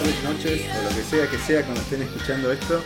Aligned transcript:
Tardes, 0.00 0.24
noches, 0.24 0.60
o 0.78 0.82
lo 0.82 0.88
que 0.96 1.02
sea 1.02 1.26
que 1.30 1.36
sea 1.36 1.62
cuando 1.62 1.80
estén 1.82 2.00
escuchando 2.02 2.50
esto. 2.52 2.82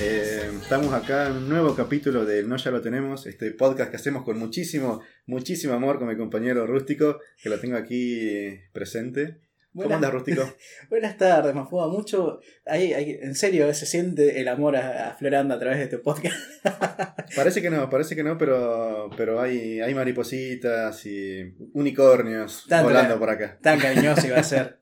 Eh, 0.00 0.50
estamos 0.60 0.92
acá 0.92 1.26
en 1.28 1.34
un 1.34 1.48
nuevo 1.48 1.76
capítulo 1.76 2.24
de 2.24 2.42
No 2.42 2.56
Ya 2.56 2.70
Lo 2.72 2.80
Tenemos, 2.80 3.26
este 3.26 3.52
podcast 3.52 3.90
que 3.90 3.96
hacemos 3.96 4.24
con 4.24 4.36
muchísimo, 4.38 5.00
muchísimo 5.26 5.74
amor 5.74 5.98
con 5.98 6.08
mi 6.08 6.16
compañero 6.16 6.66
Rústico, 6.66 7.20
que 7.40 7.50
lo 7.50 7.60
tengo 7.60 7.76
aquí 7.76 8.58
presente. 8.72 9.42
¿Cómo 9.72 9.84
Buenas- 9.84 9.96
andas, 9.96 10.12
Rústico? 10.12 10.42
Buenas 10.90 11.16
tardes, 11.16 11.54
Mafuba. 11.54 11.86
Mucho. 11.88 12.40
Ahí, 12.66 12.92
ahí, 12.94 13.18
en 13.22 13.36
serio, 13.36 13.72
se 13.72 13.86
siente 13.86 14.40
el 14.40 14.48
amor 14.48 14.74
aflorando 14.76 15.54
a 15.54 15.58
través 15.60 15.78
de 15.78 15.84
este 15.84 15.98
podcast. 15.98 16.34
Parece 17.36 17.62
que 17.62 17.70
no, 17.70 17.88
parece 17.88 18.16
que 18.16 18.24
no, 18.24 18.36
pero, 18.36 19.08
pero 19.16 19.40
hay, 19.40 19.80
hay 19.80 19.94
maripositas 19.94 21.06
y 21.06 21.54
unicornios 21.74 22.64
Tanto 22.68 22.88
volando 22.88 23.14
la- 23.14 23.20
por 23.20 23.30
acá. 23.30 23.58
Tan 23.62 23.78
cariñoso 23.78 24.26
iba 24.26 24.38
a 24.38 24.42
ser. 24.42 24.80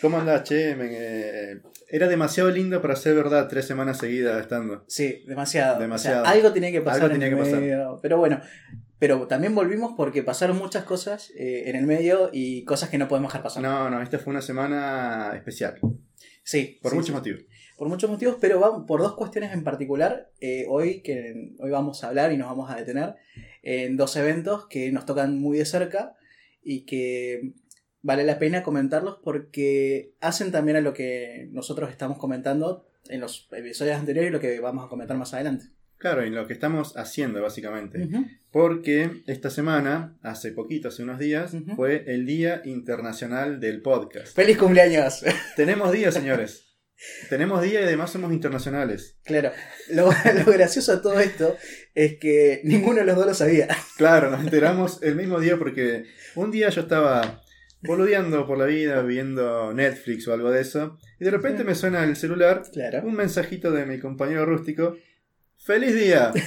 ¿Cómo 0.00 0.18
andás, 0.18 0.44
che? 0.44 0.74
Men? 0.76 0.90
Eh, 0.92 1.60
era 1.88 2.08
demasiado 2.08 2.50
lindo 2.50 2.80
para 2.80 2.96
ser 2.96 3.14
verdad 3.14 3.48
tres 3.48 3.66
semanas 3.66 3.98
seguidas 3.98 4.40
estando. 4.40 4.84
Sí, 4.86 5.22
demasiado. 5.26 5.78
Demasiado. 5.80 6.22
O 6.22 6.24
sea, 6.24 6.32
algo 6.32 6.52
tenía 6.52 6.70
que 6.72 6.80
pasar 6.80 7.02
Algo 7.02 7.14
en 7.14 7.20
tenía 7.20 7.28
el 7.28 7.44
que 7.44 7.50
pasar. 7.50 7.98
Pero 8.00 8.18
bueno. 8.18 8.40
Pero 8.98 9.26
también 9.26 9.54
volvimos 9.54 9.94
porque 9.96 10.22
pasaron 10.22 10.58
muchas 10.58 10.84
cosas 10.84 11.30
eh, 11.34 11.70
en 11.70 11.76
el 11.76 11.86
medio 11.86 12.28
y 12.34 12.64
cosas 12.64 12.90
que 12.90 12.98
no 12.98 13.08
podemos 13.08 13.30
dejar 13.30 13.42
pasar. 13.42 13.62
No, 13.62 13.88
no, 13.88 14.02
esta 14.02 14.18
fue 14.18 14.30
una 14.30 14.42
semana 14.42 15.32
especial, 15.34 15.80
Sí. 16.42 16.78
por 16.82 16.90
sí, 16.90 16.96
muchos 16.96 17.08
sí. 17.08 17.12
motivos. 17.14 17.40
Por 17.78 17.88
muchos 17.88 18.10
motivos, 18.10 18.36
pero 18.38 18.60
vamos, 18.60 18.84
por 18.86 19.00
dos 19.00 19.16
cuestiones 19.16 19.54
en 19.54 19.64
particular. 19.64 20.30
eh, 20.38 20.66
hoy, 20.68 21.00
que 21.00 21.54
hoy 21.60 21.70
vamos 21.70 22.04
a 22.04 22.08
hablar 22.08 22.30
y 22.30 22.36
nos 22.36 22.48
vamos 22.48 22.70
a 22.70 22.76
detener 22.76 23.14
en 23.62 23.96
dos 23.96 24.14
eventos 24.16 24.66
que 24.68 24.92
nos 24.92 25.06
tocan 25.06 25.38
muy 25.38 25.56
de 25.56 25.64
cerca 25.64 26.14
y 26.62 26.84
que 26.84 27.54
vale 28.02 28.24
la 28.24 28.38
pena 28.38 28.62
comentarlos 28.62 29.18
porque 29.22 30.12
hacen 30.20 30.52
también 30.52 30.76
a 30.76 30.80
lo 30.80 30.92
que 30.92 31.48
nosotros 31.52 31.90
estamos 31.90 32.18
comentando 32.18 32.86
en 33.08 33.20
los 33.20 33.48
episodios 33.52 33.98
anteriores 33.98 34.30
y 34.30 34.32
lo 34.32 34.40
que 34.40 34.60
vamos 34.60 34.84
a 34.84 34.88
comentar 34.88 35.16
más 35.16 35.34
adelante. 35.34 35.66
Claro, 35.98 36.24
y 36.24 36.30
lo 36.30 36.46
que 36.46 36.54
estamos 36.54 36.96
haciendo 36.96 37.42
básicamente. 37.42 38.08
Porque 38.50 39.22
esta 39.26 39.50
semana, 39.50 40.16
hace 40.22 40.50
poquito, 40.50 40.88
hace 40.88 41.02
unos 41.02 41.18
días, 41.18 41.54
fue 41.76 42.04
el 42.06 42.24
Día 42.24 42.62
Internacional 42.64 43.60
del 43.60 43.82
Podcast. 43.82 44.34
¡Feliz 44.34 44.56
cumpleaños! 44.56 45.22
Tenemos 45.56 45.92
día, 45.92 46.10
señores. 46.10 46.68
Tenemos 47.28 47.62
día 47.62 47.80
y 47.80 47.84
además 47.84 48.10
somos 48.10 48.32
internacionales. 48.32 49.18
claro, 49.24 49.52
lo, 49.90 50.06
lo 50.46 50.52
gracioso 50.52 50.96
de 50.96 51.02
todo 51.02 51.20
esto 51.20 51.56
es 51.94 52.18
que 52.18 52.60
ninguno 52.64 53.00
de 53.00 53.04
los 53.04 53.16
dos 53.16 53.26
lo 53.26 53.34
sabía. 53.34 53.68
Claro, 53.96 54.30
nos 54.30 54.40
enteramos 54.40 55.02
el 55.02 55.16
mismo 55.16 55.38
día 55.38 55.58
porque 55.58 56.04
un 56.34 56.50
día 56.50 56.70
yo 56.70 56.82
estaba 56.82 57.42
boludeando 57.82 58.46
por 58.46 58.58
la 58.58 58.66
vida, 58.66 59.02
viendo 59.02 59.72
Netflix 59.74 60.26
o 60.28 60.32
algo 60.34 60.50
de 60.50 60.60
eso, 60.60 60.98
y 61.18 61.24
de 61.24 61.30
repente 61.30 61.64
me 61.64 61.74
suena 61.74 62.04
el 62.04 62.16
celular 62.16 62.62
Claro. 62.72 63.02
un 63.04 63.14
mensajito 63.14 63.70
de 63.72 63.86
mi 63.86 63.98
compañero 63.98 64.44
rústico. 64.46 64.96
¡Feliz 65.58 65.94
día! 65.94 66.32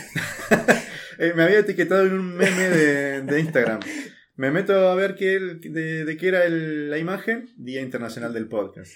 Eh, 1.20 1.32
me 1.36 1.44
había 1.44 1.60
etiquetado 1.60 2.08
en 2.08 2.14
un 2.14 2.36
meme 2.36 2.70
de, 2.70 3.22
de 3.22 3.40
Instagram. 3.40 3.80
Me 4.36 4.50
meto 4.50 4.90
a 4.90 4.96
ver 4.96 5.14
qué, 5.14 5.40
de, 5.40 6.06
de 6.06 6.18
qué 6.18 6.28
era 6.28 6.44
el- 6.44 6.90
la 6.90 6.98
imagen. 6.98 7.50
Día 7.56 7.82
Internacional 7.82 8.34
del 8.34 8.48
Podcast. 8.48 8.92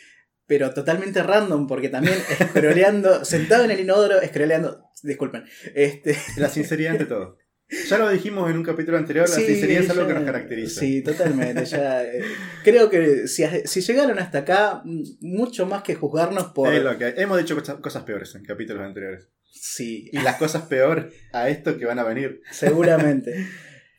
pero 0.48 0.74
totalmente 0.74 1.22
random, 1.22 1.68
porque 1.68 1.90
también 1.90 2.16
scrolleando, 2.50 3.24
sentado 3.26 3.66
en 3.66 3.72
el 3.72 3.82
inodoro, 3.82 4.16
scrolleando, 4.26 4.84
disculpen, 5.04 5.44
este, 5.76 6.18
La 6.38 6.50
sinceridad 6.50 6.94
ante 6.94 7.06
todo. 7.06 7.38
Ya 7.90 7.98
lo 7.98 8.10
dijimos 8.10 8.50
en 8.50 8.58
un 8.58 8.64
capítulo 8.64 8.98
anterior, 8.98 9.28
la 9.28 9.36
sí, 9.36 9.46
sinceridad 9.46 9.84
es 9.84 9.90
algo 9.90 10.08
que 10.08 10.14
nos 10.14 10.24
caracteriza. 10.24 10.80
Sí, 10.80 11.02
totalmente, 11.02 11.66
ya, 11.66 12.04
eh, 12.04 12.22
creo 12.64 12.90
que 12.90 13.28
si, 13.28 13.44
si 13.66 13.82
llegaron 13.82 14.18
hasta 14.20 14.40
acá, 14.40 14.82
mm, 14.86 15.04
mucho 15.20 15.66
más 15.66 15.84
que 15.84 15.96
juzgarnos 15.96 16.46
por... 16.48 16.74
Es 16.74 16.82
lo 16.82 16.98
que 16.98 17.06
hay. 17.06 17.14
Hemos 17.18 17.38
dicho 17.40 17.58
cosas, 17.82 18.04
peores 18.04 18.34
en 18.36 18.46
capítulos 18.46 18.84
anteriores. 18.84 19.28
Sí, 19.52 20.10
Y 20.14 20.20
las 20.20 20.38
cosas 20.38 20.64
peor 20.64 21.12
a 21.34 21.50
esto 21.50 21.78
que 21.78 21.86
van 21.86 22.00
a 22.00 22.04
venir. 22.04 22.42
seguramente. 22.52 23.34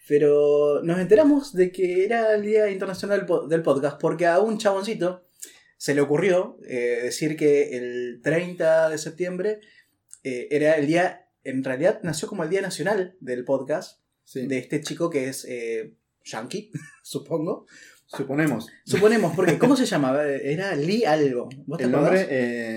Pero 0.08 0.82
nos 0.82 0.98
enteramos 0.98 1.52
de 1.52 1.70
que 1.70 2.04
era 2.06 2.34
el 2.34 2.42
Día 2.42 2.70
Internacional 2.70 3.26
del 3.48 3.62
Podcast 3.62 4.00
porque 4.00 4.26
a 4.26 4.38
un 4.38 4.56
chaboncito 4.56 5.28
se 5.76 5.94
le 5.94 6.00
ocurrió 6.00 6.58
eh, 6.66 7.00
decir 7.02 7.36
que 7.36 7.76
el 7.76 8.20
30 8.22 8.88
de 8.88 8.98
septiembre 8.98 9.60
eh, 10.24 10.48
era 10.50 10.74
el 10.74 10.86
día, 10.86 11.27
en 11.50 11.64
realidad 11.64 12.00
nació 12.02 12.28
como 12.28 12.44
el 12.44 12.50
Día 12.50 12.60
Nacional 12.62 13.16
del 13.20 13.44
Podcast 13.44 14.00
Sí. 14.24 14.46
de 14.46 14.58
este 14.58 14.82
chico 14.82 15.08
que 15.08 15.28
es 15.28 15.46
eh, 15.48 15.94
yankee, 16.24 16.70
supongo. 17.02 17.66
Suponemos. 18.06 18.68
Suponemos, 18.84 19.34
porque 19.36 19.58
¿cómo 19.58 19.76
se 19.76 19.84
llamaba? 19.86 20.24
Era 20.26 20.74
Lee 20.76 21.04
algo. 21.04 21.48
¿Vos 21.66 21.78
te 21.78 21.84
El 21.84 21.94
acordás? 21.94 22.20
nombre, 22.20 22.26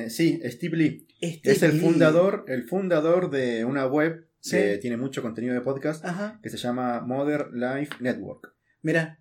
eh, 0.05 0.09
sí, 0.09 0.41
Steve 0.45 0.77
Lee. 0.77 1.07
Steve 1.21 1.39
Es 1.43 1.63
el 1.63 1.73
Lee. 1.73 1.79
fundador, 1.79 2.45
el 2.47 2.63
fundador 2.63 3.29
de 3.29 3.63
una 3.65 3.85
web 3.87 4.27
Sí. 4.41 4.57
que 4.57 4.77
tiene 4.79 4.97
mucho 4.97 5.21
contenido 5.21 5.53
de 5.53 5.61
podcast 5.61 6.03
Ajá. 6.03 6.39
que 6.41 6.49
se 6.49 6.57
llama 6.57 6.99
Modern 7.01 7.51
Life 7.59 7.93
Network. 7.99 8.53
Mira. 8.81 9.19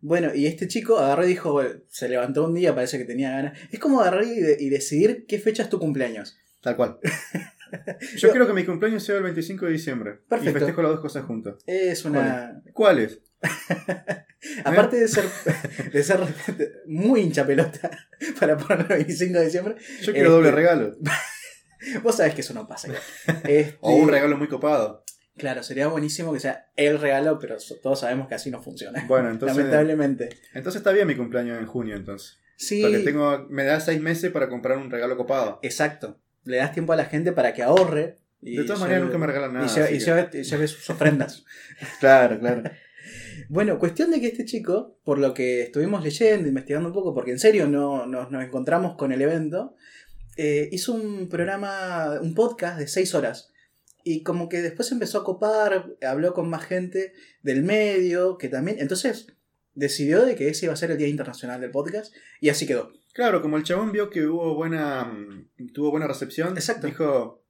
Bueno, 0.00 0.34
y 0.34 0.46
este 0.46 0.68
chico 0.68 0.98
agarró 0.98 1.24
y 1.24 1.28
dijo, 1.28 1.52
bueno, 1.52 1.70
se 1.88 2.08
levantó 2.08 2.44
un 2.44 2.54
día, 2.54 2.74
parece 2.74 2.98
que 2.98 3.04
tenía 3.04 3.30
ganas. 3.30 3.58
Es 3.72 3.78
como 3.78 4.00
agarrar 4.00 4.24
y, 4.24 4.38
de- 4.40 4.56
y 4.60 4.68
decidir 4.68 5.24
qué 5.26 5.38
fecha 5.38 5.62
es 5.62 5.68
tu 5.70 5.78
cumpleaños. 5.78 6.36
Tal 6.60 6.76
cual. 6.76 6.98
Yo 8.00 8.16
Yo- 8.18 8.30
quiero 8.30 8.46
que 8.46 8.52
mi 8.52 8.64
cumpleaños 8.64 9.02
sea 9.04 9.16
el 9.16 9.22
25 9.24 9.66
de 9.66 9.72
diciembre. 9.72 10.20
Perfecto. 10.28 10.50
Y 10.50 10.52
festejo 10.60 10.82
las 10.82 10.90
dos 10.92 11.00
cosas 11.00 11.24
juntas. 11.24 11.54
Es 11.66 12.04
una... 12.04 12.62
¿Cuáles? 12.72 13.20
Aparte 14.64 14.96
de 14.96 15.08
ser, 15.08 15.24
de 15.92 16.02
ser 16.02 16.20
muy 16.86 17.20
hincha 17.20 17.46
pelota 17.46 17.90
para 18.38 18.56
poner 18.56 18.80
el 18.82 18.86
25 18.98 19.38
de 19.38 19.44
diciembre, 19.44 19.74
Yo 20.02 20.12
quiero 20.12 20.28
Este- 20.28 20.36
doble 20.36 20.50
regalo. 20.52 20.96
vos 22.02 22.16
sabés 22.16 22.34
que 22.34 22.40
eso 22.42 22.54
no 22.54 22.66
pasa. 22.66 22.88
Este, 23.26 23.76
O 23.80 23.94
un 23.94 24.08
regalo 24.08 24.36
muy 24.36 24.48
copado. 24.48 25.04
Claro, 25.36 25.62
sería 25.62 25.88
buenísimo 25.88 26.32
que 26.32 26.40
sea 26.40 26.70
el 26.76 26.98
regalo, 26.98 27.38
pero 27.38 27.56
todos 27.82 28.00
sabemos 28.00 28.26
que 28.28 28.34
así 28.34 28.50
no 28.50 28.62
funciona. 28.62 29.04
Bueno, 29.06 29.30
entonces. 29.30 29.56
Lamentablemente. 29.56 30.30
Entonces 30.54 30.80
está 30.80 30.92
bien 30.92 31.06
mi 31.06 31.14
cumpleaños 31.14 31.58
en 31.58 31.66
junio, 31.66 31.94
entonces. 31.94 32.38
Sí, 32.56 32.80
Porque 32.80 33.00
tengo, 33.00 33.46
me 33.50 33.64
da 33.64 33.78
seis 33.80 34.00
meses 34.00 34.30
para 34.32 34.48
comprar 34.48 34.78
un 34.78 34.90
regalo 34.90 35.16
copado. 35.18 35.58
exacto. 35.62 36.18
Le 36.46 36.56
das 36.56 36.72
tiempo 36.72 36.92
a 36.92 36.96
la 36.96 37.04
gente 37.04 37.32
para 37.32 37.52
que 37.52 37.62
ahorre. 37.62 38.16
Y 38.40 38.56
De 38.56 38.64
todas 38.64 38.80
maneras 38.80 39.02
nunca 39.04 39.18
me 39.18 39.26
regalan 39.26 39.52
nada. 39.54 39.66
y 39.66 39.68
lleve, 39.68 39.94
y 39.94 39.98
lleve- 39.98 40.42
lleve 40.44 40.68
sus 40.68 40.88
ofrendas. 40.90 41.44
Claro, 42.00 42.38
claro. 42.38 42.62
Bueno, 43.48 43.78
cuestión 43.78 44.10
de 44.10 44.20
que 44.20 44.26
este 44.28 44.44
chico, 44.44 44.98
por 45.04 45.18
lo 45.18 45.32
que 45.34 45.62
estuvimos 45.62 46.02
leyendo, 46.02 46.48
investigando 46.48 46.88
un 46.88 46.94
poco, 46.94 47.14
porque 47.14 47.30
en 47.30 47.38
serio 47.38 47.68
no 47.68 48.06
nos, 48.06 48.30
nos 48.30 48.42
encontramos 48.44 48.96
con 48.96 49.12
el 49.12 49.22
evento, 49.22 49.76
eh, 50.36 50.68
hizo 50.72 50.92
un 50.94 51.28
programa, 51.28 52.18
un 52.20 52.34
podcast 52.34 52.78
de 52.78 52.88
seis 52.88 53.14
horas. 53.14 53.52
Y 54.02 54.22
como 54.22 54.48
que 54.48 54.62
después 54.62 54.90
empezó 54.92 55.18
a 55.18 55.24
copar, 55.24 55.86
habló 56.06 56.32
con 56.34 56.48
más 56.48 56.64
gente 56.64 57.12
del 57.42 57.62
medio, 57.62 58.38
que 58.38 58.48
también. 58.48 58.78
Entonces 58.80 59.26
decidió 59.74 60.24
de 60.24 60.34
que 60.36 60.48
ese 60.48 60.66
iba 60.66 60.72
a 60.72 60.76
ser 60.76 60.90
el 60.90 60.98
Día 60.98 61.08
Internacional 61.08 61.60
del 61.60 61.70
Podcast, 61.70 62.14
y 62.40 62.48
así 62.48 62.66
quedó. 62.66 62.92
Claro, 63.16 63.40
como 63.40 63.56
el 63.56 63.62
chabón 63.62 63.92
vio 63.92 64.10
que 64.10 64.26
hubo 64.26 64.54
buena 64.54 65.04
mm, 65.04 65.72
tuvo 65.72 65.90
buena 65.90 66.06
recepción, 66.06 66.54
Exacto. 66.54 66.86
dijo 66.86 67.42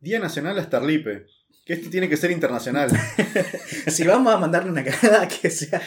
Día 0.00 0.18
Nacional 0.18 0.58
a 0.58 0.64
Starlipe, 0.64 1.26
que 1.64 1.74
esto 1.74 1.88
tiene 1.90 2.08
que 2.08 2.16
ser 2.16 2.32
internacional. 2.32 2.90
si 3.86 4.04
vamos 4.04 4.34
a 4.34 4.38
mandarle 4.38 4.70
una 4.72 4.82
cagada, 4.84 5.28
que 5.42 5.48
sea. 5.48 5.80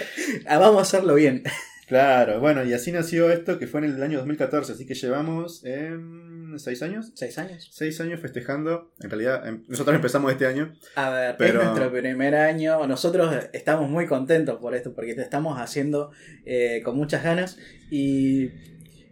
ah, 0.47 0.57
Vamos 0.57 0.79
a 0.79 0.81
hacerlo 0.83 1.15
bien. 1.15 1.43
claro, 1.87 2.39
bueno, 2.39 2.63
y 2.63 2.71
así 2.73 2.93
nació 2.93 3.29
esto 3.29 3.59
que 3.59 3.67
fue 3.67 3.81
en 3.81 3.87
el 3.93 4.01
año 4.01 4.19
2014, 4.19 4.71
así 4.71 4.85
que 4.85 4.93
llevamos 4.95 5.65
em, 5.65 6.57
seis 6.57 6.81
años, 6.81 7.11
¿Seis 7.15 7.37
años? 7.37 7.69
seis 7.73 7.99
años 7.99 8.21
festejando. 8.21 8.93
En 9.01 9.09
realidad, 9.09 9.45
em, 9.45 9.65
nosotros 9.67 9.93
empezamos 9.97 10.31
este 10.31 10.45
año. 10.47 10.73
A 10.95 11.09
ver, 11.09 11.35
Pero- 11.37 11.59
es 11.59 11.65
nuestro 11.67 11.91
primer 11.91 12.35
año. 12.35 12.87
Nosotros 12.87 13.35
estamos 13.51 13.89
muy 13.89 14.05
contentos 14.07 14.59
por 14.61 14.73
esto, 14.75 14.93
porque 14.95 15.13
te 15.13 15.23
estamos 15.23 15.59
haciendo 15.59 16.11
eh, 16.45 16.81
con 16.85 16.95
muchas 16.95 17.21
ganas. 17.21 17.57
Y 17.91 18.51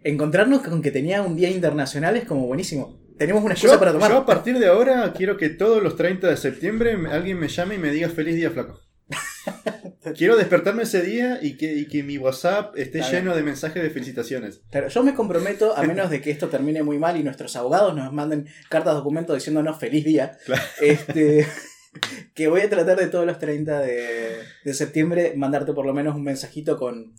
encontrarnos 0.04 0.62
con 0.62 0.82
que 0.82 0.92
tenía 0.92 1.22
un 1.22 1.36
día 1.36 1.50
internacional 1.50 2.18
es 2.18 2.26
como 2.26 2.46
buenísimo. 2.48 3.00
Tenemos 3.18 3.44
una 3.44 3.54
Yo, 3.56 3.78
para 3.80 3.92
tomar. 3.92 4.10
yo 4.12 4.18
a 4.18 4.26
partir 4.26 4.58
de 4.58 4.68
ahora 4.68 5.14
quiero 5.16 5.38
que 5.38 5.50
todos 5.50 5.82
los 5.84 5.96
30 5.96 6.28
de 6.30 6.38
septiembre 6.38 6.98
alguien 7.12 7.40
me 7.40 7.48
llame 7.48 7.76
y 7.76 7.78
me 7.78 7.92
diga 7.92 8.10
feliz 8.10 8.36
día, 8.36 8.50
flaco. 8.50 8.80
Quiero 10.18 10.36
despertarme 10.36 10.84
ese 10.84 11.02
día 11.02 11.40
y 11.42 11.56
que, 11.58 11.74
y 11.76 11.88
que 11.88 12.04
mi 12.04 12.18
WhatsApp 12.18 12.78
esté 12.78 13.02
lleno 13.02 13.36
de 13.36 13.44
mensajes 13.44 13.82
de 13.82 13.90
felicitaciones. 13.90 14.62
Claro, 14.70 14.90
yo 14.90 15.02
me 15.04 15.14
comprometo, 15.14 15.78
a 15.78 15.84
menos 15.88 16.10
de 16.10 16.22
que 16.22 16.30
esto 16.32 16.50
termine 16.50 16.84
muy 16.84 16.98
mal 16.98 17.16
y 17.18 17.24
nuestros 17.24 17.56
abogados 17.56 17.96
nos 17.96 18.12
manden 18.12 18.48
cartas 18.70 18.96
documentos 18.96 19.36
diciéndonos 19.36 19.80
feliz 19.80 20.04
día, 20.04 20.38
Claro. 20.46 20.62
este, 20.82 21.48
que 22.36 22.48
voy 22.48 22.62
a 22.62 22.70
tratar 22.70 22.98
de 22.98 23.08
todos 23.08 23.26
los 23.26 23.40
30 23.40 23.80
de, 23.80 24.40
de 24.66 24.74
septiembre 24.74 25.34
mandarte 25.38 25.72
por 25.74 25.86
lo 25.86 25.94
menos 25.94 26.16
un 26.16 26.24
mensajito 26.24 26.78
con, 26.78 27.14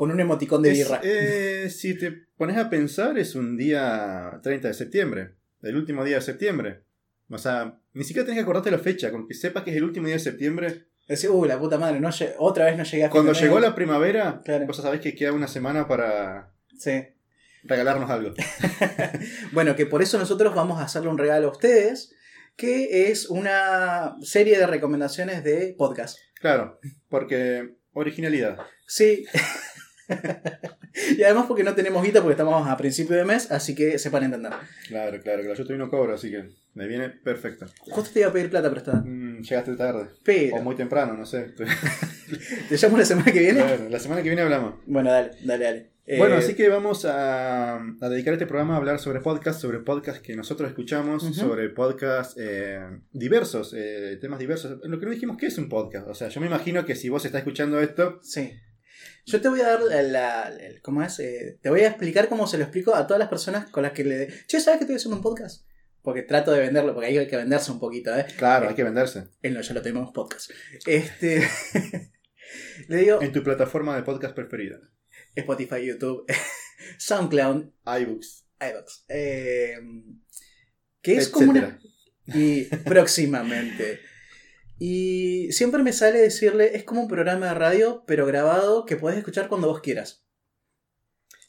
con 0.00 0.10
un 0.10 0.18
emoticón 0.18 0.62
de 0.62 0.70
Es, 0.72 0.78
birra. 0.78 0.98
eh, 1.04 1.68
si 1.68 1.92
te 1.94 2.10
pones 2.38 2.56
a 2.56 2.70
pensar, 2.70 3.18
es 3.18 3.34
un 3.34 3.58
día 3.58 4.40
30 4.42 4.68
de 4.68 4.72
septiembre. 4.72 5.34
El 5.60 5.76
último 5.76 6.02
día 6.06 6.14
de 6.16 6.22
septiembre. 6.22 6.80
O 7.28 7.36
sea, 7.36 7.78
ni 7.92 8.02
siquiera 8.04 8.24
tenés 8.24 8.38
que 8.38 8.42
acordarte 8.44 8.70
la 8.70 8.78
fecha. 8.78 9.10
Con 9.10 9.28
que 9.28 9.34
sepas 9.34 9.62
que 9.62 9.72
es 9.72 9.76
el 9.76 9.84
último 9.84 10.06
día 10.06 10.14
de 10.16 10.20
septiembre. 10.20 10.86
Decís, 11.06 11.28
uy, 11.30 11.46
la 11.46 11.58
puta 11.58 11.76
madre, 11.76 12.00
no 12.00 12.08
otra 12.38 12.64
vez 12.64 12.78
no 12.78 12.84
llegué 12.84 13.04
a 13.04 13.10
Cuando 13.10 13.34
llegó 13.34 13.56
mes". 13.56 13.62
la 13.64 13.74
primavera, 13.74 14.40
Claro. 14.42 14.64
vos 14.66 14.78
sabés 14.78 15.02
que 15.02 15.14
queda 15.14 15.32
una 15.34 15.48
semana 15.48 15.86
para, 15.86 16.50
Sí. 16.78 17.02
regalarnos 17.64 18.08
algo. 18.08 18.32
bueno, 19.52 19.76
que 19.76 19.84
por 19.84 20.00
eso 20.00 20.16
nosotros 20.18 20.54
vamos 20.54 20.80
a 20.80 20.84
hacerle 20.84 21.10
un 21.10 21.18
regalo 21.18 21.48
a 21.48 21.52
ustedes, 21.52 22.14
que 22.56 23.10
es 23.10 23.28
una 23.28 24.16
serie 24.22 24.56
de 24.56 24.66
recomendaciones 24.66 25.44
de 25.44 25.74
podcast. 25.76 26.16
Claro, 26.40 26.80
porque 27.10 27.74
originalidad. 27.92 28.56
Sí. 28.86 29.26
y 31.18 31.22
además 31.22 31.46
porque 31.46 31.64
no 31.64 31.74
tenemos 31.74 32.02
guita 32.02 32.20
porque 32.20 32.32
estamos 32.34 32.66
a 32.68 32.76
principio 32.76 33.16
de 33.16 33.24
mes, 33.24 33.50
así 33.50 33.74
que 33.74 33.98
sepan 33.98 34.24
entender. 34.24 34.52
Claro, 34.88 35.20
claro, 35.20 35.42
claro. 35.42 35.54
Yo 35.54 35.62
estoy 35.62 35.78
no 35.78 35.90
cobro, 35.90 36.14
así 36.14 36.30
que 36.30 36.50
me 36.74 36.86
viene 36.86 37.08
perfecto. 37.10 37.66
Justo 37.80 38.10
te 38.12 38.20
iba 38.20 38.28
a 38.28 38.32
pedir 38.32 38.50
plata 38.50 38.70
prestada. 38.70 39.02
Mm, 39.04 39.42
llegaste 39.42 39.76
tarde. 39.76 40.06
Pero. 40.24 40.56
O 40.56 40.62
muy 40.62 40.74
temprano, 40.76 41.14
no 41.14 41.26
sé. 41.26 41.54
¿Te 42.68 42.76
llamo 42.76 42.98
la 42.98 43.04
semana 43.04 43.32
que 43.32 43.40
viene? 43.40 43.60
Claro, 43.60 43.88
la 43.88 43.98
semana 43.98 44.22
que 44.22 44.28
viene 44.28 44.42
hablamos. 44.42 44.74
Bueno, 44.86 45.10
dale, 45.10 45.30
dale, 45.44 45.64
dale. 45.64 45.90
Bueno, 46.18 46.34
Eh, 46.34 46.38
así 46.38 46.54
que 46.54 46.68
vamos 46.68 47.04
a, 47.04 47.76
a 47.76 48.08
dedicar 48.08 48.32
este 48.34 48.46
programa 48.46 48.74
a 48.74 48.78
hablar 48.78 48.98
sobre 48.98 49.20
podcast, 49.20 49.60
sobre 49.60 49.78
podcast 49.78 50.20
que 50.20 50.34
nosotros 50.34 50.68
escuchamos, 50.68 51.22
sobre 51.36 51.68
podcast 51.68 52.36
eh, 52.40 52.80
diversos, 53.12 53.74
eh, 53.76 54.18
temas 54.20 54.40
diversos. 54.40 54.80
Lo 54.82 54.98
que 54.98 55.06
no 55.06 55.12
dijimos, 55.12 55.36
¿qué 55.36 55.46
es 55.46 55.58
un 55.58 55.68
podcast? 55.68 56.08
O 56.08 56.14
sea, 56.14 56.28
yo 56.28 56.40
me 56.40 56.48
imagino 56.48 56.84
que 56.84 56.96
si 56.96 57.08
vos 57.08 57.24
estás 57.24 57.40
escuchando 57.40 57.80
esto, 57.80 58.18
Sí. 58.22 58.52
Yo 59.26 59.40
te 59.40 59.48
voy 59.48 59.60
a 59.60 59.68
dar 59.68 59.82
la, 59.82 60.52
¿cómo 60.82 61.02
es? 61.02 61.18
Eh, 61.20 61.58
te 61.62 61.70
voy 61.70 61.80
a 61.80 61.88
explicar 61.88 62.28
cómo 62.28 62.46
se 62.46 62.58
lo 62.58 62.64
explico 62.64 62.94
a 62.94 63.06
todas 63.06 63.18
las 63.18 63.28
personas 63.28 63.70
con 63.70 63.82
las 63.82 63.92
que 63.92 64.04
le... 64.04 64.28
Che, 64.46 64.60
¿sabes 64.60 64.78
que 64.78 64.84
estoy 64.84 64.96
haciendo 64.96 65.16
un 65.16 65.22
podcast? 65.22 65.66
Porque 66.02 66.22
trato 66.22 66.50
de 66.52 66.60
venderlo, 66.60 66.94
porque 66.94 67.08
ahí 67.08 67.18
hay 67.18 67.28
que 67.28 67.36
venderse 67.36 67.70
un 67.70 67.78
poquito, 67.78 68.16
¿eh? 68.16 68.26
claro, 68.36 68.68
hay 68.68 68.74
que 68.74 68.84
venderse. 68.84 69.28
Él 69.42 69.54
no, 69.54 69.60
ya 69.60 69.74
lo 69.74 69.82
tenemos 69.82 70.10
podcast. 70.12 70.50
Este... 70.86 71.46
le 72.88 72.96
digo 72.96 73.20
En 73.22 73.32
tu 73.32 73.42
plataforma 73.42 73.94
de 73.96 74.02
podcast 74.02 74.34
preferida. 74.34 74.80
Spotify, 75.34 75.86
YouTube, 75.86 76.24
SoundCloud, 76.98 77.70
iBooks, 77.84 78.46
iVoox. 78.60 79.04
Eh, 79.08 79.76
que 81.02 81.16
es 81.16 81.28
como 81.28 81.50
una... 81.50 81.78
Y 82.26 82.64
próximamente. 82.64 84.00
Y 84.82 85.52
siempre 85.52 85.82
me 85.82 85.92
sale 85.92 86.18
decirle, 86.18 86.74
es 86.74 86.84
como 86.84 87.02
un 87.02 87.08
programa 87.08 87.48
de 87.48 87.54
radio, 87.54 88.02
pero 88.06 88.24
grabado, 88.24 88.86
que 88.86 88.96
podés 88.96 89.18
escuchar 89.18 89.46
cuando 89.48 89.68
vos 89.68 89.82
quieras. 89.82 90.24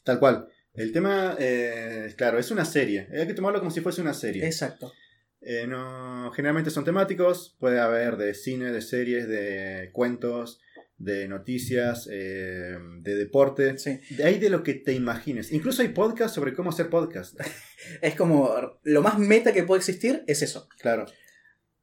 Tal 0.04 0.18
cual. 0.18 0.48
El 0.74 0.92
tema, 0.92 1.34
eh, 1.38 2.12
claro, 2.18 2.38
es 2.38 2.50
una 2.50 2.66
serie. 2.66 3.08
Hay 3.10 3.26
que 3.26 3.32
tomarlo 3.32 3.58
como 3.58 3.70
si 3.70 3.80
fuese 3.80 4.02
una 4.02 4.12
serie. 4.12 4.44
Exacto. 4.44 4.92
Eh, 5.40 5.66
no, 5.66 6.30
generalmente 6.36 6.70
son 6.70 6.84
temáticos. 6.84 7.56
Puede 7.58 7.80
haber 7.80 8.18
de 8.18 8.34
cine, 8.34 8.70
de 8.70 8.82
series, 8.82 9.26
de 9.26 9.88
cuentos, 9.94 10.60
de 10.98 11.26
noticias, 11.26 12.10
eh, 12.12 12.76
de 13.00 13.14
deporte. 13.14 13.78
Sí. 13.78 13.98
De 14.10 14.24
ahí 14.24 14.38
de 14.38 14.50
lo 14.50 14.62
que 14.62 14.74
te 14.74 14.92
imagines. 14.92 15.52
Incluso 15.52 15.80
hay 15.80 15.88
podcasts 15.88 16.34
sobre 16.34 16.52
cómo 16.52 16.68
hacer 16.68 16.90
podcast. 16.90 17.40
Es 18.02 18.14
como 18.14 18.78
lo 18.84 19.02
más 19.02 19.18
meta 19.18 19.52
que 19.52 19.64
puede 19.64 19.78
existir 19.78 20.22
es 20.26 20.42
eso. 20.42 20.68
Claro. 20.78 21.06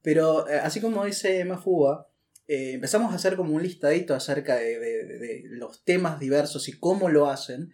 Pero 0.02 0.48
eh, 0.50 0.60
así 0.60 0.80
como 0.82 1.06
dice 1.06 1.44
Mafuba, 1.46 2.08
eh, 2.48 2.74
empezamos 2.74 3.12
a 3.12 3.16
hacer 3.16 3.36
como 3.36 3.54
un 3.54 3.62
listadito 3.64 4.16
acerca 4.16 4.56
de, 4.56 4.80
de- 4.80 5.04
de- 5.06 5.20
de 5.20 5.44
los 5.50 5.84
temas 5.84 6.20
diversos 6.20 6.68
y 6.70 6.80
cómo 6.80 7.10
lo 7.10 7.30
hacen. 7.30 7.72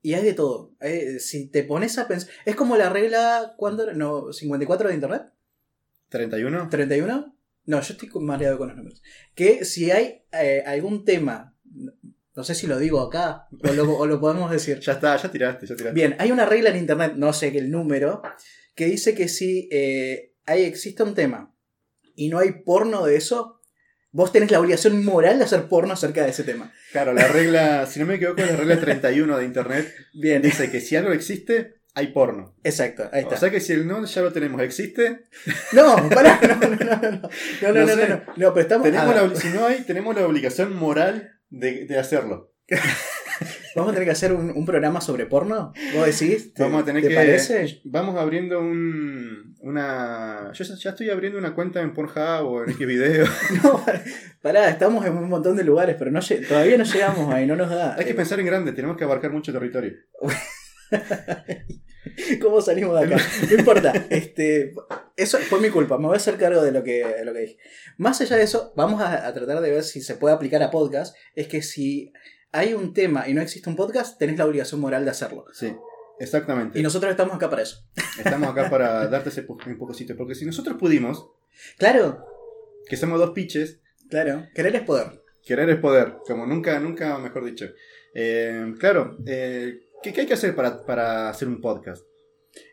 Y 0.00 0.14
hay 0.14 0.24
de 0.24 0.32
todo. 0.32 0.74
Eh, 0.80 1.18
si 1.20 1.48
te 1.48 1.64
pones 1.64 1.98
a 1.98 2.06
pensar. 2.08 2.30
Es 2.44 2.54
como 2.56 2.76
la 2.76 2.88
regla. 2.88 3.54
¿Cuándo? 3.56 3.92
No, 3.92 4.26
¿54 4.32 4.88
de 4.88 4.94
internet? 4.94 5.22
31. 6.08 6.70
¿31? 6.70 7.34
No, 7.66 7.80
yo 7.82 7.92
estoy 7.92 8.08
mareado 8.20 8.56
con 8.58 8.68
los 8.68 8.76
números. 8.76 9.02
Que 9.34 9.64
si 9.64 9.90
hay 9.90 10.22
eh, 10.32 10.62
algún 10.66 11.04
tema. 11.04 11.54
No 12.34 12.44
sé 12.44 12.54
si 12.54 12.66
lo 12.68 12.78
digo 12.78 13.00
acá 13.00 13.48
o 13.68 13.72
lo, 13.72 13.98
o 13.98 14.06
lo 14.06 14.20
podemos 14.20 14.50
decir. 14.50 14.78
Ya 14.82 14.92
está, 14.92 15.16
ya 15.16 15.30
tiraste, 15.30 15.66
ya 15.66 15.74
tiraste. 15.76 15.94
Bien, 15.94 16.14
hay 16.18 16.30
una 16.30 16.46
regla 16.46 16.70
en 16.70 16.76
internet, 16.76 17.12
no 17.16 17.32
sé 17.32 17.50
qué 17.52 17.58
el 17.58 17.70
número, 17.70 18.22
que 18.76 18.86
dice 18.86 19.14
que 19.14 19.28
si 19.28 19.68
eh, 19.72 20.34
hay, 20.48 20.64
existe 20.64 21.02
un 21.02 21.14
tema 21.14 21.54
y 22.16 22.28
no 22.28 22.38
hay 22.38 22.50
porno 22.64 23.04
de 23.06 23.16
eso, 23.16 23.60
vos 24.10 24.32
tenés 24.32 24.50
la 24.50 24.58
obligación 24.60 25.04
moral 25.04 25.38
de 25.38 25.44
hacer 25.44 25.68
porno 25.68 25.92
acerca 25.92 26.24
de 26.24 26.30
ese 26.30 26.42
tema. 26.42 26.72
Claro, 26.90 27.12
la 27.12 27.28
regla, 27.28 27.86
si 27.86 28.00
no 28.00 28.06
me 28.06 28.14
equivoco, 28.16 28.40
la 28.40 28.56
regla 28.56 28.80
31 28.80 29.38
de 29.38 29.44
internet 29.44 29.94
Bien, 30.14 30.42
dice 30.42 30.70
que 30.70 30.80
si 30.80 30.96
algo 30.96 31.12
existe, 31.12 31.76
hay 31.94 32.08
porno. 32.08 32.56
exacto, 32.64 33.08
ahí 33.12 33.22
está. 33.22 33.34
O 33.36 33.38
sea 33.38 33.50
que 33.50 33.60
si 33.60 33.72
el 33.72 33.86
no 33.86 34.04
ya 34.04 34.22
lo 34.22 34.32
tenemos, 34.32 34.60
existe, 34.62 35.24
no, 35.72 36.08
pará, 36.08 36.40
no, 36.42 36.56
no, 36.56 36.68
no, 36.68 36.76
no, 36.76 36.84
no, 36.84 37.10
no, 37.10 37.10
no, 37.10 37.30
No 37.62 37.72
no, 37.72 37.88
sé. 37.88 38.08
no, 38.08 38.16
no, 38.16 38.22
no, 38.36 38.54
pero 38.54 38.60
estamos, 38.60 38.84
tenemos 38.84 39.14
la, 39.14 39.36
si 39.40 39.48
no 39.48 39.66
hay, 39.66 39.82
tenemos 39.82 40.16
la 40.16 40.26
obligación 40.26 40.74
moral 40.74 41.40
de, 41.50 41.86
de 41.86 41.98
hacerlo. 41.98 42.52
vamos 43.78 43.92
a 43.92 43.94
tener 43.94 44.06
que 44.06 44.12
hacer 44.12 44.32
un, 44.32 44.50
un 44.50 44.66
programa 44.66 45.00
sobre 45.00 45.26
porno, 45.26 45.72
vos 45.94 46.06
decís, 46.06 46.54
¿te, 46.54 46.62
Vamos 46.62 46.82
a 46.82 46.84
tener 46.84 47.02
¿te 47.02 47.08
que. 47.08 47.14
parece? 47.14 47.80
Vamos 47.84 48.16
abriendo 48.16 48.60
un. 48.60 49.56
Una. 49.60 50.52
Yo 50.52 50.64
ya, 50.64 50.90
estoy 50.90 51.10
abriendo 51.10 51.38
una 51.38 51.54
cuenta 51.54 51.80
en 51.80 51.92
Pornhub 51.92 52.46
o 52.46 52.64
en 52.64 52.74
Xvideo. 52.74 53.26
No, 53.62 53.84
pará, 54.40 54.68
estamos 54.68 55.04
en 55.04 55.16
un 55.16 55.28
montón 55.28 55.56
de 55.56 55.64
lugares, 55.64 55.96
pero 55.98 56.10
no, 56.10 56.20
todavía 56.48 56.78
no 56.78 56.84
llegamos 56.84 57.34
ahí, 57.34 57.46
no 57.46 57.56
nos 57.56 57.70
da. 57.70 57.96
Hay 57.96 58.04
que 58.04 58.14
pensar 58.14 58.38
en 58.40 58.46
grande, 58.46 58.72
tenemos 58.72 58.96
que 58.96 59.04
abarcar 59.04 59.32
mucho 59.32 59.52
territorio. 59.52 59.94
¿Cómo 62.40 62.60
salimos 62.60 62.98
de 62.98 63.06
acá? 63.06 63.22
No 63.50 63.58
importa. 63.58 63.92
Este, 64.10 64.72
eso 65.16 65.38
fue 65.38 65.60
mi 65.60 65.70
culpa. 65.70 65.98
Me 65.98 66.06
voy 66.06 66.14
a 66.14 66.16
hacer 66.16 66.36
cargo 66.36 66.62
de 66.62 66.72
lo 66.72 66.82
que, 66.82 67.04
de 67.04 67.24
lo 67.24 67.32
que 67.32 67.40
dije. 67.40 67.58
Más 67.96 68.20
allá 68.20 68.36
de 68.36 68.44
eso, 68.44 68.72
vamos 68.76 69.00
a, 69.00 69.26
a 69.26 69.34
tratar 69.34 69.60
de 69.60 69.70
ver 69.70 69.82
si 69.82 70.00
se 70.00 70.14
puede 70.14 70.34
aplicar 70.34 70.62
a 70.62 70.70
podcast. 70.70 71.16
Es 71.34 71.48
que 71.48 71.62
si 71.62 72.12
hay 72.52 72.74
un 72.74 72.92
tema 72.92 73.28
y 73.28 73.34
no 73.34 73.40
existe 73.40 73.68
un 73.68 73.76
podcast, 73.76 74.18
tenés 74.18 74.38
la 74.38 74.46
obligación 74.46 74.80
moral 74.80 75.04
de 75.04 75.10
hacerlo. 75.10 75.44
Sí, 75.52 75.74
exactamente. 76.18 76.78
Y 76.78 76.82
nosotros 76.82 77.10
estamos 77.10 77.34
acá 77.34 77.48
para 77.50 77.62
eso. 77.62 77.84
Estamos 78.18 78.48
acá 78.50 78.70
para 78.70 79.06
darte 79.08 79.28
ese 79.30 79.42
pococito. 79.42 80.16
Porque 80.16 80.34
si 80.34 80.44
nosotros 80.44 80.76
pudimos, 80.78 81.30
Claro, 81.76 82.24
que 82.88 82.96
somos 82.96 83.18
dos 83.18 83.30
piches, 83.30 83.80
claro. 84.08 84.46
Querer 84.54 84.76
es 84.76 84.82
poder. 84.82 85.22
querer 85.44 85.68
es 85.70 85.76
poder. 85.78 86.16
Como 86.26 86.46
nunca, 86.46 86.78
nunca 86.80 87.18
mejor 87.18 87.44
dicho. 87.44 87.66
Eh, 88.14 88.74
claro, 88.78 89.18
eh, 89.26 89.80
¿qué, 90.02 90.12
qué 90.12 90.22
hay 90.22 90.26
que 90.26 90.34
hacer 90.34 90.54
para, 90.54 90.84
para 90.84 91.28
hacer 91.28 91.48
un 91.48 91.60
podcast? 91.60 92.04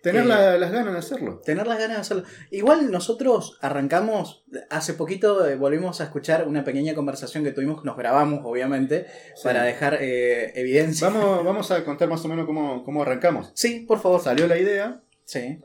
Tener 0.04 0.24
Eh, 0.24 0.27
la- 0.27 0.58
las 0.58 0.72
ganas 0.72 0.94
de 0.94 1.00
hacerlo. 1.00 1.42
Tener 1.44 1.65
las 1.68 1.77
ganas 1.80 1.98
de 1.98 2.01
hacerlo. 2.01 2.24
Igual 2.51 2.92
nosotros 2.92 3.58
arrancamos, 3.62 4.44
hace 4.70 4.94
poquito 4.94 5.46
eh, 5.48 5.56
volvimos 5.56 6.01
a 6.01 6.06
escuchar 6.06 6.48
una 6.48 6.63
pequeña 6.63 6.94
conversación 6.96 7.44
que 7.44 7.51
tuvimos, 7.51 7.84
nos 7.84 7.98
grabamos 7.98 8.42
obviamente, 8.44 9.06
Sí. 9.36 9.44
para 9.44 9.63
dejar 9.63 9.98
eh, 10.01 10.51
evidencia. 10.60 11.10
Vamos, 11.10 11.44
vamos 11.44 11.72
a 11.72 11.84
contar 11.84 12.08
más 12.10 12.24
o 12.24 12.27
menos 12.27 12.46
cómo, 12.46 12.84
cómo 12.84 13.01
arrancamos. 13.01 13.51
Sí, 13.56 13.82
por 13.88 14.00
favor. 14.00 14.22
Salió 14.22 14.48
la 14.48 14.58
idea. 14.58 15.01
Sí. 15.24 15.60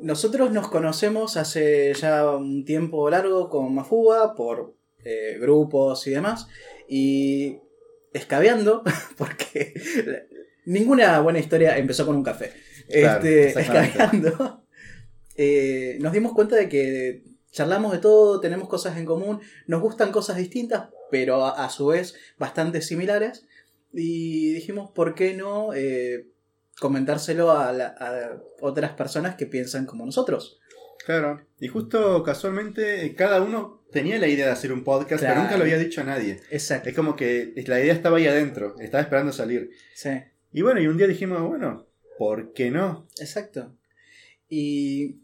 Nosotros 0.00 0.50
nos 0.52 0.68
conocemos 0.68 1.36
hace 1.36 1.92
ya 1.94 2.30
un 2.30 2.64
tiempo 2.64 3.10
largo 3.10 3.50
con 3.50 3.74
Mafuba 3.74 4.34
por 4.34 4.74
eh, 5.04 5.36
grupos 5.40 6.06
y 6.06 6.10
demás. 6.10 6.46
Y 6.88 7.58
escabeando, 8.12 8.82
porque 9.18 9.74
ninguna 10.64 11.20
buena 11.20 11.38
historia 11.38 11.76
empezó 11.78 12.06
con 12.06 12.16
un 12.16 12.22
café. 12.24 12.52
Claro, 12.90 13.24
Este, 13.24 13.54
eh, 15.36 15.98
nos 16.00 16.12
dimos 16.12 16.32
cuenta 16.32 16.56
de 16.56 16.68
que 16.68 17.22
charlamos 17.50 17.92
de 17.92 17.98
todo, 17.98 18.40
tenemos 18.40 18.68
cosas 18.68 18.96
en 18.96 19.04
común, 19.06 19.40
nos 19.66 19.80
gustan 19.80 20.12
cosas 20.12 20.36
distintas, 20.36 20.88
pero 21.10 21.44
a, 21.44 21.64
a 21.64 21.70
su 21.70 21.86
vez 21.86 22.14
bastante 22.38 22.82
similares. 22.82 23.46
Y 23.92 24.52
dijimos, 24.52 24.90
¿por 24.92 25.14
qué 25.14 25.34
no 25.34 25.74
eh, 25.74 26.28
comentárselo 26.78 27.50
a, 27.50 27.72
la- 27.72 27.94
a 27.98 28.40
otras 28.60 28.92
personas 28.92 29.34
que 29.34 29.46
piensan 29.46 29.86
como 29.86 30.06
nosotros? 30.06 30.60
Claro. 31.04 31.44
Y 31.58 31.66
justo 31.68 32.22
casualmente 32.22 33.04
eh, 33.04 33.14
cada 33.16 33.40
uno 33.42 33.82
tenía 33.90 34.18
la 34.20 34.28
idea 34.28 34.46
de 34.46 34.52
hacer 34.52 34.72
un 34.72 34.84
podcast, 34.84 35.20
Claro. 35.20 35.34
pero 35.34 35.42
nunca 35.42 35.56
lo 35.56 35.64
había 35.64 35.78
dicho 35.78 36.02
a 36.02 36.04
nadie. 36.04 36.38
Exacto. 36.50 36.88
Es 36.88 36.94
como 36.94 37.16
que 37.16 37.52
la 37.66 37.80
idea 37.80 37.92
estaba 37.94 38.18
ahí 38.18 38.28
adentro, 38.28 38.76
estaba 38.78 39.02
esperando 39.02 39.32
salir. 39.32 39.70
Sí, 39.94 40.10
Y 40.52 40.62
bueno, 40.62 40.80
y 40.80 40.86
un 40.86 40.96
día 40.96 41.08
dijimos, 41.08 41.42
bueno, 41.42 41.86
¿por 42.20 42.52
qué 42.52 42.70
no? 42.70 43.08
exacto. 43.18 43.74
Y 44.46 45.20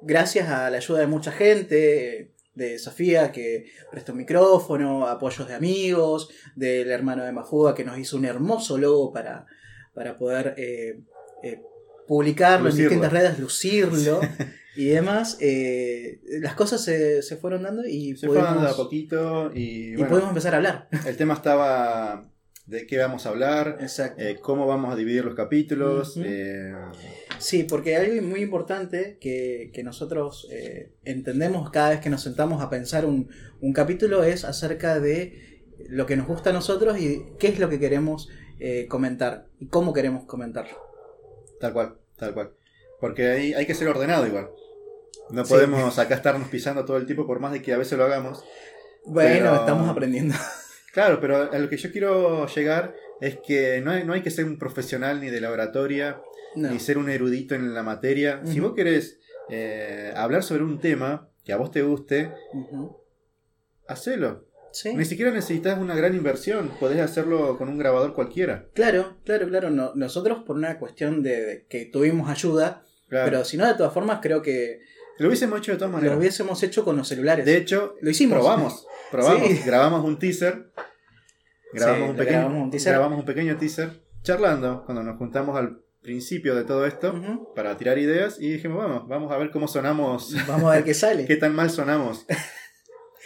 gracias 0.00 0.48
a 0.48 0.70
la 0.70 0.76
ayuda 0.76 1.00
de 1.00 1.08
mucha 1.08 1.32
gente, 1.32 2.34
de 2.54 2.78
Sofía 2.78 3.32
que 3.32 3.72
prestó 3.90 4.12
un 4.12 4.18
micrófono, 4.18 5.08
apoyos 5.08 5.48
de 5.48 5.54
amigos, 5.54 6.30
del 6.54 6.92
hermano 6.92 7.24
de 7.24 7.32
Mafuga 7.32 7.74
que 7.74 7.84
nos 7.84 7.98
hizo 7.98 8.16
un 8.16 8.26
hermoso 8.26 8.78
logo 8.78 9.12
para, 9.12 9.44
para 9.92 10.16
poder 10.16 10.54
eh, 10.56 11.00
eh, 11.42 11.62
publicarlo 12.06 12.66
Lucirlo. 12.66 12.84
en 12.84 12.90
distintas 12.90 13.12
redes, 13.12 13.38
lucirlo 13.40 14.20
y 14.76 14.84
demás, 14.84 15.36
eh, 15.40 16.20
las 16.40 16.54
cosas 16.54 16.80
se, 16.80 17.22
se 17.22 17.36
fueron 17.38 17.64
dando 17.64 17.84
y, 17.84 18.16
Se 18.16 18.28
fue 18.28 18.36
pudimos, 18.36 18.54
dando 18.54 18.70
a 18.70 18.76
poquito 18.76 19.50
y 19.52 19.94
y 19.94 20.04
pudimos 20.04 20.28
empezar 20.28 20.54
a 20.54 20.58
hablar. 20.58 20.88
el 21.04 21.16
tema 21.16 21.34
estaba 21.34 22.30
de 22.68 22.86
qué 22.86 22.98
vamos 22.98 23.24
a 23.24 23.30
hablar, 23.30 23.78
eh, 24.18 24.36
cómo 24.42 24.66
vamos 24.66 24.92
a 24.92 24.96
dividir 24.96 25.24
los 25.24 25.34
capítulos. 25.34 26.18
Eh, 26.22 26.72
Sí, 27.38 27.62
porque 27.62 27.94
algo 27.96 28.20
muy 28.26 28.40
importante 28.40 29.16
que, 29.20 29.70
que 29.72 29.84
nosotros 29.84 30.48
eh, 30.50 30.90
entendemos 31.04 31.70
cada 31.70 31.90
vez 31.90 32.00
que 32.00 32.10
nos 32.10 32.22
sentamos 32.22 32.60
a 32.62 32.68
pensar 32.68 33.06
un, 33.06 33.30
un 33.60 33.72
capítulo 33.72 34.24
es 34.24 34.44
acerca 34.44 34.98
de 34.98 35.62
lo 35.88 36.04
que 36.04 36.16
nos 36.16 36.26
gusta 36.26 36.50
a 36.50 36.52
nosotros 36.52 36.98
y 36.98 37.22
qué 37.38 37.46
es 37.48 37.60
lo 37.60 37.68
que 37.68 37.78
queremos 37.78 38.28
eh, 38.58 38.86
comentar 38.88 39.46
y 39.60 39.66
cómo 39.68 39.92
queremos 39.92 40.24
comentarlo. 40.24 40.76
Tal 41.60 41.72
cual, 41.72 41.94
tal 42.16 42.34
cual. 42.34 42.50
Porque 43.00 43.28
ahí 43.28 43.54
hay 43.54 43.66
que 43.66 43.74
ser 43.74 43.86
ordenado 43.88 44.26
igual. 44.26 44.48
No 45.30 45.44
Sí. 45.44 45.54
podemos 45.54 45.96
acá 46.00 46.16
estarnos 46.16 46.48
pisando 46.48 46.84
todo 46.84 46.96
el 46.96 47.06
tiempo 47.06 47.24
por 47.26 47.38
más 47.38 47.52
de 47.52 47.62
que 47.62 47.72
a 47.72 47.78
veces 47.78 47.96
lo 47.96 48.04
hagamos. 48.04 48.44
Bueno, 49.06 49.30
Pero- 49.50 49.54
estamos 49.60 49.88
aprendiendo. 49.88 50.34
Claro, 50.92 51.20
pero 51.20 51.50
a 51.52 51.58
lo 51.58 51.68
que 51.68 51.76
yo 51.76 51.90
quiero 51.92 52.46
llegar 52.46 52.94
es 53.20 53.38
que 53.46 53.80
no 53.82 53.90
hay, 53.90 54.04
no 54.04 54.12
hay 54.12 54.22
que 54.22 54.30
ser 54.30 54.44
un 54.46 54.58
profesional 54.58 55.20
ni 55.20 55.28
de 55.28 55.40
la 55.40 55.50
oratoria, 55.50 56.20
No. 56.56 56.70
ni 56.70 56.80
ser 56.80 56.98
un 56.98 57.10
erudito 57.10 57.54
en 57.54 57.74
la 57.74 57.82
materia. 57.82 58.40
Si 58.44 58.58
vos 58.60 58.72
querés 58.74 59.18
eh, 59.50 60.12
hablar 60.16 60.42
sobre 60.42 60.62
un 60.64 60.78
tema 60.80 61.28
que 61.44 61.52
a 61.52 61.56
vos 61.56 61.70
te 61.70 61.82
guste, 61.82 62.32
Ujú. 62.54 62.96
hacelo. 63.86 64.46
Sí. 64.72 64.94
Ni 64.94 65.04
siquiera 65.04 65.30
necesitas 65.30 65.78
una 65.78 65.94
gran 65.94 66.14
inversión, 66.14 66.70
podés 66.78 67.00
hacerlo 67.00 67.56
con 67.56 67.68
un 67.68 67.78
grabador 67.78 68.14
cualquiera. 68.14 68.66
Claro, 68.74 69.16
claro, 69.24 69.48
claro. 69.48 69.70
No, 69.70 69.92
nosotros 69.94 70.42
por 70.44 70.56
una 70.56 70.78
cuestión 70.78 71.22
de, 71.22 71.44
de 71.44 71.66
que 71.66 71.86
tuvimos 71.86 72.28
ayuda, 72.28 72.84
Claro. 73.08 73.24
pero 73.30 73.44
si 73.44 73.56
no, 73.56 73.66
de 73.66 73.74
todas 73.74 73.94
formas, 73.94 74.18
creo 74.20 74.42
que 74.42 74.80
lo 75.18 75.28
hubiésemos 75.28 75.58
hecho 75.58 75.72
de 75.72 75.78
todas 75.78 75.90
lo 75.90 75.96
maneras. 75.98 76.18
hubiésemos 76.18 76.62
hecho 76.62 76.84
con 76.84 76.96
los 76.96 77.08
celulares. 77.08 77.44
De 77.44 77.56
hecho, 77.56 77.96
Lo 78.00 78.10
hicimos. 78.10 78.38
probamos, 78.38 78.86
probamos, 79.10 79.48
Sí. 79.48 79.60
grabamos 79.64 80.04
un 80.04 80.18
teaser, 80.18 80.70
grabamos, 81.72 82.04
Sí, 82.04 82.10
un 82.10 82.16
pequeño, 82.16 82.38
grabamos 82.38 82.62
un 82.64 82.70
teaser. 82.70 82.92
grabamos 82.92 83.18
un 83.20 83.24
pequeño 83.24 83.56
teaser, 83.56 84.02
charlando, 84.22 84.84
cuando 84.84 85.02
nos 85.02 85.16
juntamos 85.18 85.56
al 85.56 85.80
principio 86.02 86.54
de 86.54 86.64
todo 86.64 86.86
esto, 86.86 87.52
para 87.54 87.76
tirar 87.76 87.98
ideas, 87.98 88.40
y 88.40 88.50
dijimos, 88.52 88.78
vamos, 88.78 89.08
vamos 89.08 89.32
a 89.32 89.36
ver 89.36 89.50
cómo 89.50 89.68
sonamos, 89.68 90.32
Vamos 90.48 90.70
a 90.70 90.76
ver 90.76 90.84
qué 90.84 90.94
sale. 90.94 91.24
qué 91.26 91.36
tan 91.36 91.54
mal 91.54 91.70
sonamos. 91.70 92.24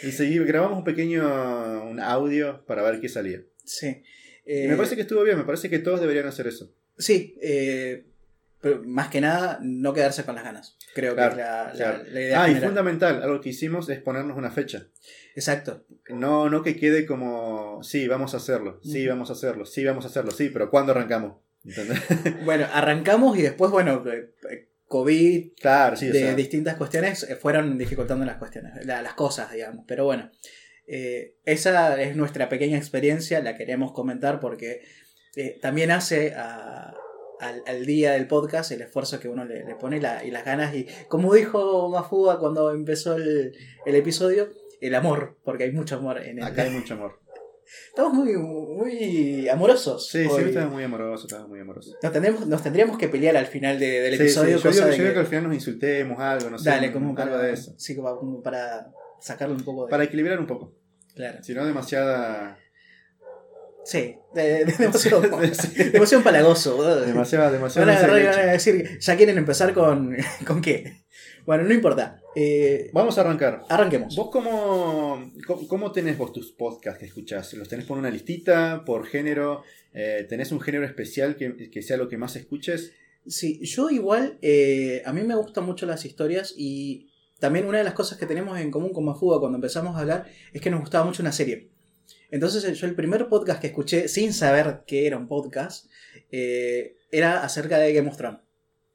Y 0.01 0.11
seguí, 0.11 0.37
grabamos 0.39 0.79
un 0.79 0.83
pequeño 0.83 1.21
un 1.85 1.99
audio 1.99 2.65
para 2.65 2.81
ver 2.83 2.99
qué 2.99 3.07
salía. 3.09 3.41
Sí. 3.63 4.01
Y 4.45 4.51
Eh, 4.65 4.67
me 4.67 4.75
parece 4.75 4.95
que 4.95 5.03
estuvo 5.03 5.23
bien, 5.23 5.37
me 5.37 5.45
parece 5.45 5.69
que 5.69 5.79
todos 5.79 6.01
deberían 6.01 6.25
hacer 6.27 6.47
eso. 6.47 6.73
Sí, 6.97 7.37
eh, 7.41 8.05
pero 8.63 8.81
más 8.85 9.09
que 9.09 9.21
nada, 9.21 9.59
no 9.61 9.93
quedarse 9.93 10.23
con 10.23 10.33
las 10.35 10.43
ganas. 10.43 10.77
Creo 10.95 11.13
Claro, 11.13 11.35
que 11.35 11.41
es 11.41 11.47
la, 11.47 11.63
la- 11.65 11.71
claro. 11.73 12.03
la 12.09 12.21
idea 12.21 12.43
Ah, 12.43 12.49
y 12.49 12.55
fundamental, 12.55 13.21
algo 13.21 13.41
que 13.41 13.49
hicimos 13.49 13.87
es 13.89 13.99
ponernos 13.99 14.37
una 14.37 14.49
fecha. 14.49 14.87
Exacto. 15.35 15.85
No, 16.09 16.49
no 16.49 16.63
que 16.63 16.75
quede 16.75 17.05
como, 17.05 17.83
sí, 17.83 18.07
vamos 18.07 18.33
a 18.33 18.37
hacerlo, 18.37 18.79
sí, 18.83 19.05
vamos 19.05 19.29
a 19.29 19.33
hacerlo, 19.33 19.65
sí, 19.65 19.83
vamos 19.83 20.05
a 20.05 20.07
hacerlo, 20.07 20.31
sí, 20.31 20.49
pero 20.49 20.69
¿cuándo 20.71 20.93
arrancamos? 20.93 21.37
¿Entendés? 21.65 21.99
Bueno, 22.45 22.65
arrancamos 22.73 23.37
y 23.37 23.41
después, 23.41 23.69
bueno, 23.71 24.03
eh, 24.11 24.33
eh, 24.49 24.69
COVID, 24.87 25.53
claro, 25.59 25.95
sí, 25.95 26.09
o 26.09 26.13
de 26.13 26.19
sea, 26.19 26.35
distintas 26.35 26.75
cuestiones, 26.75 27.23
eh, 27.23 27.35
fueron 27.35 27.77
dificultando 27.77 28.25
las 28.25 28.37
cuestiones, 28.37 28.85
la- 28.85 29.01
las 29.01 29.13
cosas, 29.13 29.51
digamos. 29.51 29.85
Pero 29.87 30.05
bueno, 30.05 30.31
eh, 30.87 31.35
esa 31.45 32.01
es 32.01 32.15
nuestra 32.15 32.47
pequeña 32.49 32.77
experiencia, 32.77 33.41
la 33.41 33.55
queremos 33.57 33.91
comentar 33.93 34.39
porque 34.39 34.81
eh, 35.35 35.57
también 35.61 35.91
hace 35.91 36.33
a- 36.35 36.93
al, 37.43 37.63
al 37.67 37.85
día 37.85 38.13
del 38.13 38.27
podcast 38.27 38.71
el 38.71 38.81
esfuerzo 38.81 39.19
que 39.19 39.29
uno 39.29 39.45
le, 39.45 39.63
le 39.65 39.75
pone 39.75 39.99
la- 40.01 40.23
y 40.23 40.31
las 40.31 40.45
ganas. 40.45 40.73
Y 40.75 40.87
como 41.07 41.33
dijo 41.33 41.89
Mafuga 41.89 42.39
cuando 42.39 42.71
empezó 42.71 43.15
el, 43.15 43.53
el 43.85 43.95
episodio, 43.95 44.49
el 44.81 44.95
amor, 44.95 45.37
porque 45.43 45.63
hay 45.65 45.71
mucho 45.71 45.95
amor 45.97 46.19
en 46.21 46.39
el. 46.39 46.43
acá 46.43 46.63
hay 46.63 46.69
mucho 46.79 46.93
amor. 46.95 47.19
Estamos 47.87 48.13
muy, 48.13 48.33
muy 48.35 49.47
amorosos. 49.49 50.07
Sí, 50.09 50.25
sí, 50.25 50.41
estaba 50.45 50.67
muy 50.69 50.83
amoroso, 50.83 51.25
estaba 51.27 51.47
muy 51.47 51.59
amoroso. 51.59 51.95
Nos, 52.03 52.11
tendremos- 52.11 52.45
nos 52.45 52.61
tendríamos 52.61 52.97
que 52.97 53.07
pelear 53.07 53.35
al 53.37 53.47
final 53.47 53.79
de- 53.79 54.01
del 54.01 54.15
Sí, 54.17 54.21
episodio. 54.23 54.57
sí, 54.57 54.63
yo 54.63 54.69
cosa 54.69 54.79
digo, 54.85 54.91
de 54.91 54.97
yo 54.97 55.03
digo 55.03 55.13
que- 55.13 55.19
al 55.21 55.25
final 55.27 55.43
nos 55.45 55.53
insultemos 55.55 56.19
algo, 56.19 56.49
no 56.49 56.57
sé, 56.59 56.69
Dale, 56.69 56.91
como 56.91 57.09
algo 57.09 57.15
para, 57.31 57.37
de 57.39 57.53
eso. 57.53 57.73
sí, 57.77 57.95
como, 57.95 58.41
para 58.43 58.91
sacarle 59.21 59.55
un 59.55 59.63
poco 59.63 59.85
de. 59.85 59.89
Para 59.91 60.03
equilibrar 60.03 60.39
un 60.39 60.45
poco, 60.47 60.75
Claro. 61.15 61.41
si 61.43 61.53
no 61.53 61.65
demasiada... 61.65 62.57
Sí, 63.85 64.15
de- 64.33 64.65
de- 64.65 64.73
demasiado, 64.79 65.21
Sí. 65.53 65.83
demasiado 65.91 66.19
empalagoso. 66.21 66.75
boludo. 66.77 67.01
Demasiada, 67.01 67.51
demasiada... 67.51 67.85
Van 67.87 67.95
a 67.95 67.99
agarrar 67.99 68.21
y 68.21 68.25
van 68.25 68.49
a 68.49 68.51
decir, 68.53 68.99
ya 68.99 69.17
quieren 69.17 69.37
empezar 69.37 69.73
con, 69.73 70.15
con 70.47 70.61
qué. 70.61 71.03
Bueno, 71.45 71.63
no 71.65 71.73
importa. 71.73 72.21
Eh, 72.35 72.89
Vamos 72.93 73.17
a 73.17 73.21
arrancar. 73.21 73.63
arranquemos. 73.67 74.15
¿Vos 74.15 74.29
cómo, 74.31 75.31
cómo, 75.45 75.67
cómo 75.67 75.91
tenés 75.91 76.17
vos 76.17 76.31
tus 76.31 76.51
podcasts 76.53 76.99
que 76.99 77.05
escuchás? 77.05 77.53
¿Los 77.55 77.67
tenés 77.67 77.85
por 77.85 77.97
una 77.97 78.09
listita, 78.09 78.83
por 78.85 79.05
género? 79.05 79.63
Eh, 79.93 80.25
¿Tenés 80.29 80.51
un 80.53 80.61
género 80.61 80.85
especial 80.85 81.35
que, 81.35 81.69
que 81.69 81.81
sea 81.81 81.97
lo 81.97 82.07
que 82.07 82.17
más 82.17 82.35
escuches? 82.37 82.93
Sí, 83.27 83.59
yo 83.65 83.89
igual, 83.89 84.37
eh, 84.41 85.01
a 85.05 85.11
mí 85.13 85.21
me 85.23 85.35
gustan 85.35 85.65
mucho 85.65 85.85
las 85.85 86.05
historias 86.05 86.53
y 86.57 87.09
también 87.39 87.65
una 87.67 87.77
de 87.79 87.83
las 87.83 87.93
cosas 87.93 88.17
que 88.17 88.25
tenemos 88.25 88.57
en 88.59 88.71
común 88.71 88.93
con 88.93 89.03
Mafuga 89.05 89.39
cuando 89.39 89.57
empezamos 89.57 89.95
a 89.97 89.99
hablar 89.99 90.25
es 90.53 90.61
que 90.61 90.69
nos 90.69 90.79
gustaba 90.79 91.03
mucho 91.05 91.21
una 91.21 91.31
serie. 91.33 91.69
Entonces 92.33 92.79
yo 92.79 92.87
el 92.87 92.95
primer 92.95 93.27
podcast 93.27 93.61
que 93.61 93.67
escuché 93.67 94.07
sin 94.07 94.33
saber 94.33 94.79
que 94.87 95.05
era 95.05 95.17
un 95.17 95.27
podcast 95.27 95.85
eh, 96.31 96.95
era 97.11 97.43
acerca 97.43 97.77
de 97.77 97.93
Game 97.93 98.09
of 98.09 98.17
Thrones. 98.17 98.39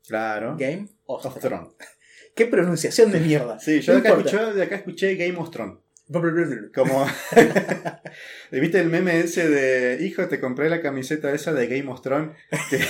Claro. 0.09 0.57
Game 0.59 0.89
of, 1.07 1.25
Of 1.25 1.39
Thrones. 1.39 1.69
Thrones. 1.69 1.75
Qué 2.35 2.47
pronunciación 2.47 3.13
de 3.13 3.21
mierda. 3.21 3.61
Sí, 3.61 3.81
yo 3.81 3.93
No 3.93 4.01
de 4.01 4.09
acá, 4.09 4.19
importa. 4.19 4.37
escuché, 4.37 4.55
de 4.57 4.63
acá 4.65 4.75
escuché 4.75 5.15
Game 5.15 5.39
of 5.39 5.51
Thrones. 5.53 5.79
Como. 6.75 7.07
¿Viste 8.51 8.81
el 8.81 8.89
meme 8.89 9.21
ese 9.21 9.49
de. 9.49 10.05
Hijo, 10.05 10.27
te 10.27 10.41
compré 10.41 10.69
la 10.69 10.83
camiseta 10.83 11.33
esa 11.33 11.53
de 11.53 11.69
Game 11.69 11.89
of 11.93 12.03
Thrones 12.03 12.33
que, 12.71 12.81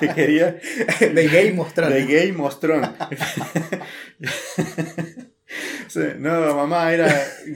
que 0.00 0.14
quería. 0.14 0.52
de 1.00 1.28
Game 1.28 1.60
of 1.60 1.74
Thrones. 1.74 1.94
De 1.94 2.28
Game 2.28 2.42
of 2.42 2.58
Thrones. 2.60 2.88
Sí, 5.88 6.00
no, 6.18 6.54
mamá, 6.54 6.92
era 6.92 7.06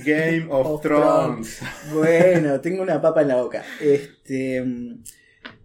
Game 0.04 0.46
of, 0.50 0.66
Of 0.66 0.82
Thrones. 0.82 1.60
Bueno, 1.92 2.60
tengo 2.60 2.82
una 2.82 3.00
papa 3.00 3.22
en 3.22 3.28
la 3.28 3.36
boca. 3.36 3.64
Este, 3.80 4.64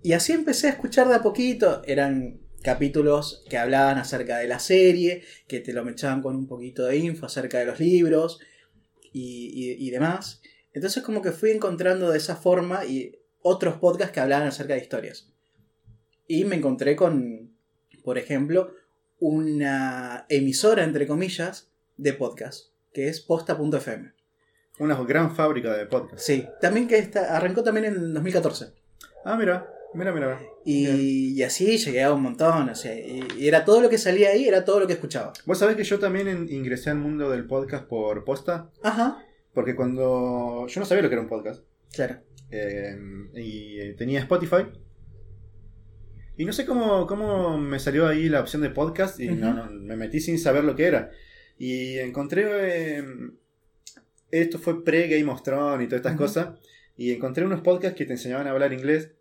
y 0.02 0.14
así 0.14 0.34
empecé 0.34 0.68
a 0.68 0.72
escuchar 0.72 1.08
de 1.08 1.16
a 1.16 1.22
poquito. 1.22 1.82
Eran 1.86 2.40
capítulos 2.64 3.44
que 3.50 3.58
hablaban 3.58 3.98
acerca 4.00 4.40
de 4.40 4.48
la 4.48 4.60
serie, 4.60 5.24
que 5.48 5.60
te 5.60 5.74
lo 5.74 5.86
me 5.86 5.92
echaban 5.92 6.22
con 6.22 6.36
un 6.36 6.48
poquito 6.48 6.86
de 6.86 6.98
info 6.98 7.28
acerca 7.28 7.60
de 7.60 7.66
los 7.66 7.80
libros 7.80 8.40
y, 9.14 9.52
y- 9.54 9.88
y 9.88 9.92
demás. 9.92 10.42
Entonces 10.74 11.04
como 11.04 11.22
que 11.22 11.32
fui 11.32 11.52
encontrando 11.52 12.10
de 12.12 12.18
esa 12.18 12.36
forma 12.36 12.86
y 12.86 13.20
otros 13.42 13.76
podcasts 13.78 14.12
que 14.14 14.20
hablaban 14.20 14.48
acerca 14.48 14.74
de 14.74 14.82
historias. 14.82 15.30
Y 16.28 16.46
me 16.46 16.56
encontré 16.56 16.96
con, 16.96 17.56
por 18.04 18.18
ejemplo, 18.18 18.74
una 19.20 20.26
emisora, 20.30 20.84
entre 20.84 21.06
comillas, 21.08 21.70
de 21.98 22.14
podcast, 22.14 22.68
que 22.94 23.08
es 23.08 23.22
posta.fm. 23.22 24.12
Una 24.80 25.02
gran 25.04 25.36
fábrica 25.36 25.76
de 25.76 25.86
podcast. 25.86 26.20
Sí, 26.22 26.46
también 26.60 26.88
que 26.88 26.98
está, 26.98 27.36
arrancó 27.36 27.64
también 27.64 27.86
en 27.86 28.14
2014. 28.14 28.74
Ah, 29.24 29.38
mira, 29.38 29.70
mira, 29.94 30.12
mira. 30.12 30.40
Y, 30.66 31.34
y 31.34 31.44
así 31.44 31.78
llegué 31.78 32.04
a 32.04 32.14
un 32.14 32.22
montón, 32.22 32.70
o 32.70 32.76
sea, 32.76 32.94
y, 32.94 33.26
y 33.38 33.48
era 33.48 33.64
todo 33.64 33.80
lo 33.82 33.90
que 33.90 33.98
salía 33.98 34.30
ahí, 34.30 34.48
era 34.48 34.66
todo 34.66 34.80
lo 34.82 34.88
que 34.88 34.94
escuchaba. 34.94 35.32
Vos 35.46 35.58
sabés 35.60 35.76
que 35.78 35.84
yo 35.86 35.98
también 36.00 36.28
en- 36.28 36.50
ingresé 36.52 36.90
al 36.90 36.98
mundo 36.98 37.30
del 37.32 37.46
podcast 37.46 37.86
por 37.86 38.26
posta, 38.26 38.70
Ajá, 38.84 39.18
porque 39.54 39.76
cuando 39.76 40.68
yo 40.68 40.80
no 40.82 40.86
sabía 40.86 41.02
lo 41.04 41.10
que 41.10 41.16
era 41.16 41.22
un 41.24 41.30
podcast. 41.30 41.64
claro. 41.94 42.18
Eh, 42.52 42.96
y 43.34 43.80
eh, 43.80 43.96
tenía 43.98 44.20
Spotify. 44.20 44.68
Y 46.38 46.46
no 46.46 46.54
sé 46.54 46.66
cómo, 46.66 47.08
cómo 47.08 47.58
me 47.58 47.80
salió 47.80 48.08
ahí 48.08 48.30
la 48.30 48.42
opción 48.42 48.62
de 48.62 48.70
podcast 48.70 49.20
y 49.20 49.30
no, 49.30 49.54
no, 49.54 49.72
me 49.72 49.96
metí 49.96 50.20
sin 50.20 50.38
saber 50.38 50.64
lo 50.64 50.76
que 50.76 50.86
era. 50.86 51.12
Y 51.58 51.98
encontré... 52.00 52.98
eh, 53.00 53.04
esto 54.32 54.60
fue 54.60 54.84
pre-Game 54.84 55.32
of 55.32 55.44
Thrones 55.44 55.86
y 55.86 55.88
todas 55.90 56.02
estas 56.02 56.18
cosas. 56.18 56.60
Y 56.98 57.12
encontré 57.12 57.46
unos 57.46 57.62
podcasts 57.62 57.98
que 57.98 58.06
te 58.06 58.14
enseñaban 58.14 58.48
a 58.48 58.52
hablar 58.52 58.74
inglés. 58.74 59.12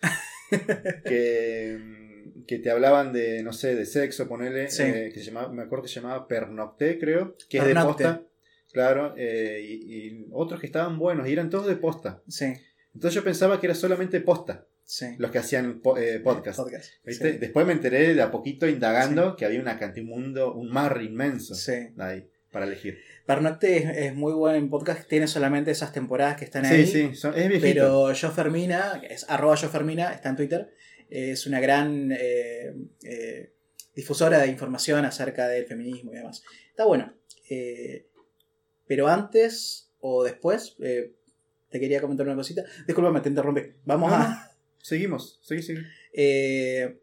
que, 1.04 1.78
mm, 1.80 2.42
que 2.46 2.58
te 2.58 2.70
hablaban 2.70 3.12
de, 3.12 3.42
no 3.42 3.52
sé, 3.52 3.74
de 3.74 3.86
sexo, 3.86 4.28
ponele. 4.28 4.70
Sí. 4.70 4.82
eh, 4.84 5.10
que 5.12 5.20
se 5.20 5.26
llamaba, 5.26 5.52
me 5.52 5.62
acuerdo 5.62 5.84
que 5.84 5.88
se 5.88 6.00
llamaba 6.00 6.26
Pernocté, 6.28 6.98
creo. 6.98 7.36
Que 7.48 7.58
es 7.58 7.66
de 7.66 7.74
posta. 7.74 8.22
Claro. 8.72 9.14
eh, 9.16 9.60
y, 9.64 9.94
y 10.08 10.26
otros 10.32 10.60
que 10.60 10.66
estaban 10.66 10.98
buenos. 10.98 11.28
Y 11.28 11.32
eran 11.32 11.50
todos 11.50 11.66
de 11.66 11.76
posta. 11.76 12.22
Sí, 12.28 12.52
Entonces 12.94 13.14
yo 13.14 13.24
pensaba 13.24 13.58
que 13.60 13.66
era 13.66 13.74
solamente 13.74 14.20
posta 14.20 14.66
sí. 14.90 15.06
los 15.18 15.30
que 15.30 15.38
hacían 15.38 15.80
po- 15.80 15.96
eh, 15.96 16.18
podcast. 16.20 16.58
Podcast. 16.58 16.92
¿viste? 17.04 17.32
Sí. 17.32 17.38
Después 17.38 17.64
me 17.66 17.72
enteré 17.72 18.14
de 18.14 18.22
a 18.22 18.30
poquito 18.32 18.66
indagando 18.66 19.36
que 19.36 19.44
había 19.44 19.60
una 19.60 19.78
cantidad, 19.78 20.04
un 20.04 20.10
mundo, 20.10 20.52
un 20.54 20.68
mar 20.70 21.00
inmenso 21.02 21.54
Sí. 21.54 21.72
ahí 21.98 22.28
para 22.50 22.66
elegir. 22.66 22.98
Pernocte 23.26 23.76
es, 23.76 23.96
es 24.08 24.14
muy 24.16 24.32
buen 24.32 24.56
en 24.56 24.68
podcast, 24.68 25.08
tiene 25.08 25.28
solamente 25.28 25.70
esas 25.70 25.92
temporadas 25.92 26.36
que 26.36 26.44
están 26.44 26.64
Sí, 26.64 26.74
ahí. 26.74 26.86
sí, 26.86 27.14
son- 27.14 27.38
es 27.38 27.48
viejito. 27.48 27.62
Pero 27.62 28.12
Yo 28.12 28.30
Fermina, 28.32 29.00
es 29.08 29.24
arroba 29.28 29.54
Yo 29.54 29.68
Fermina, 29.68 30.12
está 30.12 30.30
en 30.30 30.36
Twitter, 30.36 30.74
es 31.08 31.46
una 31.46 31.60
gran 31.60 32.10
eh, 32.12 32.74
eh, 33.04 33.52
difusora 33.94 34.40
de 34.40 34.48
información 34.48 35.04
acerca 35.04 35.46
del 35.48 35.66
feminismo 35.66 36.12
y 36.12 36.16
demás. 36.16 36.42
Está 36.70 36.84
bueno. 36.86 37.14
Pero 38.86 39.06
antes 39.08 39.92
o 40.00 40.24
después, 40.24 40.76
te 40.78 41.78
quería 41.80 42.00
comentar 42.00 42.26
una 42.26 42.34
cosita. 42.34 42.64
Disculpame, 42.86 43.20
te 43.20 43.28
interrumpí. 43.28 43.60
Vamos 43.84 44.12
a... 44.12 44.49
Seguimos, 44.82 45.38
seguí, 45.42 45.62
seguí. 45.62 45.80
Eh, 46.12 47.00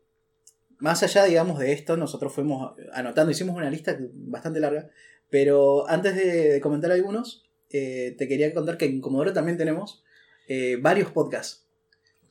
más 0.79 1.01
allá, 1.03 1.23
digamos, 1.25 1.59
de 1.59 1.71
esto, 1.73 1.97
nosotros 1.97 2.33
fuimos 2.33 2.75
anotando, 2.93 3.31
hicimos 3.31 3.55
una 3.55 3.69
lista 3.69 3.97
bastante 4.13 4.59
larga, 4.59 4.89
pero 5.29 5.87
antes 5.89 6.15
de, 6.15 6.59
comentar 6.61 6.91
algunos, 6.91 7.49
eh, 7.69 8.15
te 8.17 8.27
quería 8.27 8.53
contar 8.53 8.77
que 8.77 8.85
en 8.85 9.01
Comodoro 9.01 9.33
también 9.33 9.57
tenemos 9.57 10.03
eh, 10.47 10.77
varios 10.79 11.11
podcasts. 11.11 11.65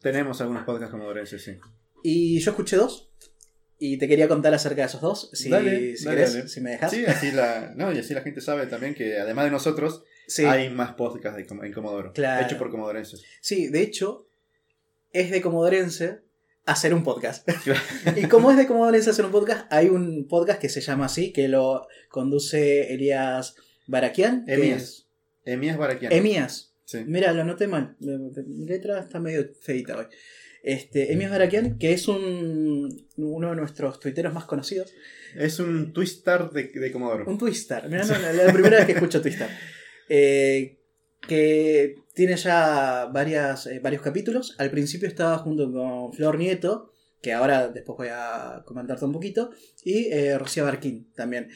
Tenemos 0.00 0.40
algunos 0.40 0.64
podcasts 0.64 0.92
comodorenses, 0.92 1.42
sí. 1.42 1.58
Y 2.02 2.38
yo 2.40 2.52
escuché 2.52 2.76
dos. 2.76 3.10
Y 3.78 3.98
te 3.98 4.08
quería 4.08 4.26
contar 4.26 4.54
acerca 4.54 4.82
de 4.82 4.86
esos 4.86 5.00
dos. 5.02 5.30
Si, 5.34 5.50
Dale, 5.50 5.96
si 5.96 6.04
dale, 6.06 6.16
querés, 6.16 6.34
dale. 6.34 6.48
si 6.48 6.60
me 6.62 6.70
dejas. 6.70 6.90
Sí, 6.92 7.04
así 7.04 7.30
la, 7.32 7.74
no, 7.76 7.92
y 7.92 7.98
así 7.98 8.14
la 8.14 8.22
gente 8.22 8.40
sabe 8.40 8.66
también 8.66 8.94
que 8.94 9.18
además 9.18 9.44
de 9.46 9.50
nosotros, 9.50 10.02
Sí. 10.26 10.44
hay 10.44 10.70
más 10.70 10.94
podcasts 10.94 11.36
de 11.36 11.66
en 11.66 11.72
Comodoro. 11.72 12.12
Claro. 12.12 12.44
Hechos 12.46 12.58
por 12.58 12.70
comodorenses. 12.70 13.22
Sí, 13.40 13.68
de 13.68 13.82
hecho, 13.82 14.25
es 15.12 15.30
de 15.30 15.40
Comodorense 15.40 16.20
hacer 16.64 16.94
un 16.94 17.02
podcast. 17.02 17.48
y 18.16 18.26
como 18.26 18.50
es 18.50 18.56
de 18.56 18.66
Comodorense 18.66 19.10
hacer 19.10 19.24
un 19.24 19.32
podcast, 19.32 19.72
hay 19.72 19.88
un 19.88 20.26
podcast 20.28 20.60
que 20.60 20.68
se 20.68 20.80
llama 20.80 21.06
así, 21.06 21.32
que 21.32 21.48
lo 21.48 21.86
conduce 22.10 22.92
Elías 22.92 23.56
Baraquian. 23.86 24.44
Emías. 24.46 25.06
Emías 25.44 25.76
Baraquian. 25.78 26.12
Emías. 26.12 26.74
Sí. 26.84 27.04
Mira, 27.06 27.32
lo 27.32 27.42
anoté 27.42 27.66
mal. 27.66 27.96
Mi 28.00 28.66
letra 28.66 29.00
está 29.00 29.20
medio 29.20 29.48
feita 29.60 29.96
hoy. 29.96 30.06
Este, 30.62 31.12
Emías 31.12 31.30
Baraquian, 31.30 31.78
que 31.78 31.92
es 31.92 32.08
un, 32.08 33.06
uno 33.16 33.50
de 33.50 33.56
nuestros 33.56 34.00
tuiteros 34.00 34.34
más 34.34 34.46
conocidos. 34.46 34.92
Es 35.36 35.60
un 35.60 35.92
twistar 35.92 36.50
de, 36.50 36.64
de 36.64 36.92
Comodoro. 36.92 37.24
Un 37.26 37.38
Twister. 37.38 37.84
Mira, 37.88 38.04
no, 38.04 38.18
la, 38.18 38.32
la 38.32 38.52
primera 38.52 38.78
vez 38.78 38.86
que 38.86 38.92
escucho 38.92 39.22
Twister. 39.22 39.48
Eh, 40.08 40.78
que 41.26 41.96
tiene 42.16 42.34
ya 42.36 43.10
varias, 43.12 43.66
eh, 43.66 43.78
varios 43.78 44.00
capítulos. 44.00 44.54
Al 44.56 44.70
principio 44.70 45.06
estaba 45.06 45.36
junto 45.36 45.70
con 45.70 46.14
Flor 46.14 46.38
Nieto, 46.38 46.90
que 47.20 47.34
ahora 47.34 47.68
después 47.68 47.98
voy 47.98 48.08
a 48.10 48.62
comentarte 48.64 49.04
un 49.04 49.12
poquito, 49.12 49.50
y 49.84 50.06
eh, 50.10 50.38
Rocío 50.38 50.64
Barquín 50.64 51.12
también. 51.14 51.50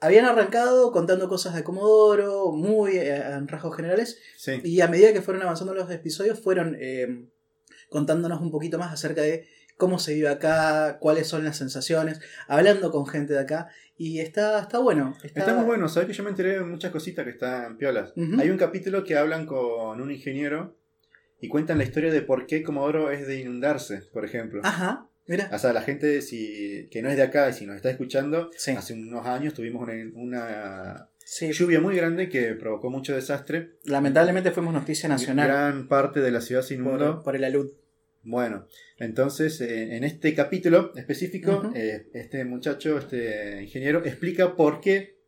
Habían 0.00 0.24
arrancado 0.24 0.90
contando 0.90 1.28
cosas 1.28 1.54
de 1.54 1.62
Comodoro, 1.62 2.50
muy 2.50 2.96
eh, 2.96 3.16
en 3.16 3.46
rasgos 3.46 3.76
generales, 3.76 4.18
Sí. 4.36 4.60
y 4.64 4.80
a 4.80 4.88
medida 4.88 5.12
que 5.12 5.22
fueron 5.22 5.42
avanzando 5.44 5.74
los 5.74 5.88
episodios, 5.92 6.40
fueron 6.40 6.76
eh, 6.80 7.26
contándonos 7.88 8.40
un 8.40 8.50
poquito 8.50 8.78
más 8.78 8.92
acerca 8.92 9.22
de 9.22 9.46
cómo 9.76 10.00
se 10.00 10.14
vive 10.14 10.28
acá, 10.28 10.98
cuáles 11.00 11.28
son 11.28 11.44
las 11.44 11.56
sensaciones, 11.56 12.20
hablando 12.48 12.90
con 12.90 13.06
gente 13.06 13.32
de 13.32 13.38
acá. 13.40 13.68
Y 14.00 14.20
está, 14.20 14.60
está 14.60 14.78
bueno. 14.78 15.14
Está, 15.24 15.40
Está 15.40 15.54
muy 15.54 15.64
bueno, 15.64 15.88
sabes 15.88 16.06
que 16.06 16.12
yo 16.14 16.22
me 16.22 16.30
enteré 16.30 16.50
de 16.58 16.60
muchas 16.64 16.92
cositas 16.92 17.24
que 17.24 17.32
están 17.32 17.76
piolas. 17.76 18.12
Hay 18.38 18.48
un 18.48 18.56
capítulo 18.56 19.02
que 19.04 19.16
hablan 19.16 19.44
con 19.44 20.00
un 20.00 20.10
ingeniero 20.12 20.76
y 21.40 21.48
cuentan 21.48 21.78
la 21.78 21.84
historia 21.84 22.12
de 22.12 22.22
por 22.22 22.46
qué 22.46 22.62
Comodoro 22.62 23.10
es 23.10 23.26
de 23.26 23.40
inundarse, 23.40 24.02
por 24.12 24.24
ejemplo. 24.24 24.60
Ajá, 24.64 25.08
mira. 25.26 25.50
O 25.52 25.58
sea, 25.58 25.72
la 25.72 25.82
gente 25.82 26.22
si, 26.22 26.88
que 26.92 27.02
no 27.02 27.08
es 27.10 27.16
de 27.16 27.22
acá 27.22 27.50
y 27.50 27.52
si 27.52 27.66
nos 27.66 27.74
está 27.76 27.90
escuchando, 27.90 28.50
Sí. 28.56 28.70
hace 28.70 28.94
unos 28.94 29.26
años 29.26 29.52
tuvimos 29.54 29.82
una, 29.82 29.94
una 30.14 31.08
Sí. 31.18 31.52
lluvia 31.52 31.80
muy 31.80 31.94
grande 31.96 32.28
que 32.28 32.54
provocó 32.54 32.90
mucho 32.90 33.14
desastre. 33.16 33.72
Lamentablemente 33.84 34.50
fuimos 34.52 34.72
noticia 34.72 35.08
nacional 35.08 35.46
Gran 35.48 35.88
parte 35.88 36.20
de 36.20 36.30
la 36.30 36.40
ciudad 36.40 36.62
se 36.62 36.74
inundó. 36.74 37.16
por, 37.16 37.24
por 37.24 37.36
el 37.36 37.44
alud. 37.44 37.70
Bueno, 38.22 38.66
entonces 38.98 39.60
eh, 39.60 39.96
en 39.96 40.04
este 40.04 40.34
capítulo 40.34 40.92
específico, 40.96 41.72
eh, 41.74 42.08
este 42.12 42.44
muchacho, 42.44 42.98
este 42.98 43.62
ingeniero, 43.62 44.04
explica 44.04 44.56
por 44.56 44.80
qué 44.80 45.18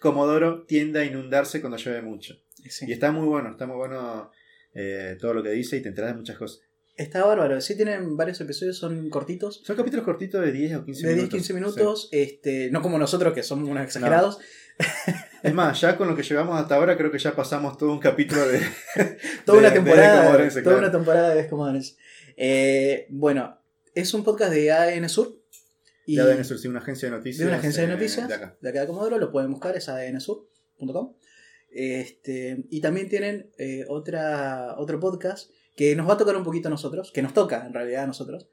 Comodoro 0.00 0.64
tiende 0.64 1.00
a 1.00 1.04
inundarse 1.04 1.60
cuando 1.60 1.76
llueve 1.76 2.02
mucho. 2.02 2.34
Sí. 2.68 2.86
Y 2.88 2.92
está 2.92 3.12
muy 3.12 3.26
bueno, 3.26 3.50
está 3.50 3.66
muy 3.66 3.76
bueno 3.76 4.30
eh, 4.74 5.16
todo 5.20 5.34
lo 5.34 5.42
que 5.42 5.50
dice 5.50 5.76
y 5.76 5.82
te 5.82 5.88
enteras 5.88 6.12
de 6.12 6.16
muchas 6.16 6.36
cosas. 6.36 6.60
Está 6.96 7.24
bárbaro. 7.24 7.60
Sí, 7.60 7.76
tienen 7.76 8.16
varios 8.16 8.40
episodios, 8.40 8.76
son 8.76 9.08
cortitos. 9.08 9.62
Son 9.64 9.76
capítulos 9.76 10.04
cortitos 10.04 10.44
de 10.44 10.50
10 10.50 10.74
o 10.78 10.84
15 10.84 11.00
De 11.02 11.08
10, 11.08 11.16
minutos. 11.16 11.38
15 11.38 11.54
minutos. 11.54 12.08
Este, 12.10 12.70
no 12.70 12.82
como 12.82 12.98
nosotros, 12.98 13.32
que 13.34 13.44
somos 13.44 13.68
unos 13.68 13.84
exagerados. 13.84 14.38
Es 15.44 15.54
más, 15.54 15.80
ya 15.80 15.96
con 15.96 16.08
lo 16.08 16.16
que 16.16 16.24
llevamos 16.24 16.60
hasta 16.60 16.74
ahora, 16.74 16.96
creo 16.96 17.12
que 17.12 17.18
ya 17.20 17.36
pasamos 17.36 17.78
todo 17.78 17.92
un 17.92 18.00
capítulo 18.00 18.46
de. 18.48 18.60
Toda 19.44 19.60
de- 19.60 19.66
una 19.66 19.70
de 19.70 19.74
temporada. 19.76 20.22
Comodorense, 20.24 20.62
toda 20.62 20.74
claro. 20.76 20.88
una 20.88 20.92
temporada 20.98 21.28
de 21.30 21.34
Descomodorense. 21.36 21.96
Eh, 22.40 23.06
bueno, 23.10 23.60
es 23.94 24.14
un 24.14 24.22
podcast 24.22 24.52
de 24.52 24.70
ADN 24.70 25.08
Sur. 25.08 25.42
Y 26.06 26.14
de 26.16 26.22
ADN 26.22 26.44
Sur, 26.44 26.58
sí, 26.58 26.68
una 26.68 26.78
agencia 26.78 27.10
de 27.10 27.16
noticias. 27.16 27.40
de 27.40 27.46
una 27.48 27.58
agencia 27.58 27.82
de 27.82 27.88
eh, 27.88 27.94
noticias 27.94 28.28
de 28.28 28.34
acá. 28.34 28.56
de 28.60 28.68
acá 28.68 28.80
de 28.82 28.86
Comodoro, 28.86 29.18
lo 29.18 29.32
pueden 29.32 29.50
buscar, 29.50 29.76
es 29.76 29.88
adnsur.com. 29.88 31.14
Este, 31.70 32.64
y 32.70 32.80
también 32.80 33.08
tienen 33.08 33.50
eh, 33.58 33.84
otra, 33.88 34.76
otro 34.78 35.00
podcast 35.00 35.50
que 35.76 35.94
nos 35.96 36.08
va 36.08 36.14
a 36.14 36.16
tocar 36.16 36.36
un 36.36 36.44
poquito 36.44 36.68
a 36.68 36.70
nosotros, 36.70 37.10
que 37.12 37.22
nos 37.22 37.34
toca 37.34 37.66
en 37.66 37.74
realidad 37.74 38.04
a 38.04 38.06
nosotros, 38.06 38.48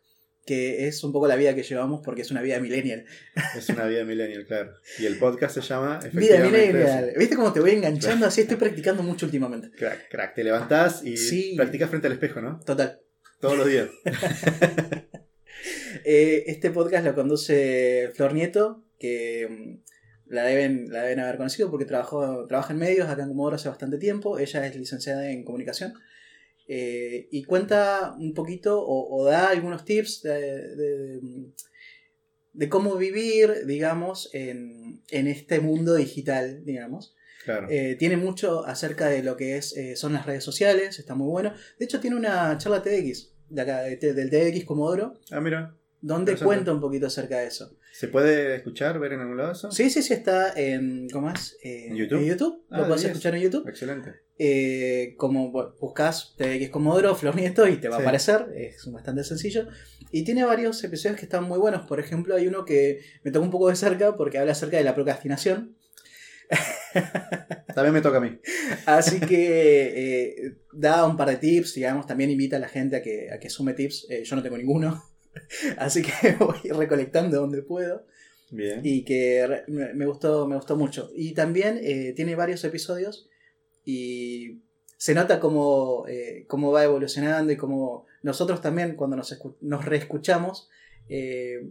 que 0.45 0.87
es 0.87 1.03
un 1.03 1.11
poco 1.13 1.27
la 1.27 1.35
vida 1.35 1.55
que 1.55 1.63
llevamos 1.63 2.01
porque 2.03 2.21
es 2.23 2.31
una 2.31 2.41
vida 2.41 2.59
millennial. 2.59 3.05
Es 3.55 3.69
una 3.69 3.85
vida 3.85 4.03
millennial, 4.03 4.45
claro. 4.45 4.73
Y 4.99 5.05
el 5.05 5.17
podcast 5.17 5.55
se 5.55 5.61
llama. 5.61 5.99
Vida 6.13 6.39
millennial. 6.39 7.09
eso. 7.09 7.19
¿Viste 7.19 7.35
cómo 7.35 7.53
te 7.53 7.59
voy 7.61 7.71
enganchando? 7.71 8.25
Así 8.27 8.41
estoy 8.41 8.57
practicando 8.65 9.01
mucho 9.03 9.25
últimamente. 9.27 9.71
Crack, 9.77 10.09
crack. 10.09 10.35
Te 10.35 10.43
levantás 10.43 11.03
y 11.03 11.17
Sí. 11.17 11.53
practicas 11.55 11.89
frente 11.89 12.07
al 12.07 12.13
espejo, 12.13 12.41
¿no? 12.41 12.59
Total. 12.65 12.99
Todos 13.45 13.57
los 13.59 13.67
días. 13.67 13.89
Eh, 16.07 16.43
este 16.47 16.69
podcast 16.69 17.03
lo 17.05 17.15
conduce 17.15 18.11
Flor 18.13 18.33
Nieto, 18.33 18.83
que 18.99 19.47
mm, 19.49 20.31
la 20.33 20.43
deben, 20.43 20.91
la 20.91 21.01
deben 21.03 21.19
haber 21.21 21.37
conocido 21.37 21.71
porque 21.71 21.85
trabajó, 21.85 22.45
trabaja 22.45 22.73
en 22.73 22.79
medios 22.79 23.09
acá 23.09 23.23
en 23.23 23.29
Comodoro 23.29 23.55
hace 23.55 23.69
bastante 23.69 23.97
tiempo. 23.97 24.37
Ella 24.37 24.67
es 24.67 24.75
licenciada 24.75 25.31
en 25.31 25.43
comunicación. 25.43 25.93
Eh, 26.67 27.27
y 27.31 27.43
cuenta 27.45 28.15
un 28.19 28.33
poquito 28.35 28.79
o, 28.79 29.17
o 29.19 29.25
da 29.25 29.49
algunos 29.49 29.85
tips 29.85 30.21
de, 30.21 30.75
de- 30.75 31.21
de 32.53 32.69
cómo 32.69 32.95
vivir, 32.97 33.65
digamos, 33.65 34.29
en, 34.33 35.01
en 35.09 35.27
este 35.27 35.59
mundo 35.59 35.95
digital, 35.95 36.63
digamos. 36.65 37.15
Claro. 37.43 37.67
Eh, 37.69 37.95
tiene 37.97 38.15
mucho 38.17 38.65
acerca 38.65 39.07
de 39.09 39.23
lo 39.23 39.35
que 39.37 39.57
es, 39.57 39.75
eh, 39.75 39.95
son 39.95 40.13
las 40.13 40.25
redes 40.25 40.43
sociales, 40.43 40.99
está 40.99 41.15
muy 41.15 41.27
bueno. 41.29 41.53
De 41.79 41.85
hecho, 41.85 41.99
tiene 41.99 42.15
una 42.15 42.57
charla 42.57 42.81
TEDx, 42.81 43.34
de 43.49 43.61
acá, 43.61 43.81
de- 43.81 44.13
del 44.13 44.29
TEDx 44.29 44.65
Comodoro, 44.65 45.13
ah, 45.31 45.39
mira. 45.41 45.75
donde 46.01 46.35
cuenta 46.37 46.71
un 46.73 46.81
poquito 46.81 47.07
acerca 47.07 47.39
de 47.39 47.47
eso. 47.47 47.77
¿Se 47.93 48.09
puede 48.09 48.55
escuchar, 48.55 48.99
ver 48.99 49.13
en 49.13 49.21
algún 49.21 49.37
lado 49.37 49.53
eso? 49.53 49.71
Sí, 49.71 49.89
sí, 49.89 50.01
sí, 50.03 50.13
está 50.13 50.53
en. 50.59 51.07
¿Cómo 51.09 51.29
es? 51.29 51.57
Eh, 51.63 51.87
¿En 51.89 51.95
YouTube? 51.95 52.65
lo 52.69 52.83
Ah, 52.83 52.87
puedes 52.87 53.05
escuchar 53.05 53.35
en 53.35 53.41
YouTube. 53.43 53.67
Excelente. 53.69 54.15
Eh, 54.37 55.15
como 55.17 55.51
bu- 55.53 55.73
buscas 55.79 56.35
TX 56.37 56.69
Comodoro, 56.69 57.15
Flor 57.15 57.35
Nieto 57.37 57.65
y 57.69 57.77
te 57.77 57.87
va 57.87 57.95
Sí. 57.95 58.01
a 58.01 58.03
aparecer. 58.03 58.47
Es 58.53 58.91
bastante 58.91 59.23
sencillo. 59.23 59.67
Y 60.11 60.25
tiene 60.25 60.43
varios 60.43 60.83
episodios 60.83 61.17
que 61.17 61.25
están 61.25 61.45
muy 61.45 61.57
buenos. 61.57 61.87
Por 61.87 62.01
ejemplo, 62.01 62.35
hay 62.35 62.47
uno 62.47 62.65
que 62.65 62.99
me 63.23 63.31
tocó 63.31 63.45
un 63.45 63.51
poco 63.51 63.69
de 63.69 63.77
cerca 63.77 64.17
porque 64.17 64.37
habla 64.37 64.51
acerca 64.51 64.75
de 64.77 64.83
la 64.83 64.93
procrastinación. 64.93 65.77
También 67.73 67.93
me 67.93 68.01
toca 68.01 68.17
a 68.17 68.21
mí. 68.21 68.39
Así 68.85 69.19
que 69.19 70.37
eh, 70.47 70.57
da 70.73 71.05
un 71.05 71.17
par 71.17 71.29
de 71.29 71.37
tips, 71.37 71.73
digamos, 71.75 72.05
también 72.07 72.29
invita 72.31 72.55
a 72.55 72.59
la 72.59 72.69
gente 72.69 72.95
a 72.95 73.01
que, 73.01 73.31
a 73.31 73.39
que 73.39 73.49
sume 73.49 73.73
tips. 73.73 74.07
Eh, 74.09 74.23
yo 74.23 74.35
no 74.35 74.43
tengo 74.43 74.57
ninguno. 74.57 75.03
Así 75.77 76.01
que 76.01 76.31
voy 76.39 76.57
recolectando 76.69 77.39
donde 77.39 77.61
puedo. 77.61 78.05
Bien. 78.51 78.79
y 78.83 79.03
que 79.03 79.45
re- 79.47 79.63
me, 79.67 80.05
gustó, 80.05 80.47
me 80.47 80.55
gustó 80.55 80.77
mucho. 80.77 81.09
Y 81.15 81.33
también 81.33 81.79
eh, 81.83 82.13
tiene 82.15 82.35
varios 82.35 82.63
episodios 82.63 83.27
y 83.83 84.61
se 84.97 85.13
nota 85.13 85.39
cómo, 85.39 86.05
eh, 86.07 86.45
cómo 86.47 86.71
va 86.71 86.83
evolucionando 86.83 87.51
y 87.51 87.57
cómo 87.57 88.05
nosotros 88.21 88.61
también 88.61 88.95
cuando 88.95 89.17
nos, 89.17 89.37
nos 89.61 89.83
reescuchamos 89.85 90.69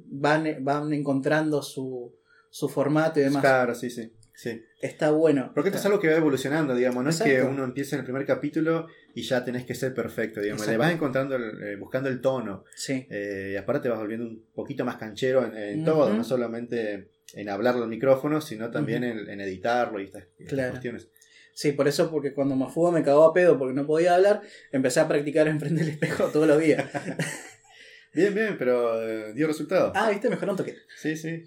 van, 0.07 0.63
van 0.63 0.93
encontrando 0.93 1.63
su, 1.63 2.15
su 2.51 2.69
formato 2.69 3.19
y 3.21 3.25
demás. 3.25 3.41
Claro, 3.41 3.75
sí, 3.75 3.89
sí. 3.89 4.13
Sí. 4.35 4.63
Está 4.81 5.11
bueno. 5.11 5.51
Porque 5.55 5.69
esto 5.71 5.79
es 5.79 5.87
algo 5.87 5.99
que 6.01 6.09
va 6.09 6.17
evolucionando, 6.17 6.75
digamos. 6.75 7.03
No 7.05 7.11
es 7.11 7.23
que 7.23 7.43
uno 7.43 7.65
empiece 7.65 7.95
en 7.95 8.01
el 8.01 8.05
primer 8.05 8.27
capítulo 8.27 8.87
y 9.15 9.23
ya 9.23 9.45
tenés 9.45 9.65
que 9.65 9.75
ser 9.75 9.95
perfecto, 9.95 10.41
digamos. 10.41 10.67
Le 10.67 10.77
vas 10.77 10.93
encontrando, 10.93 11.37
eh, 11.37 11.77
buscando 11.77 12.09
el 12.09 12.21
tono. 12.21 12.65
Sí, 12.75 13.07
Eh, 13.11 13.51
y 13.55 13.57
aparte 13.57 13.85
te 13.85 13.89
vas 13.89 13.99
volviendo 13.99 14.27
un 14.27 14.45
poquito 14.55 14.85
más 14.85 14.97
canchero 14.97 15.45
en, 15.55 15.85
todo, 15.85 16.13
no 16.13 16.23
solamente 16.25 17.09
en 17.33 17.49
hablarlo 17.49 17.85
al 17.85 17.89
micrófono, 17.89 18.41
sino 18.41 18.71
también 18.71 19.05
en, 19.05 19.29
en 19.29 19.41
editarlo 19.41 20.01
y 20.01 20.05
estas, 20.05 20.25
estas 20.39 20.49
Claro. 20.49 20.71
cuestiones. 20.73 21.09
sí, 21.55 21.73
por 21.73 21.89
eso, 21.89 22.11
porque 22.11 22.33
cuando 22.35 22.55
Mafuga 22.57 22.91
me 22.93 23.03
cagó 23.03 23.25
a 23.25 23.33
pedo 23.33 23.59
porque 23.59 23.75
no 23.75 23.87
podía 23.87 24.15
hablar, 24.17 24.43
empecé 24.73 25.01
a 25.01 25.09
practicar 25.09 25.49
enfrente 25.49 25.81
del 25.83 25.93
espejo 25.95 26.25
todos 26.33 26.47
los 26.47 26.61
días. 26.61 26.85
Bien, 28.13 28.33
bien, 28.33 28.55
pero 28.57 29.03
eh, 29.03 29.33
dio 29.35 29.49
resultado. 29.49 29.91
ah, 29.97 30.09
viste, 30.11 30.31
mejoró 30.31 30.53
un 30.53 30.59
toque. 30.59 30.77
Sí, 30.97 31.17
sí. 31.17 31.43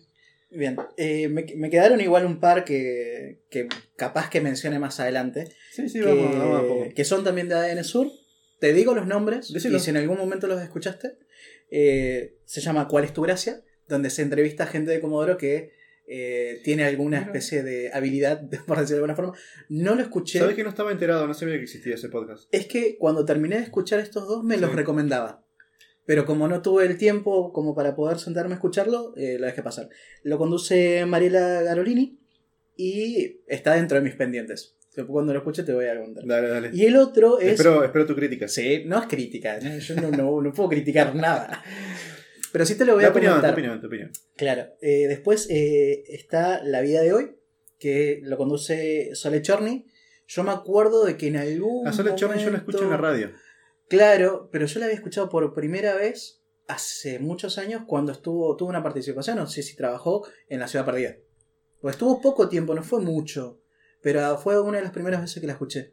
Bien, 0.50 0.78
eh, 0.98 1.28
me, 1.28 1.46
me 1.58 1.70
quedaron 1.70 2.00
igual 2.00 2.26
un 2.26 2.40
par 2.40 2.64
que, 2.64 3.42
que 3.50 3.68
capaz 3.98 4.30
que 4.30 4.40
mencione 4.42 4.80
más 4.80 5.00
adelante, 5.00 5.46
Sí, 5.72 5.90
sí, 5.90 6.00
que, 6.00 6.06
vamos, 6.06 6.38
vamos 6.38 6.60
a 6.60 6.68
poco. 6.68 6.86
que 6.96 7.04
son 7.04 7.24
también 7.24 7.50
de 7.50 7.56
ADN 7.56 7.84
Sur. 7.84 8.08
Te 8.60 8.74
digo 8.74 8.96
los 8.96 9.06
nombres 9.08 9.52
Decilo. 9.54 9.78
y 9.78 9.80
si 9.80 9.90
en 9.92 9.98
algún 9.98 10.18
momento 10.18 10.48
los 10.48 10.62
escuchaste, 10.62 11.18
eh, 11.70 12.38
se 12.46 12.62
llama 12.62 12.88
¿Cuál 12.88 13.04
es 13.04 13.14
tu 13.14 13.22
gracia? 13.22 13.62
Donde 13.88 14.10
se 14.10 14.22
entrevista 14.22 14.64
a 14.64 14.68
gente 14.68 14.90
de 14.92 15.00
Comodoro 15.02 15.38
que 15.38 15.72
eh, 16.08 16.62
tiene 16.64 16.86
alguna 16.86 17.20
especie 17.20 17.62
de 17.64 17.92
habilidad, 17.94 18.42
por 18.66 18.80
decirlo 18.80 19.06
de 19.06 19.12
alguna 19.12 19.16
forma. 19.16 19.34
No 19.70 19.96
lo 19.96 20.02
escuché. 20.02 20.40
¿Sabes 20.40 20.56
que 20.56 20.64
no 20.64 20.70
estaba 20.70 20.92
enterado? 20.94 21.28
No 21.28 21.34
sabía 21.34 21.56
que 21.58 21.64
existía 21.64 21.96
ese 21.96 22.08
podcast. 22.10 22.48
Es 22.54 22.66
que 22.68 22.98
cuando 22.98 23.26
terminé 23.26 23.58
de 23.58 23.64
escuchar 23.64 24.00
estos 24.00 24.26
dos 24.28 24.44
me 24.46 24.56
Sí. 24.56 24.62
los 24.62 24.74
recomendaba. 24.74 25.44
Pero 26.08 26.26
como 26.26 26.48
no 26.48 26.64
tuve 26.64 26.86
el 26.86 26.98
tiempo 26.98 27.54
como 27.54 27.76
para 27.76 27.96
poder 27.96 28.18
sentarme 28.18 28.54
a 28.54 28.56
escucharlo, 28.56 29.14
eh, 29.18 29.38
lo 29.40 29.46
dejé 29.46 29.62
pasar. 29.62 29.90
Lo 30.24 30.40
conduce 30.40 31.06
Mariela 31.06 31.62
Garolini 31.62 32.18
y 32.76 33.42
está 33.46 33.74
dentro 33.76 33.98
de 33.98 34.04
mis 34.04 34.16
pendientes. 34.16 34.74
Cuando 35.08 35.32
lo 35.34 35.40
escuche 35.40 35.62
te 35.62 35.74
voy 35.74 35.86
a 35.86 36.00
contar. 36.00 36.26
Dale, 36.26 36.48
dale. 36.48 36.70
Y 36.74 36.86
el 36.86 36.96
otro 36.96 37.40
es... 37.40 37.52
Espero, 37.60 37.84
espero 37.84 38.06
tu 38.08 38.16
crítica. 38.16 38.48
Sí, 38.48 38.84
no 38.88 39.00
es 39.00 39.06
crítica, 39.08 39.60
yo 39.60 39.96
no, 39.96 40.10
no- 40.10 40.42
no 40.42 40.52
puedo 40.54 40.70
criticar 40.70 41.14
nada. 41.14 41.62
Pero 42.52 42.66
sí 42.66 42.76
te 42.76 42.86
lo 42.86 42.94
voy 42.96 43.04
Tu 43.04 43.08
a 43.08 43.12
opinión, 43.12 43.34
tu 43.34 43.36
comentar. 43.42 43.54
opinión, 43.54 43.82
tu 43.82 43.88
opinión. 43.88 44.12
Claro. 44.38 44.68
Eh, 44.82 45.06
después 45.08 45.48
eh, 45.52 46.04
está 46.08 46.64
La 46.64 46.82
vida 46.82 47.02
de 47.02 47.14
hoy, 47.14 47.36
que 47.78 48.22
lo 48.24 48.38
conduce 48.38 49.14
Sole 49.14 49.42
Chorny. 49.44 49.86
Yo 50.26 50.44
me 50.44 50.52
acuerdo 50.52 51.06
de 51.06 51.16
que 51.16 51.28
en 51.28 51.36
algún 51.38 51.88
A 51.88 51.94
Sole 51.94 52.16
Chorny 52.16 52.42
yo 52.44 52.50
lo 52.50 52.58
escucho 52.58 52.80
en 52.84 52.90
la 52.90 52.98
momento- 52.98 53.04
radio. 53.28 53.32
Claro, 53.90 54.50
pero 54.52 54.66
yo 54.66 54.80
la 54.80 54.86
había 54.86 54.96
escuchado 54.98 55.30
por 55.30 55.54
primera 55.54 55.96
vez 55.96 56.42
hace 56.68 57.20
muchos 57.20 57.58
años 57.58 57.84
cuando 57.88 58.12
estuvo 58.12 58.56
tuvo 58.58 58.70
una 58.70 58.84
participación, 58.84 59.38
no 59.38 59.48
sé 59.48 59.64
si 59.64 59.76
trabajó 59.76 60.28
en 60.50 60.60
La 60.60 60.68
Ciudad 60.68 60.86
Perdida. 60.86 61.16
Pues 61.82 61.96
estuvo 61.96 62.22
poco 62.22 62.50
tiempo, 62.50 62.74
no 62.76 62.84
fue 62.84 63.00
mucho, 63.02 63.62
pero 64.02 64.38
fue 64.38 64.60
una 64.60 64.78
de 64.80 64.84
las 64.84 64.92
primeras 64.92 65.22
veces 65.22 65.40
que 65.40 65.48
la 65.48 65.54
escuché. 65.54 65.92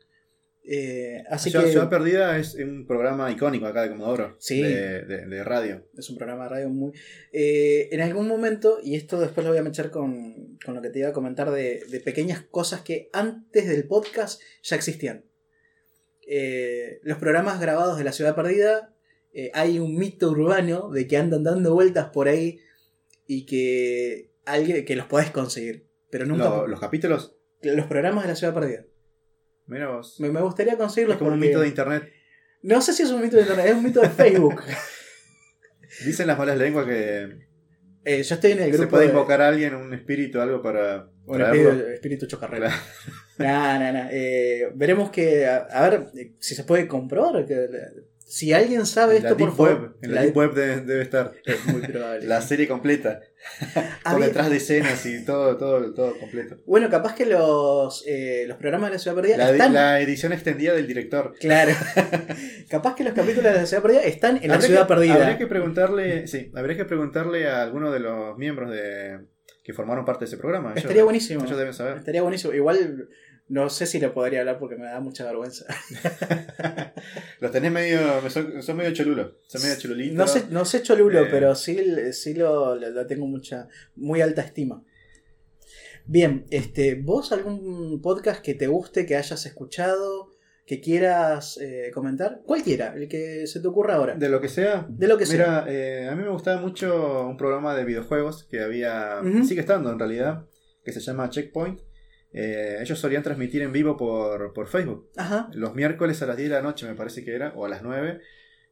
Eh, 0.67 1.23
así 1.29 1.51
Ciudad, 1.51 1.67
que 1.67 1.73
Ciudad 1.73 1.91
Perdida 1.91 2.39
es 2.39 2.55
un 2.55 2.87
programa 2.87 3.31
icónico 3.31 3.67
acá 3.67 3.83
de 3.83 3.91
Comodoro. 3.91 4.35
Sí. 4.41 4.63
De, 4.63 5.03
de- 5.03 5.27
de 5.27 5.45
radio. 5.45 5.87
es 5.97 6.09
un 6.09 6.17
programa 6.17 6.45
de 6.45 6.49
radio 6.51 6.69
muy... 6.71 6.93
eh, 7.33 7.91
en 7.93 8.01
algún 8.01 8.27
momento, 8.27 8.79
y 8.83 8.97
esto 8.97 9.21
después 9.21 9.45
lo 9.45 9.51
voy 9.53 9.59
a 9.59 9.63
mechar 9.63 9.91
con, 9.91 10.59
con 10.65 10.75
lo 10.75 10.81
que 10.81 10.89
te 10.89 11.01
iba 11.01 11.11
a 11.11 11.13
comentar 11.13 11.51
de, 11.51 11.85
de 11.89 12.01
pequeñas 12.01 12.41
cosas 12.51 12.81
que 12.81 13.11
antes 13.13 13.69
del 13.69 13.87
podcast 13.87 14.41
ya 14.63 14.75
existían. 14.77 15.25
Eh, 16.27 17.01
los 17.03 17.19
programas 17.19 17.61
grabados 17.61 17.99
de 17.99 18.05
La 18.05 18.13
Ciudad 18.13 18.35
Perdida, 18.35 18.95
eh, 19.33 19.51
hay 19.55 19.79
un 19.79 19.97
mito 19.97 20.31
urbano 20.31 20.91
de 20.91 21.07
que 21.07 21.17
andan 21.17 21.43
dando 21.43 21.75
vueltas 21.75 22.09
por 22.11 22.29
ahí 22.29 22.61
y 23.27 23.47
que, 23.47 24.31
alguien, 24.47 24.85
que 24.85 24.97
los 24.97 25.07
podés 25.07 25.31
conseguir. 25.31 25.87
Pero 26.11 26.27
nunca... 26.27 26.45
Lo- 26.45 26.67
los 26.69 26.81
capítulos, 26.81 27.37
Los 27.63 27.87
programas 27.87 28.25
de 28.25 28.29
La 28.31 28.37
Ciudad 28.37 28.55
Perdida. 28.55 28.85
mira 29.67 29.89
vos. 29.89 30.21
Me, 30.21 30.31
me 30.31 30.41
gustaría 30.43 30.77
conseguirlos 30.77 31.17
Es 31.17 31.19
como 31.19 31.33
un 31.33 31.39
mito 31.41 31.61
de 31.61 31.69
internet. 31.69 32.13
No 32.63 32.81
sé 32.81 32.93
si 32.95 33.03
es 33.03 33.11
un 33.11 33.21
mito 33.21 33.37
de 33.37 33.43
internet, 33.43 33.67
es 33.67 33.75
un 33.75 33.83
mito 33.85 34.01
de 34.01 34.09
Facebook. 34.11 34.63
Dicen 36.05 36.27
las 36.27 36.39
malas 36.39 36.57
lenguas 36.59 36.87
que 36.87 37.47
Eh, 38.05 38.23
yo 38.23 38.35
estoy 38.35 38.53
en 38.53 38.61
el 38.61 38.69
grupo 38.71 38.85
se 38.85 38.89
puede 38.91 39.05
de- 39.05 39.11
invocar 39.11 39.41
a 39.43 39.49
alguien, 39.49 39.75
un 39.75 39.93
espíritu, 39.95 40.41
algo 40.41 40.63
para 40.63 41.09
Un 41.27 41.41
espíritu, 41.41 41.71
espíritu 41.89 42.27
chocarrero. 42.27 42.69
Nah, 43.39 43.79
nah, 43.79 43.93
nah. 43.93 44.09
Eh, 44.11 44.71
veremos 44.75 45.11
que. 45.11 45.47
A, 45.47 45.57
a 45.71 45.89
ver 45.91 46.07
eh, 46.17 46.33
si 46.39 46.55
se 46.55 46.65
puede 46.65 46.87
comprobar. 46.87 47.45
Que, 47.47 47.69
si 48.27 48.53
alguien 48.53 48.87
sabe 48.87 49.19
En 49.19 49.25
esto, 49.27 49.37
por 49.37 49.55
favor. 49.55 49.81
Web, 49.81 49.91
en 50.03 50.11
la 50.11 50.15
La 50.17 50.23
Deep 50.23 50.37
Web 50.37 50.55
de- 50.55 50.81
debe 50.81 51.03
estar. 51.03 51.33
Es 51.45 51.65
muy 51.67 51.83
probable. 51.83 52.27
La 52.27 52.41
serie 52.41 52.67
completa. 52.67 53.21
Con 54.11 54.21
detrás 54.23 54.49
de 54.51 54.57
escenas 54.57 55.05
y 55.05 55.25
todo, 55.25 55.57
todo, 55.59 55.93
todo 55.93 56.19
completo. 56.19 56.57
Bueno, 56.65 56.89
capaz 56.89 57.15
que 57.15 57.27
los, 57.27 58.03
eh, 58.07 58.47
los 58.49 58.57
programas 58.57 58.89
de 58.91 58.95
la 58.95 58.99
Ciudad 58.99 59.15
Perdida 59.17 59.37
La, 59.37 59.51
están. 59.51 59.75
la 59.75 60.01
edición 60.01 60.33
extendida 60.33 60.73
del 60.73 60.87
director. 60.87 61.35
Claro. 61.39 61.73
capaz 62.71 62.95
que 62.95 63.05
los 63.05 63.13
capítulos 63.13 63.53
de 63.53 63.59
la 63.61 63.67
Ciudad 63.67 63.83
Perdida 63.83 64.03
están 64.05 64.39
en 64.43 64.49
la 64.49 64.61
Ciudad 64.61 64.83
que- 64.83 64.95
Perdida. 64.95 65.15
Habría 65.15 65.39
que 65.39 65.47
preguntarle, 65.47 66.27
sí, 66.27 66.51
habría 66.55 66.77
que 66.77 66.85
preguntarle 66.87 67.47
a 67.49 67.63
alguno 67.63 67.93
de 67.93 68.01
los 68.01 68.37
miembros 68.39 68.71
de 68.71 69.19
que 69.63 69.73
formaron 69.75 70.05
parte 70.05 70.21
de 70.25 70.29
ese 70.29 70.39
programa. 70.39 70.71
Ellos- 70.73 70.85
Estaría 70.85 71.05
buenísimo. 71.05 71.45
Ellos 71.45 71.59
deben 71.59 71.75
saber. 71.75 71.99
Estaría 71.99 72.23
buenísimo. 72.23 72.53
Igual 72.55 73.09
no 73.49 73.69
sé 73.71 73.87
si 73.87 73.99
le 74.01 74.09
podría 74.09 74.41
hablar 74.41 74.59
porque 74.59 74.77
me 74.77 74.87
da 74.87 75.01
mucha 75.01 75.25
vergüenza. 75.25 75.67
Los 77.41 77.51
tenés 77.53 77.71
medio, 77.73 78.29
son, 78.31 78.63
son 78.63 78.77
medio 78.77 78.93
cholulos, 78.93 79.33
son 79.47 79.63
medio 79.63 79.77
cholulitos. 79.79 80.17
No 80.17 80.27
sé, 80.27 80.45
no 80.51 80.65
sé 80.65 80.83
Cholulo, 80.83 81.23
Eh. 81.25 81.29
pero 81.31 81.55
sí, 81.55 81.79
sí 82.13 82.35
lo, 82.35 82.75
lo- 82.77 82.91
lo 82.91 83.07
tengo 83.07 83.27
mucha, 83.27 83.69
muy 83.97 84.21
alta 84.23 84.43
estima. 84.43 84.83
Bien, 86.07 86.45
este, 86.51 86.95
¿vos 86.97 87.33
algún 87.33 88.01
podcast 88.03 88.43
que 88.43 88.55
te 88.55 88.67
guste, 88.67 89.07
que 89.07 89.17
hayas 89.17 89.47
escuchado, 89.47 90.31
que 90.67 90.81
quieras 90.81 91.59
eh, 91.61 91.91
comentar? 91.95 92.43
Cualquiera, 92.47 92.95
el 92.95 93.09
que 93.09 93.47
se 93.47 93.61
te 93.61 93.69
ocurra 93.69 93.95
ahora. 93.97 94.15
De 94.15 94.29
lo 94.29 94.41
que 94.41 94.49
sea. 94.49 94.87
De 94.89 95.09
lo 95.09 95.17
que 95.17 95.25
sea. 95.27 95.37
Mira, 95.37 95.65
eh, 95.69 96.09
a 96.09 96.15
mí 96.15 96.23
me 96.23 96.29
gustaba 96.31 96.61
mucho 96.61 97.27
un 97.27 97.37
programa 97.37 97.75
de 97.75 97.85
videojuegos 97.85 98.45
que 98.45 98.61
había, 98.61 99.21
Ujú. 99.23 99.45
sigue 99.45 99.61
estando 99.61 99.91
en 99.91 99.99
realidad, 99.99 100.47
que 100.85 100.93
se 100.93 101.01
llama 101.01 101.31
Checkpoint. 101.31 101.81
Eh, 102.35 102.79
ellos 102.81 102.99
solían 102.99 103.23
transmitir 103.23 103.63
en 103.63 103.71
vivo 103.73 103.97
por, 103.97 104.53
por 104.53 104.67
Facebook. 104.67 105.09
Ajá. 105.17 105.49
Los 105.55 105.75
miércoles 105.75 106.21
a 106.21 106.27
las 106.27 106.37
10 106.37 106.51
de 106.51 106.57
la 106.57 106.63
noche 106.63 106.87
me 106.87 106.95
parece 106.95 107.25
que 107.25 107.35
era, 107.35 107.53
o 107.55 107.65
a 107.65 107.69
las 107.69 107.83
9. 107.83 108.21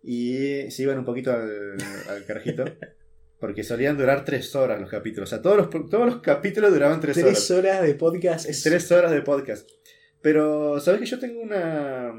Y 0.02 0.68
se 0.70 0.82
iban 0.82 0.98
un 0.98 1.04
poquito 1.04 1.32
al, 1.32 1.76
al 2.08 2.24
carajito. 2.26 2.64
Porque 3.38 3.64
solían 3.64 3.96
durar 3.96 4.24
3 4.24 4.54
horas 4.56 4.80
los 4.80 4.90
capítulos. 4.90 5.28
O 5.28 5.30
sea, 5.30 5.42
todos 5.42 5.56
los, 5.56 5.70
todos 5.88 6.06
los 6.06 6.22
capítulos 6.22 6.72
duraban 6.72 7.00
3 7.00 7.16
horas. 7.18 7.28
Tres 7.30 7.50
horas 7.50 7.82
de 7.82 7.94
podcast 7.94 8.48
es. 8.48 8.62
Tres 8.62 8.90
horas 8.92 9.10
de 9.10 9.22
podcast. 9.22 9.68
Pero, 10.20 10.80
¿sabes 10.80 11.00
que 11.00 11.06
yo 11.06 11.18
tengo 11.18 11.40
una. 11.40 12.12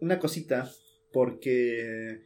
Una 0.00 0.18
cosita? 0.18 0.70
Porque. 1.12 2.22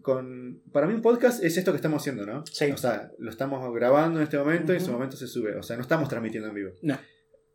Con, 0.00 0.62
para 0.72 0.86
mí 0.86 0.94
un 0.94 1.02
podcast 1.02 1.44
es 1.44 1.56
esto 1.56 1.70
que 1.70 1.76
estamos 1.76 2.02
haciendo, 2.02 2.26
¿no? 2.26 2.44
Sí. 2.46 2.72
O 2.72 2.76
sea, 2.76 3.12
lo 3.18 3.30
estamos 3.30 3.72
grabando 3.74 4.18
en 4.18 4.24
este 4.24 4.38
momento 4.38 4.72
y 4.72 4.76
en 4.76 4.84
su 4.84 4.90
momento 4.90 5.16
se 5.16 5.28
sube. 5.28 5.54
O 5.56 5.62
sea, 5.62 5.76
no 5.76 5.82
estamos 5.82 6.08
transmitiendo 6.08 6.48
en 6.48 6.54
vivo. 6.54 6.70
No. 6.82 6.98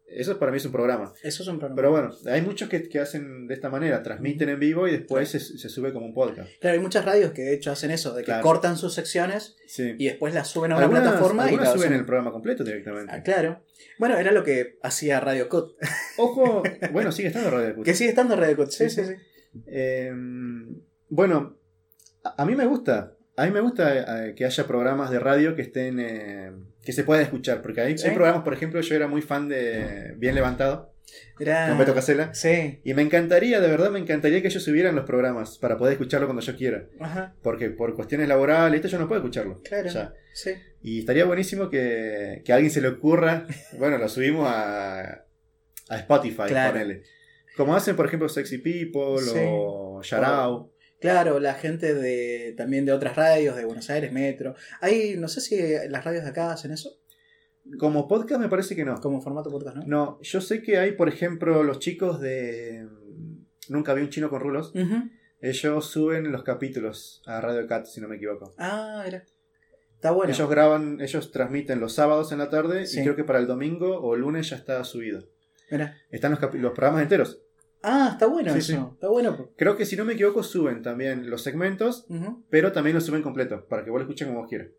Eso 0.10 0.40
para 0.40 0.52
mí 0.52 0.58
es 0.58 0.66
un 0.66 0.72
programa. 0.72 1.14
Eso 1.22 1.44
es 1.44 1.50
un 1.50 1.60
programa. 1.60 1.76
Pero 1.76 1.92
bueno, 1.92 2.10
hay 2.32 2.42
muchos 2.42 2.70
que, 2.70 2.88
que 2.88 3.00
hacen 3.00 3.46
de 3.46 3.54
esta 3.54 3.70
manera, 3.70 4.02
transmiten 4.04 4.48
en 4.50 4.58
vivo 4.60 4.88
y 4.88 4.92
después 4.92 5.28
se, 5.30 5.40
se 5.40 5.68
sube 5.70 5.92
como 5.92 6.06
un 6.06 6.14
podcast. 6.14 6.50
Claro, 6.62 6.76
hay 6.76 6.82
muchas 6.82 7.04
radios 7.04 7.32
que 7.34 7.42
de 7.42 7.54
hecho 7.54 7.72
hacen 7.72 7.92
eso, 7.92 8.14
de 8.14 8.22
que 8.22 8.28
Claro. 8.28 8.42
cortan 8.44 8.78
sus 8.78 8.94
secciones 8.94 9.58
Sí. 9.68 9.96
y 9.98 10.06
después 10.06 10.34
las 10.34 10.48
suben 10.48 10.72
a 10.72 10.76
una 10.76 10.86
algunas 10.86 11.04
plataforma 11.04 11.44
y 11.44 11.50
algunas 11.50 11.68
la 11.68 11.74
suben 11.74 11.88
hacen- 11.90 12.00
el 12.00 12.06
programa 12.06 12.32
completo 12.32 12.64
directamente. 12.64 13.14
Ah, 13.14 13.22
claro. 13.22 13.64
Bueno, 14.00 14.18
era 14.18 14.32
lo 14.32 14.44
que 14.46 14.78
hacía 14.82 15.20
Radio 15.20 15.50
Cut. 15.50 15.76
Ojo, 16.18 16.64
bueno, 16.94 17.12
sigue 17.12 17.28
estando 17.28 17.50
Radio 17.52 17.76
Cut. 17.76 17.86
Que 17.86 17.94
sigue 17.94 18.10
estando 18.12 18.36
Radio 18.38 18.56
Cut. 18.56 18.70
Sí, 18.70 18.90
Sí, 18.90 19.02
sí, 19.02 19.06
sí. 19.08 19.14
sí. 19.16 19.62
Eh, 19.68 20.14
bueno, 21.10 21.58
a, 22.24 22.42
a 22.44 22.46
mí 22.46 22.56
me 22.56 22.66
gusta. 22.66 23.14
A 23.36 23.46
mí 23.46 23.52
me 23.52 23.60
gusta 23.62 24.28
eh, 24.28 24.36
que 24.36 24.46
haya 24.46 24.66
programas 24.66 25.12
de 25.12 25.20
radio 25.20 25.56
que 25.56 25.62
estén. 25.64 26.00
eh, 26.00 26.52
que 26.88 26.94
se 26.94 27.04
puedan 27.04 27.22
escuchar. 27.22 27.62
Porque 27.62 27.82
hay, 27.82 27.98
Sí. 27.98 28.08
hay 28.08 28.16
programas, 28.16 28.44
por 28.44 28.54
ejemplo, 28.54 28.80
yo 28.80 28.96
era 28.96 29.08
muy 29.08 29.22
fan 29.22 29.50
de 29.50 30.14
Bien 30.16 30.34
Levantado, 30.36 30.94
Era... 31.38 31.68
con 31.68 31.78
Beto 31.78 31.94
Casella. 31.94 32.34
Sí. 32.34 32.80
Y 32.86 32.94
me 32.94 33.02
encantaría, 33.02 33.60
de 33.60 33.68
verdad, 33.68 33.92
me 33.92 34.00
encantaría 34.00 34.42
que 34.42 34.48
ellos 34.48 34.64
subieran 34.64 34.96
los 34.96 35.04
programas 35.04 35.58
para 35.58 35.78
poder 35.78 35.92
escucharlo 35.92 36.28
cuando 36.28 36.42
yo 36.42 36.56
quiera. 36.56 36.86
Ajá. 37.02 37.36
Porque 37.44 37.70
por 37.72 37.94
cuestiones 37.94 38.30
laborales, 38.30 38.78
esto 38.78 38.88
yo 38.88 39.00
no 39.00 39.08
puedo 39.10 39.20
escucharlo. 39.20 39.62
Claro. 39.64 40.14
Sí. 40.34 40.52
Y 40.82 41.00
estaría 41.00 41.26
buenísimo 41.26 41.70
que, 41.70 42.42
que 42.46 42.54
a 42.54 42.56
alguien 42.56 42.72
se 42.72 42.80
le 42.80 42.88
ocurra. 42.88 43.46
Bueno, 43.78 43.98
lo 43.98 44.08
subimos 44.08 44.48
a, 44.50 45.26
a 45.90 45.98
Spotify, 45.98 46.44
Claro. 46.48 46.72
ponele. 46.72 47.04
Como 47.58 47.76
hacen, 47.76 47.98
por 47.98 48.06
ejemplo, 48.06 48.30
Sexy 48.30 48.60
People 48.60 49.18
Sí. 49.22 49.40
o 49.46 50.00
Sharau. 50.04 50.72
Claro, 51.00 51.40
la 51.40 51.54
gente 51.54 51.94
de 51.94 52.54
también 52.58 52.86
de 52.86 52.92
otras 52.92 53.16
radios, 53.16 53.56
de 53.56 53.66
Buenos 53.66 53.90
Aires, 53.90 54.12
Metro. 54.12 54.56
Hay, 54.82 55.16
no 55.18 55.28
sé 55.28 55.42
si 55.42 55.58
las 55.90 56.04
radios 56.04 56.24
de 56.24 56.30
acá 56.32 56.52
hacen 56.52 56.72
eso, 56.72 56.90
Como 57.80 58.08
podcast 58.08 58.42
me 58.42 58.50
parece 58.50 58.76
que 58.76 58.84
no. 58.86 59.00
como 59.02 59.22
formato 59.22 59.52
podcast, 59.52 59.78
¿no? 59.78 59.84
No, 59.86 60.20
yo 60.22 60.42
sé 60.42 60.62
que 60.62 60.78
hay, 60.78 60.94
por 60.94 61.08
ejemplo, 61.10 61.64
los 61.64 61.80
chicos 61.80 62.20
de... 62.20 62.88
Nunca 63.70 63.94
vi 63.94 64.02
un 64.02 64.10
chino 64.10 64.30
con 64.30 64.40
rulos. 64.42 64.72
Ellos 65.40 65.86
suben 65.86 66.32
los 66.32 66.44
capítulos 66.44 67.22
a 67.28 67.42
Radio 67.42 67.68
Cat, 67.68 67.86
si 67.86 68.02
no 68.02 68.08
me 68.08 68.16
equivoco. 68.16 68.54
Ah, 68.58 69.04
era. 69.06 69.24
Está 69.94 70.12
bueno. 70.12 70.32
Ellos 70.34 70.50
graban, 70.50 71.00
ellos 71.02 71.32
transmiten 71.32 71.80
los 71.80 71.94
sábados 71.94 72.32
en 72.32 72.38
la 72.40 72.50
tarde 72.50 72.86
Sí. 72.86 73.00
y 73.00 73.04
creo 73.04 73.16
que 73.16 73.24
para 73.24 73.40
el 73.40 73.46
domingo 73.48 74.00
o 74.02 74.16
lunes 74.16 74.50
ya 74.50 74.56
está 74.56 74.84
subido. 74.84 75.28
Mira. 75.70 75.98
Están 76.10 76.32
los, 76.32 76.42
los 76.56 76.72
programas 76.74 77.04
enteros. 77.04 77.42
Ah, 77.84 78.10
está 78.14 78.26
bueno 78.26 78.52
Sí, 78.54 78.60
eso. 78.60 78.74
sí. 78.74 78.80
Está 78.94 79.08
bueno. 79.10 79.52
Creo 79.56 79.78
que 79.78 79.86
si 79.86 79.96
no 79.96 80.04
me 80.06 80.14
equivoco 80.14 80.44
suben 80.44 80.82
también 80.82 81.30
los 81.30 81.44
segmentos, 81.44 82.06
pero 82.50 82.72
también 82.72 82.96
los 82.96 83.06
suben 83.06 83.22
completos, 83.22 83.64
para 83.70 83.84
que 83.84 83.92
vos 83.92 84.00
lo 84.00 84.04
escuchen 84.06 84.28
como 84.28 84.42
vos 84.42 84.50
quieras. 84.50 84.70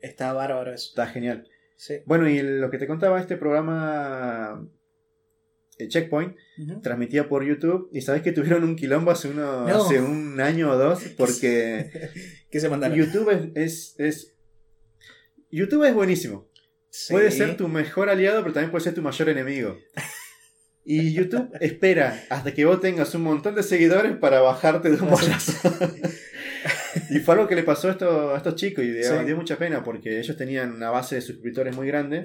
Está 0.00 0.32
bárbaro 0.32 0.72
eso. 0.72 0.88
Está 0.90 1.06
genial. 1.06 1.46
Sí. 1.76 1.96
Bueno, 2.06 2.28
y 2.28 2.40
lo 2.42 2.70
que 2.70 2.78
te 2.78 2.86
contaba, 2.86 3.20
este 3.20 3.36
programa 3.36 4.66
eh, 5.78 5.88
Checkpoint 5.88 6.34
Ujú. 6.58 6.80
transmitía 6.80 7.28
por 7.28 7.44
YouTube 7.44 7.90
y 7.92 8.00
sabes 8.00 8.22
que 8.22 8.32
tuvieron 8.32 8.64
un 8.64 8.76
quilombo 8.76 9.10
hace, 9.10 9.28
uno, 9.28 9.66
No. 9.68 9.84
hace 9.84 10.00
un 10.00 10.40
año 10.40 10.70
o 10.70 10.76
dos 10.78 11.02
porque 11.18 11.90
¿Qué 12.50 12.60
se 12.60 12.68
mandaron? 12.70 12.96
YouTube 12.96 13.30
es, 13.30 13.50
es, 13.54 13.94
es- 14.00 14.32
YouTube 15.50 15.84
es 15.84 15.94
buenísimo. 15.94 16.48
Sí. 16.88 17.12
Puede 17.12 17.30
ser 17.30 17.56
tu 17.58 17.68
mejor 17.68 18.08
aliado, 18.08 18.40
pero 18.40 18.54
también 18.54 18.70
puede 18.70 18.84
ser 18.84 18.94
tu 18.94 19.02
mayor 19.02 19.28
enemigo. 19.28 19.76
Y 20.88 21.12
YouTube 21.12 21.50
espera 21.60 22.24
hasta 22.30 22.54
que 22.54 22.64
vos 22.64 22.80
tengas 22.80 23.12
un 23.16 23.22
montón 23.22 23.56
de 23.56 23.64
seguidores 23.64 24.16
para 24.16 24.40
bajarte 24.40 24.88
de 24.88 25.02
un 25.02 25.10
bolazo. 25.10 25.52
y 27.10 27.18
fue 27.18 27.34
algo 27.34 27.48
que 27.48 27.56
le 27.56 27.64
pasó 27.64 27.88
a 27.88 27.90
estos, 27.90 28.34
a 28.34 28.36
estos 28.36 28.54
chicos 28.54 28.84
y 28.84 28.92
dio, 28.92 29.02
Sí. 29.18 29.24
dio 29.24 29.36
mucha 29.36 29.56
pena 29.56 29.82
porque 29.82 30.20
ellos 30.20 30.36
tenían 30.36 30.72
una 30.72 30.90
base 30.90 31.16
de 31.16 31.22
suscriptores 31.22 31.74
muy 31.74 31.88
grande 31.88 32.24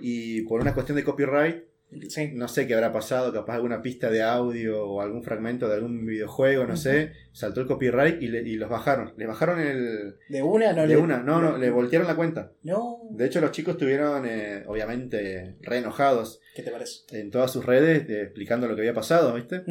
y 0.00 0.42
por 0.42 0.60
una 0.60 0.74
cuestión 0.74 0.96
de 0.96 1.04
copyright 1.04 1.62
Sí. 2.08 2.30
no 2.34 2.48
sé 2.48 2.66
qué 2.66 2.74
habrá 2.74 2.92
pasado, 2.92 3.32
capaz 3.32 3.54
alguna 3.54 3.82
pista 3.82 4.10
de 4.10 4.22
audio 4.22 4.84
o 4.86 5.00
algún 5.00 5.22
fragmento 5.22 5.68
de 5.68 5.74
algún 5.74 6.04
videojuego, 6.06 6.66
no 6.66 6.76
sé, 6.76 7.12
saltó 7.32 7.60
el 7.60 7.66
copyright 7.66 8.22
y, 8.22 8.28
le- 8.28 8.42
y 8.42 8.56
los 8.56 8.68
bajaron. 8.70 9.12
Le 9.16 9.26
bajaron 9.26 9.60
el... 9.60 10.16
De 10.28 10.42
una 10.42 10.72
no 10.72 10.82
de 10.82 10.88
le. 10.88 10.96
una, 10.96 11.18
no, 11.22 11.40
no, 11.40 11.58
le 11.58 11.70
voltearon 11.70 12.06
la 12.08 12.16
cuenta. 12.16 12.52
No. 12.62 13.00
De 13.10 13.26
hecho, 13.26 13.40
los 13.40 13.50
chicos 13.52 13.74
estuvieron, 13.74 14.24
eh, 14.26 14.64
obviamente, 14.66 15.56
re 15.62 15.78
enojados 15.78 16.40
¿Qué 16.54 16.62
te 16.62 16.70
parece? 16.70 17.00
en 17.18 17.30
todas 17.30 17.52
sus 17.52 17.64
redes 17.64 18.08
eh, 18.08 18.22
explicando 18.22 18.66
lo 18.68 18.74
que 18.74 18.82
había 18.82 18.94
pasado, 18.94 19.34
¿viste? 19.34 19.62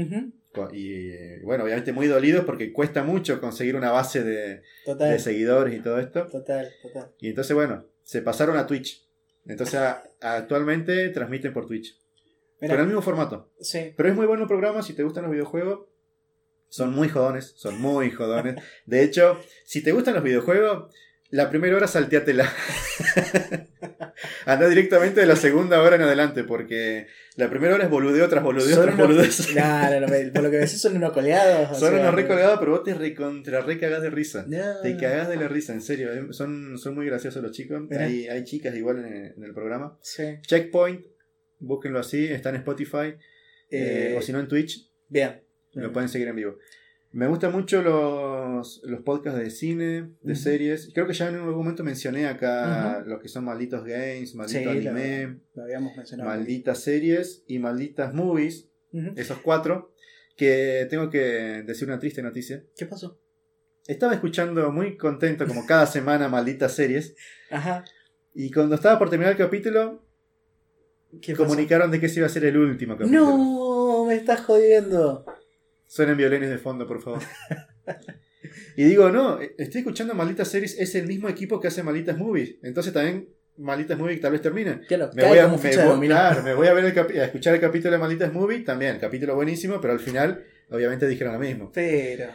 Y 0.71 1.09
eh, 1.09 1.39
bueno, 1.43 1.63
obviamente 1.63 1.93
muy 1.93 2.05
dolidos 2.07 2.45
porque 2.45 2.71
cuesta 2.71 3.03
mucho 3.03 3.41
conseguir 3.41 3.75
una 3.75 3.89
base 3.91 4.23
de, 4.23 4.62
de 4.86 5.19
seguidores 5.19 5.73
y 5.73 5.79
todo 5.81 5.99
esto. 5.99 6.27
Total, 6.27 6.69
total. 6.81 7.09
Y 7.19 7.29
entonces, 7.29 7.55
bueno, 7.55 7.86
se 8.03 8.21
pasaron 8.21 8.57
a 8.57 8.67
Twitch. 8.67 9.03
Entonces, 9.47 9.79
actualmente 10.21 11.09
transmiten 11.09 11.53
por 11.53 11.65
Twitch. 11.65 11.97
Mira, 12.63 12.73
Pero 12.76 12.82
el 12.84 12.88
mismo 12.88 13.02
formato. 13.02 13.52
sí. 13.60 13.93
Pero 13.95 14.08
es 14.10 14.15
muy 14.15 14.26
bueno 14.26 14.43
el 14.43 14.47
programa 14.47 14.82
si 14.82 14.93
te 14.93 15.04
gustan 15.04 15.23
los 15.26 15.32
videojuegos. 15.34 15.82
Son 16.69 16.91
muy 16.95 17.10
jodones, 17.10 17.54
son 17.58 17.80
muy 17.80 18.10
jodones. 18.10 18.56
De 18.86 19.04
hecho, 19.04 19.39
si 19.65 19.84
te 19.84 19.91
gustan 19.91 20.15
los 20.15 20.23
videojuegos, 20.23 20.91
la 21.30 21.49
primera 21.49 21.76
hora 21.76 21.88
salteatela. 21.88 22.49
Anda 24.45 24.67
directamente 24.67 25.19
de 25.21 25.26
la 25.26 25.36
segunda 25.36 25.82
hora 25.82 25.95
en 25.95 26.02
adelante, 26.04 26.43
porque 26.43 27.08
la 27.36 27.49
primera 27.49 27.76
hora 27.76 27.84
es 27.86 27.89
boludeo 27.89 28.28
tras 28.30 28.43
boludeo 28.43 28.76
Son 28.76 28.84
tras 28.86 28.95
unos- 28.95 29.08
boludeo. 29.08 29.32
Claro, 29.54 29.99
no, 30.02 30.08
me- 30.08 30.32
por 30.32 30.43
lo 30.43 30.52
que 30.52 30.58
decís 30.58 30.82
son 30.82 30.95
unos 30.97 31.12
colgados. 31.13 31.71
o 31.71 31.76
Son 31.76 31.91
sea, 31.91 31.99
unos 32.02 32.13
recolgados, 32.15 32.60
pero 32.60 32.71
vos 32.71 32.84
te 32.84 32.93
recontra 32.93 33.62
re 33.62 33.80
cagás 33.80 34.02
de 34.02 34.10
risa. 34.10 34.45
No. 34.47 34.82
Te 34.82 34.97
cagás 34.97 35.30
de 35.30 35.36
la 35.38 35.47
risa, 35.47 35.73
en 35.73 35.82
serio. 35.82 36.13
eh, 36.13 36.28
Son, 36.32 36.78
son 36.78 36.95
muy 36.95 37.06
graciosos 37.06 37.41
los 37.41 37.52
chicos. 37.52 37.82
Hay, 37.91 38.28
hay 38.28 38.43
chicas 38.43 38.76
igual 38.76 38.99
en, 39.06 39.34
en 39.38 39.43
el 39.43 39.54
programa. 39.54 39.97
Sí. 40.02 40.23
Checkpoint, 40.45 41.06
búsquenlo 41.65 41.99
así, 41.99 42.26
está 42.26 42.49
en 42.49 42.56
Spotify. 42.58 43.15
eh, 43.69 44.12
Eh, 44.12 44.15
o 44.17 44.21
si 44.21 44.32
no 44.32 44.39
en 44.39 44.47
Twitch, 44.47 44.89
bien. 45.10 45.41
lo 45.73 45.91
pueden 45.91 46.08
seguir 46.10 46.28
en 46.28 46.36
vivo. 46.36 46.58
Me 47.12 47.28
gustan 47.28 47.52
mucho 47.52 47.82
los, 47.84 48.82
los 48.86 49.02
podcasts 49.02 49.39
de 49.39 49.49
cine, 49.52 50.10
de 50.21 50.36
series. 50.36 50.89
Creo 50.93 51.06
que 51.08 51.13
ya 51.13 51.30
en 51.30 51.36
algún 51.36 51.56
momento 51.56 51.84
mencioné 51.84 52.26
acá 52.28 52.97
Ujú. 53.02 53.10
los 53.12 53.21
que 53.21 53.28
son 53.30 53.45
malditos 53.45 53.84
games, 53.84 54.32
Sí, 54.32 54.38
maldito 54.38 54.63
lo, 54.65 54.71
anime, 54.71 55.38
lo 55.54 55.63
habíamos 55.63 55.95
mencionado. 55.95 56.30
malditas 56.30 56.80
series 56.80 57.43
y 57.47 57.60
malditas 57.60 58.13
movies. 58.13 58.67
Esos 59.15 59.38
cuatro. 59.39 59.91
Que 60.36 60.88
tengo 60.89 61.12
que 61.12 61.19
decir 61.65 61.88
una 61.88 61.99
triste 61.99 62.23
noticia. 62.23 62.63
¿Qué 62.76 62.88
pasó? 62.88 63.19
Estaba 63.88 64.13
escuchando 64.13 64.71
muy 64.71 64.97
contento, 64.97 65.45
como 65.45 65.65
cada 65.67 65.86
semana, 65.97 66.28
malditas 66.30 66.76
series. 66.76 67.15
Ajá. 67.52 67.84
Y 68.34 68.49
cuando 68.52 68.73
estaba 68.76 68.97
por 68.97 69.10
terminar 69.12 69.34
el 69.34 69.38
capítulo. 69.38 70.04
Comunicaron 71.36 71.91
de 71.91 71.99
que 71.99 72.08
ese 72.08 72.19
iba 72.19 72.28
a 72.28 72.30
ser 72.30 72.45
el 72.45 72.58
último 72.58 72.97
capítulo. 72.97 73.19
No, 73.26 74.06
me 74.06 74.15
estás 74.15 74.41
jodiendo. 74.41 75.26
Suenen 75.88 76.17
violines 76.17 76.49
de 76.49 76.58
fondo, 76.58 76.88
por 76.88 77.02
favor. 77.02 77.21
y 78.78 78.84
digo, 78.84 79.10
no, 79.10 79.39
estoy 79.39 79.80
escuchando 79.82 80.13
Malditas 80.15 80.47
Series, 80.47 80.78
es 80.80 80.95
el 80.95 81.08
mismo 81.08 81.30
equipo 81.30 81.60
que 81.60 81.67
hace 81.67 81.84
Malditas 81.84 82.17
Movies. 82.17 82.56
Entonces 82.63 82.91
también 82.93 83.30
Malditas 83.58 83.97
Movies 83.97 84.19
tal 84.21 84.32
vez 84.32 84.41
termine. 84.41 84.82
Claro, 84.88 85.12
Me 85.13 85.28
voy, 85.28 85.38
a, 85.38 85.47
me, 85.47 85.58
voy- 85.58 86.08
claro, 86.08 86.43
me 86.43 86.54
voy 86.56 86.67
a 86.67 86.73
ver 86.73 86.86
el 86.86 87.19
a 87.19 87.26
escuchar 87.26 87.54
el 87.56 87.62
capítulo 87.62 87.91
de 87.91 87.97
Malditas 87.99 88.34
Movies, 88.34 88.65
también, 88.65 88.97
capítulo 88.99 89.36
buenísimo, 89.36 89.80
pero 89.80 89.93
al 89.93 89.99
final, 89.99 90.43
obviamente 90.71 91.08
dijeron 91.08 91.34
lo 91.34 91.39
mismo. 91.39 91.71
Pero. 91.73 92.26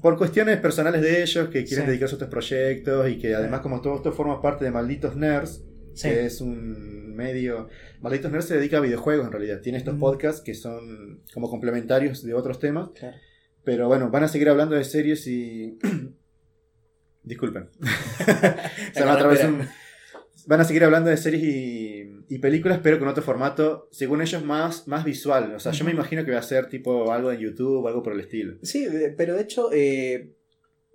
Por 0.00 0.16
cuestiones 0.16 0.58
personales 0.58 1.02
de 1.02 1.22
ellos, 1.22 1.48
que 1.50 1.64
quieren 1.64 1.84
Sí. 1.84 1.90
dedicarse 1.90 2.14
a 2.14 2.16
otros 2.16 2.30
proyectos 2.30 3.10
y 3.10 3.18
que 3.18 3.34
además, 3.34 3.60
como 3.60 3.80
todo 3.82 3.96
esto 3.96 4.10
forma 4.12 4.40
parte 4.40 4.64
de 4.64 4.70
Malditos 4.70 5.16
Nerds, 5.16 5.62
Sí. 5.94 6.08
que 6.08 6.26
es 6.26 6.40
un 6.40 7.01
medio. 7.14 7.68
Malditos 8.00 8.30
Nerds 8.30 8.46
se 8.46 8.56
dedica 8.56 8.78
a 8.78 8.80
videojuegos 8.80 9.26
en 9.26 9.32
realidad. 9.32 9.60
Tiene 9.60 9.78
estos 9.78 9.98
podcasts 9.98 10.40
que 10.42 10.54
son 10.54 11.22
como 11.34 11.48
complementarios 11.50 12.22
de 12.22 12.34
otros 12.34 12.58
temas. 12.58 12.90
Claro. 12.98 13.16
Pero 13.64 13.88
bueno, 13.88 14.10
van 14.10 14.24
a 14.24 14.28
seguir 14.28 14.48
hablando 14.48 14.74
de 14.74 14.84
series 14.84 15.26
y. 15.26 15.78
Disculpen. 17.22 17.68
Se 18.94 19.04
me 19.04 19.10
atravesó 19.10 19.48
un- 19.48 19.68
Van 20.44 20.60
a 20.60 20.64
seguir 20.64 20.82
hablando 20.82 21.08
de 21.08 21.16
series 21.16 21.40
y, 21.44 22.10
y 22.28 22.38
películas, 22.38 22.80
pero 22.82 22.98
con 22.98 23.06
otro 23.06 23.22
formato, 23.22 23.88
según 23.92 24.22
ellos, 24.22 24.44
más, 24.44 24.88
más 24.88 25.04
visual. 25.04 25.54
O 25.54 25.60
sea, 25.60 25.70
yo 25.70 25.84
me 25.84 25.92
imagino 25.92 26.24
que 26.24 26.32
va 26.32 26.38
a 26.40 26.42
ser 26.42 26.66
tipo 26.66 27.12
algo 27.12 27.30
en 27.30 27.38
YouTube 27.38 27.84
o 27.84 27.86
algo 27.86 28.02
por 28.02 28.12
el 28.12 28.18
estilo. 28.20 28.56
Sí, 28.62 28.88
pero 29.16 29.36
de 29.36 29.42
hecho, 29.42 29.70
eh, 29.72 30.32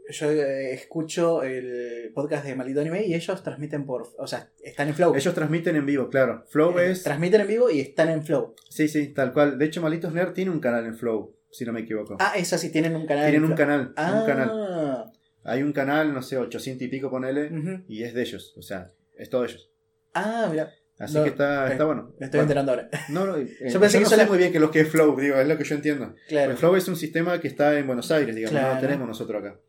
yo 0.09 0.31
eh, 0.31 0.73
escucho 0.73 1.43
el 1.43 2.11
podcast 2.13 2.45
de 2.45 2.55
Maldito 2.55 2.81
Anime 2.81 3.05
y 3.05 3.13
ellos 3.13 3.43
transmiten 3.43 3.85
por. 3.85 4.07
O 4.17 4.27
sea, 4.27 4.49
están 4.63 4.87
en 4.89 4.93
Flow. 4.95 5.15
Ellos 5.15 5.33
transmiten 5.33 5.75
en 5.75 5.85
vivo, 5.85 6.09
claro. 6.09 6.43
Flow 6.47 6.77
Eh, 6.79 6.91
es. 6.91 7.03
Transmiten 7.03 7.41
en 7.41 7.47
vivo 7.47 7.69
y 7.69 7.79
están 7.81 8.09
en 8.09 8.23
Flow. 8.23 8.55
Sí, 8.69 8.87
sí, 8.87 9.09
tal 9.09 9.33
cual. 9.33 9.57
De 9.57 9.65
hecho, 9.65 9.81
Malitos 9.81 10.13
Nerd 10.13 10.33
tiene 10.33 10.51
un 10.51 10.59
canal 10.59 10.85
en 10.85 10.95
Flow, 10.95 11.35
si 11.51 11.65
no 11.65 11.73
me 11.73 11.81
equivoco. 11.81 12.17
Ah, 12.19 12.33
esas 12.37 12.61
sí 12.61 12.71
tienen 12.71 12.95
un 12.95 13.05
canal. 13.05 13.23
Tienen 13.25 13.43
en 13.45 13.51
un 13.51 13.55
Flow. 13.57 13.67
canal, 13.67 13.93
Ah, 13.95 14.19
un 14.21 14.25
canal. 14.27 15.11
Hay 15.43 15.63
un 15.63 15.71
canal, 15.71 16.13
no 16.13 16.21
sé, 16.21 16.37
800 16.37 16.81
y 16.85 16.87
pico, 16.89 17.09
ponele, 17.09 17.47
ujú. 17.47 17.83
y 17.87 18.03
es 18.03 18.13
de 18.13 18.21
ellos, 18.21 18.53
o 18.57 18.61
sea, 18.61 18.91
es 19.15 19.29
todo 19.29 19.45
ellos. 19.45 19.69
Ah, 20.13 20.47
mira, 20.51 20.73
Así 20.99 21.13
No, 21.15 21.23
que 21.23 21.29
está, 21.29 21.67
eh, 21.67 21.71
está 21.73 21.85
bueno. 21.85 22.13
me 22.19 22.25
estoy 22.25 22.39
Bueno, 22.39 22.41
enterando 22.43 22.71
ahora. 22.71 22.89
No, 23.09 23.25
no, 23.27 23.37
eh, 23.37 23.55
Yo 23.69 23.79
pensé 23.79 23.97
no 23.99 24.03
que 24.05 24.09
sé 24.09 24.15
solo- 24.15 24.27
muy 24.29 24.37
bien 24.39 24.51
qué 24.51 24.57
es 24.57 24.61
lo 24.61 24.71
que 24.71 24.81
es 24.81 24.89
Flow, 24.89 25.19
digo, 25.19 25.35
es 25.37 25.47
lo 25.47 25.57
que 25.57 25.63
yo 25.63 25.75
entiendo. 25.75 26.15
Claro. 26.27 26.51
El 26.51 26.57
Flow 26.57 26.75
es 26.75 26.87
un 26.87 26.95
sistema 26.95 27.39
que 27.39 27.47
está 27.47 27.77
en 27.77 27.85
Buenos 27.85 28.09
Aires, 28.11 28.35
digamos, 28.35 28.59
no 28.61 28.73
lo 28.75 28.79
tenemos 28.81 29.07
nosotros 29.07 29.43
acá. 29.43 29.59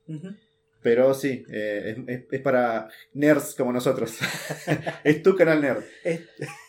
Pero 0.80 1.12
sí, 1.12 1.44
eh, 1.52 1.96
es, 2.06 2.16
es- 2.20 2.24
es 2.30 2.40
para 2.40 2.88
nerds 3.12 3.54
como 3.56 3.72
nosotros. 3.72 4.16
es 5.04 5.22
tu 5.22 5.34
canal 5.36 5.60
nerd. 5.60 5.82
Es, 6.04 6.20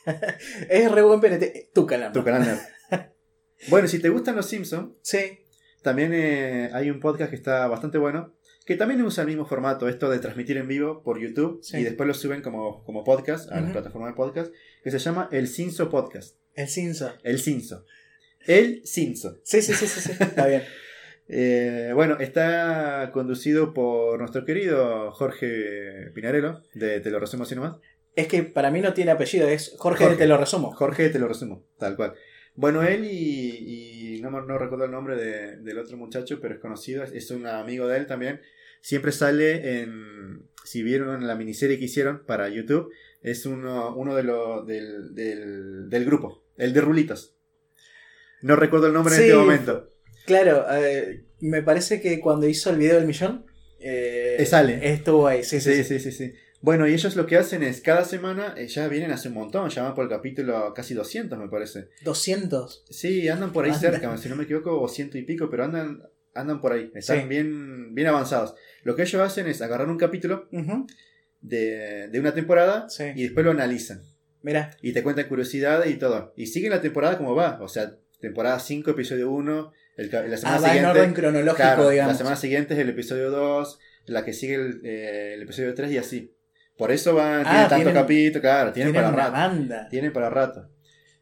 es 0.69 0.91
re 0.91 1.01
buen 1.03 1.21
PNT. 1.21 1.69
Tu 1.73 1.85
canal. 1.85 2.11
Tu 2.11 2.23
canal 2.23 2.41
nerd. 2.45 2.59
Bueno, 3.67 3.89
si 3.89 3.99
te 3.99 4.07
gustan 4.07 4.37
los 4.37 4.45
Simpsons, 4.45 4.93
Sí. 5.01 5.39
También 5.81 6.11
eh, 6.13 6.69
hay 6.73 6.89
un 6.89 6.99
podcast 7.01 7.29
que 7.29 7.35
está 7.35 7.67
bastante 7.67 7.97
bueno, 7.97 8.33
que 8.69 8.75
también 8.77 9.01
usa 9.01 9.23
el 9.23 9.27
mismo 9.27 9.45
formato, 9.47 9.89
esto 9.89 10.09
de 10.11 10.19
transmitir 10.19 10.55
en 10.57 10.67
vivo 10.67 11.01
por 11.01 11.19
YouTube 11.19 11.59
Sí. 11.63 11.77
y 11.79 11.83
después 11.83 12.05
lo 12.07 12.13
suben 12.13 12.43
como, 12.43 12.83
como 12.85 13.03
podcast 13.03 13.51
a 13.51 13.55
las 13.55 13.63
Ujú. 13.63 13.73
plataformas 13.73 14.11
de 14.11 14.15
podcast, 14.15 14.53
que 14.83 14.91
se 14.91 14.99
llama 14.99 15.27
El 15.31 15.47
Cinso 15.47 15.89
Podcast. 15.89 16.37
El 16.53 16.67
Cinso. 16.67 17.11
El 17.23 17.39
Cinso. 17.39 17.85
El 18.45 18.81
Cinso. 18.85 19.39
Sí, 19.43 19.61
sí, 19.63 19.73
sí, 19.73 19.87
sí, 19.87 19.99
sí. 20.01 20.11
Está 20.23 20.45
bien. 20.47 20.61
Eh, 21.31 21.91
bueno, 21.93 22.17
está 22.19 23.11
conducido 23.13 23.71
por 23.71 24.17
nuestro 24.17 24.45
querido 24.45 25.11
Jorge 25.11 26.09
Pinarello, 26.15 26.63
de 26.73 26.99
Te 27.01 27.11
lo 27.11 27.19
resumo 27.19 27.43
así 27.43 27.53
nomás. 27.53 27.75
Es 28.15 28.25
que 28.27 28.41
para 28.41 28.71
mí 28.71 28.81
no 28.81 28.93
tiene 28.95 29.11
apellido, 29.11 29.47
es 29.47 29.75
Jorge, 29.77 30.05
Jorge. 30.05 30.17
te 30.17 30.25
lo 30.27 30.37
resumo. 30.37 30.71
Jorge, 30.71 31.09
te 31.09 31.19
lo 31.19 31.27
resumo, 31.27 31.63
tal 31.77 31.95
cual. 31.95 32.15
Bueno, 32.55 32.81
él 32.81 33.05
y, 33.05 34.15
y 34.17 34.21
no, 34.23 34.31
no 34.31 34.57
recuerdo 34.57 34.85
el 34.85 34.91
nombre 34.91 35.15
de- 35.17 35.57
del 35.57 35.77
otro 35.77 35.97
muchacho, 35.97 36.39
pero 36.41 36.55
es 36.55 36.59
conocido, 36.59 37.03
es, 37.03 37.11
es 37.11 37.29
un 37.29 37.45
amigo 37.45 37.87
de 37.87 37.97
él 37.97 38.07
también. 38.07 38.41
Siempre 38.81 39.11
sale 39.11 39.81
en, 39.81 40.43
si 40.63 40.83
vieron 40.83 41.27
la 41.27 41.35
miniserie 41.35 41.77
que 41.79 41.85
hicieron 41.85 42.23
para 42.25 42.49
YouTube, 42.49 42.91
es 43.21 43.45
uno, 43.45 43.95
uno 43.95 44.15
de 44.15 44.23
los 44.23 44.65
del, 44.65 45.13
del, 45.13 45.89
del 45.89 46.05
grupo, 46.05 46.43
el 46.57 46.73
de 46.73 46.81
Rulitos. 46.81 47.35
No 48.41 48.55
recuerdo 48.55 48.87
el 48.87 48.93
nombre 48.93 49.15
en 49.15 49.21
Sí. 49.21 49.27
este 49.27 49.37
momento. 49.37 49.91
Claro, 50.25 50.65
eh, 50.71 51.25
me 51.41 51.61
parece 51.63 51.99
que 52.01 52.19
cuando 52.19 52.47
hizo 52.47 52.69
el 52.69 52.77
video 52.77 52.95
del 52.95 53.05
millón, 53.07 53.45
eh, 53.79 54.43
sale. 54.47 54.79
estuvo 54.93 55.27
ahí, 55.27 55.43
sí, 55.43 55.59
sí. 55.59 55.83
Sí, 55.83 55.99
sí. 55.99 56.33
Bueno, 56.61 56.87
y 56.87 56.93
ellos 56.93 57.15
lo 57.15 57.25
que 57.25 57.37
hacen 57.37 57.63
es, 57.63 57.79
cada 57.81 58.03
semana, 58.03 58.53
eh, 58.57 58.67
ya 58.67 58.87
vienen 58.89 59.11
hace 59.11 59.29
un 59.29 59.33
montón, 59.35 59.69
ya 59.69 59.83
van 59.83 59.95
por 59.95 60.03
el 60.03 60.09
capítulo 60.09 60.73
casi 60.73 60.93
200, 60.93 61.39
me 61.39 61.47
parece. 61.47 61.89
200. 62.03 62.85
Sí, 62.89 63.27
andan 63.29 63.51
por 63.53 63.63
ahí 63.65 63.71
Anda. 63.71 63.79
cerca, 63.91 64.17
si 64.17 64.27
no 64.29 64.35
me 64.35 64.43
equivoco, 64.43 64.79
o 64.79 64.87
ciento 64.89 65.17
y 65.17 65.23
pico, 65.23 65.49
pero 65.49 65.63
andan, 65.65 66.03
andan 66.33 66.59
por 66.61 66.73
ahí, 66.73 66.91
están 66.95 67.27
bien, 67.29 67.95
bien 67.95 68.07
avanzados. 68.07 68.55
Lo 68.83 68.95
que 68.95 69.03
ellos 69.03 69.21
hacen 69.21 69.47
es 69.47 69.61
agarrar 69.61 69.89
un 69.89 69.97
capítulo 69.97 70.47
de, 71.41 72.07
de 72.09 72.19
una 72.19 72.33
temporada 72.33 72.89
Sí. 72.89 73.05
y 73.15 73.23
después 73.23 73.45
lo 73.45 73.51
analizan. 73.51 74.01
Mira, 74.41 74.71
Y 74.81 74.93
te 74.93 75.03
cuentan 75.03 75.27
curiosidades 75.27 75.91
y 75.91 75.97
todo. 75.97 76.33
Y 76.37 76.47
siguen 76.47 76.71
la 76.71 76.81
temporada 76.81 77.17
como 77.17 77.35
va, 77.35 77.59
o 77.61 77.67
sea, 77.67 77.95
temporada 78.21 78.59
5, 78.59 78.91
episodio 78.91 79.29
1, 79.31 79.71
el, 79.97 80.09
ca- 80.09 80.23
la 80.23 80.37
semana 80.37 80.57
ah, 80.57 80.61
va 80.61 80.77
en 80.77 80.85
orden 80.85 81.13
cronológico, 81.13 81.55
claro, 81.57 81.89
digamos. 81.89 82.13
la 82.13 82.17
semana 82.17 82.35
siguiente 82.37 82.73
es 82.73 82.79
el 82.79 82.89
episodio 82.89 83.31
2, 83.31 83.79
la 84.05 84.23
que 84.23 84.31
sigue 84.33 84.55
el, 84.55 84.81
eh, 84.85 85.33
el 85.35 85.41
episodio 85.41 85.73
3 85.73 85.91
y 85.91 85.97
así. 85.97 86.35
Por 86.77 86.91
eso 86.91 87.13
van, 87.15 87.41
Ah, 87.41 87.43
tienen 87.43 87.59
tantos 87.61 87.77
tienen- 87.77 87.93
capítulos, 87.93 88.41
claro, 88.41 88.71
tienen, 88.71 88.93
Tienen 88.93 89.11
para 89.11 89.23
rato. 89.25 89.31
banda. 89.33 89.89
Tienen 89.89 90.13
para 90.13 90.29
rato. 90.29 90.69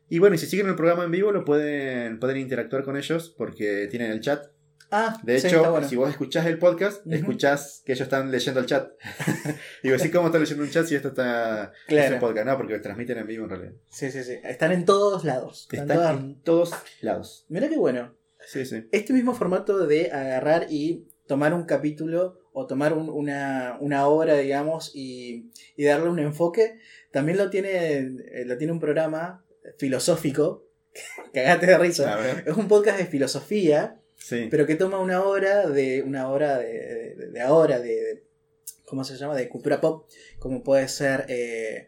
Y 0.10 0.20
bueno, 0.20 0.36
y 0.36 0.38
si 0.38 0.46
siguen 0.46 0.68
el 0.68 0.76
programa 0.76 1.04
en 1.04 1.12
vivo, 1.12 1.32
lo 1.32 1.44
pueden, 1.44 2.20
pueden 2.20 2.38
interactuar 2.38 2.84
con 2.84 2.96
ellos 2.98 3.34
porque 3.36 3.88
tienen 3.90 4.12
el 4.12 4.20
chat. 4.22 4.46
Ah, 4.90 5.20
De 5.24 5.40
sí, 5.40 5.48
hecho, 5.48 5.70
bueno. 5.70 5.88
si 5.88 5.96
vos 5.98 6.10
escuchás 6.10 6.46
el 6.46 6.58
podcast, 6.60 7.06
Ujú. 7.06 7.16
escuchás 7.16 7.82
que 7.86 7.92
ellos 7.92 8.04
están 8.06 8.32
leyendo 8.32 8.60
el 8.62 8.66
chat. 8.66 8.90
Digo, 9.84 10.00
¿sí 10.00 10.10
cómo 10.12 10.28
están 10.28 10.42
leyendo 10.42 10.64
un 10.64 10.70
chat 10.70 10.86
si 10.86 10.96
esto 10.96 11.10
está 11.10 11.74
Claro. 11.88 12.08
es 12.08 12.14
un 12.14 12.20
podcast? 12.20 12.48
No, 12.48 12.58
porque 12.58 12.80
transmiten 12.80 13.18
en 13.18 13.28
vivo 13.28 13.44
en 13.46 13.50
realidad. 13.50 13.72
Sí, 13.90 14.12
sí, 14.12 14.24
sí. 14.24 14.40
Están 14.44 14.72
en 14.72 14.86
todos 14.86 15.26
lados. 15.26 15.68
Están 15.72 15.80
Están 15.90 15.98
todas- 15.98 16.18
en 16.20 16.42
todos 16.42 16.72
lados. 17.02 17.46
Mira 17.50 17.68
qué 17.68 17.78
bueno. 17.78 18.16
Sí, 18.46 18.66
sí. 18.66 18.88
Este 18.94 19.12
mismo 19.14 19.34
formato 19.34 19.86
de 19.88 20.10
agarrar 20.12 20.68
y 20.70 21.08
tomar 21.28 21.54
un 21.54 21.66
capítulo 21.66 22.40
o 22.54 22.66
tomar 22.66 22.94
un- 22.94 23.10
una, 23.10 23.78
una 23.82 24.08
obra, 24.08 24.36
digamos, 24.38 24.92
y, 24.96 25.52
y 25.76 25.84
darle 25.84 26.10
un 26.10 26.20
enfoque, 26.20 26.80
también 27.12 27.38
lo 27.38 27.50
tiene, 27.50 27.98
eh, 27.98 28.44
lo 28.46 28.58
tiene 28.58 28.72
un 28.72 28.80
programa 28.80 29.44
filosófico. 29.78 30.66
Cagate 31.34 31.66
de 31.66 31.78
risa. 31.78 32.18
Es 32.46 32.56
un 32.56 32.68
podcast 32.68 32.98
de 32.98 33.06
filosofía, 33.06 34.00
Sí. 34.18 34.48
pero 34.50 34.66
que 34.66 34.76
toma 34.76 35.00
una 35.00 35.24
hora 35.24 35.68
de. 35.70 36.02
una 36.04 36.30
hora 36.30 36.58
de, 36.58 37.14
de, 37.16 37.28
de 37.32 37.42
ahora, 37.42 37.80
de, 37.80 37.88
de- 37.90 38.24
¿Cómo 38.86 39.04
se 39.04 39.18
llama? 39.18 39.36
De 39.36 39.50
cultura 39.50 39.82
pop. 39.82 40.08
Como 40.40 40.64
puede 40.64 40.88
ser. 40.88 41.26
eh, 41.30 41.88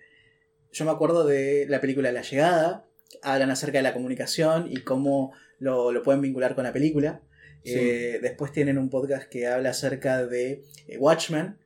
yo 0.72 0.86
me 0.86 0.92
acuerdo 0.92 1.26
de 1.26 1.66
la 1.70 1.82
película 1.82 2.12
La 2.12 2.22
Llegada. 2.22 2.86
Hablan 3.24 3.50
acerca 3.52 3.80
de 3.80 3.84
la 3.84 3.94
comunicación 3.94 4.68
y 4.70 4.82
cómo 4.84 5.34
lo, 5.58 5.92
lo 5.92 6.04
pueden 6.04 6.22
vincular 6.22 6.56
con 6.56 6.64
la 6.66 6.74
película. 6.74 7.24
Sí. 7.64 7.74
Eh, 7.76 8.20
después 8.22 8.52
tienen 8.52 8.78
un 8.78 8.90
podcast 8.90 9.28
que 9.30 9.48
habla 9.48 9.72
acerca 9.72 10.26
de 10.26 10.64
eh, 10.88 10.98
Watchmen 10.98 11.58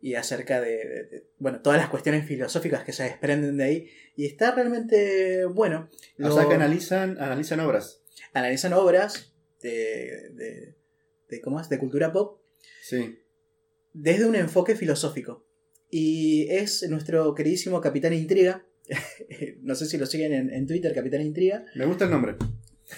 y 0.00 0.14
acerca 0.14 0.60
de, 0.60 0.70
de- 0.78 1.04
de, 1.04 1.26
bueno, 1.38 1.60
todas 1.60 1.78
las 1.78 1.90
cuestiones 1.90 2.26
filosóficas 2.26 2.82
que 2.84 2.92
se 2.92 3.04
desprenden 3.04 3.56
de 3.58 3.64
ahí. 3.64 3.88
Y 4.16 4.26
está 4.26 4.52
realmente 4.54 5.44
bueno. 5.44 5.88
O 6.18 6.22
Lo- 6.28 6.32
sea 6.34 6.48
que 6.48 6.54
analizan, 6.54 7.18
analizan 7.20 7.60
obras. 7.60 8.02
analizan 8.32 8.72
obras 8.72 9.29
de, 9.60 10.30
de, 10.30 10.74
de- 11.28 11.40
¿cómo 11.40 11.60
es? 11.60 11.68
de 11.68 11.78
cultura 11.78 12.12
pop 12.12 12.40
Sí. 12.82 13.18
desde 13.92 14.26
un 14.26 14.36
enfoque 14.36 14.74
filosófico. 14.76 15.44
Y 15.90 16.46
es 16.50 16.88
nuestro 16.88 17.34
queridísimo 17.34 17.80
Capitán 17.80 18.12
Intriga. 18.12 18.64
no 19.62 19.74
sé 19.74 19.86
si 19.86 19.98
lo 19.98 20.06
siguen 20.06 20.32
en, 20.32 20.52
en 20.52 20.66
Twitter, 20.66 20.94
Capitán 20.94 21.20
Intriga. 21.22 21.64
Me 21.74 21.86
gusta 21.86 22.04
el 22.04 22.10
nombre. 22.10 22.36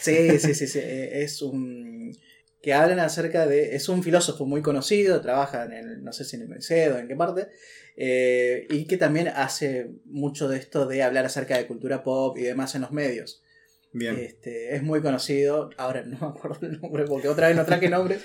Sí, 0.01 0.38
sí, 0.38 0.55
sí, 0.55 0.66
sí. 0.66 0.79
Es 0.83 1.42
un. 1.42 2.16
que 2.62 2.72
hablan 2.75 2.98
acerca 3.01 3.46
de. 3.46 3.75
Es 3.77 3.88
un 3.88 4.03
filósofo 4.03 4.46
muy 4.46 4.62
conocido, 4.62 5.20
trabaja 5.20 5.64
en 5.64 5.72
el. 5.72 6.05
no 6.05 6.12
sé 6.12 6.25
si 6.25 6.37
en 6.37 6.42
el 6.42 6.48
Merced 6.48 6.92
o 6.94 6.98
en 6.98 7.09
qué 7.09 7.16
parte. 7.16 7.48
eh, 7.96 8.66
y 8.70 8.85
que 8.87 8.96
también 8.96 9.29
hace 9.29 9.90
mucho 10.07 10.48
de 10.48 10.59
esto 10.59 10.87
de 10.87 11.03
hablar 11.03 11.25
acerca 11.27 11.57
de 11.59 11.66
cultura 11.66 12.03
pop 12.03 12.37
y 12.38 12.42
demás 12.42 12.75
en 12.75 12.83
los 12.83 12.92
medios. 12.92 13.42
Bien. 13.94 14.16
Este, 14.18 14.74
es 14.74 14.83
muy 14.83 15.02
conocido. 15.02 15.68
Ahora 15.76 16.02
no 16.02 16.18
me 16.18 16.26
acuerdo 16.26 16.66
el 16.66 16.81
nombre 16.81 17.05
porque 17.05 17.28
otra 17.28 17.48
vez 17.48 17.57
no 17.57 17.64
traje 17.66 17.88
nombres. 17.90 18.22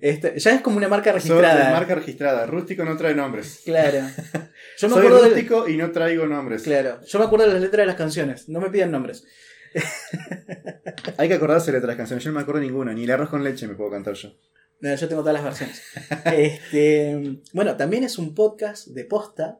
Este, 0.00 0.38
ya 0.38 0.54
es 0.54 0.62
como 0.62 0.78
una 0.78 0.88
marca 0.88 1.10
Soy 1.20 1.28
de 1.28 1.34
registrada. 1.42 1.70
marca 1.72 1.94
registrada. 1.94 2.46
Rústico 2.46 2.84
no 2.84 2.96
trae 2.96 3.14
nombres. 3.14 3.60
Claro. 3.64 3.98
Yo 4.78 4.88
me 4.88 4.94
Soy 4.94 5.06
acuerdo 5.06 5.22
de, 5.22 5.28
rústico 5.30 5.68
y 5.68 5.76
no 5.76 5.90
traigo 5.92 6.26
nombres. 6.26 6.62
claro. 6.62 7.00
Yo 7.04 7.18
me 7.18 7.26
acuerdo 7.26 7.46
de 7.46 7.52
las 7.52 7.60
letras 7.62 7.82
de 7.82 7.86
las 7.86 7.96
canciones. 7.96 8.48
No 8.48 8.60
me 8.60 8.70
piden 8.70 8.90
nombres. 8.92 9.24
Hay 11.18 11.28
que 11.28 11.34
acordarse 11.34 11.72
de 11.72 11.86
las 11.86 11.96
canciones. 11.96 12.24
Yo 12.24 12.30
no 12.30 12.36
me 12.36 12.42
acuerdo 12.42 12.60
ninguna. 12.60 12.92
Ni 12.94 13.04
el 13.04 13.10
arroz 13.10 13.28
con 13.28 13.44
leche 13.44 13.66
me 13.68 13.74
puedo 13.74 13.90
cantar 13.90 14.14
yo. 14.14 14.30
No, 14.80 14.94
yo 14.94 15.08
tengo 15.08 15.22
todas 15.22 15.34
las 15.34 15.44
versiones. 15.44 15.82
Este, 16.36 17.40
bueno, 17.52 17.76
también 17.76 18.04
es 18.04 18.18
un 18.18 18.34
podcast 18.34 18.88
de 18.88 19.04
posta. 19.04 19.58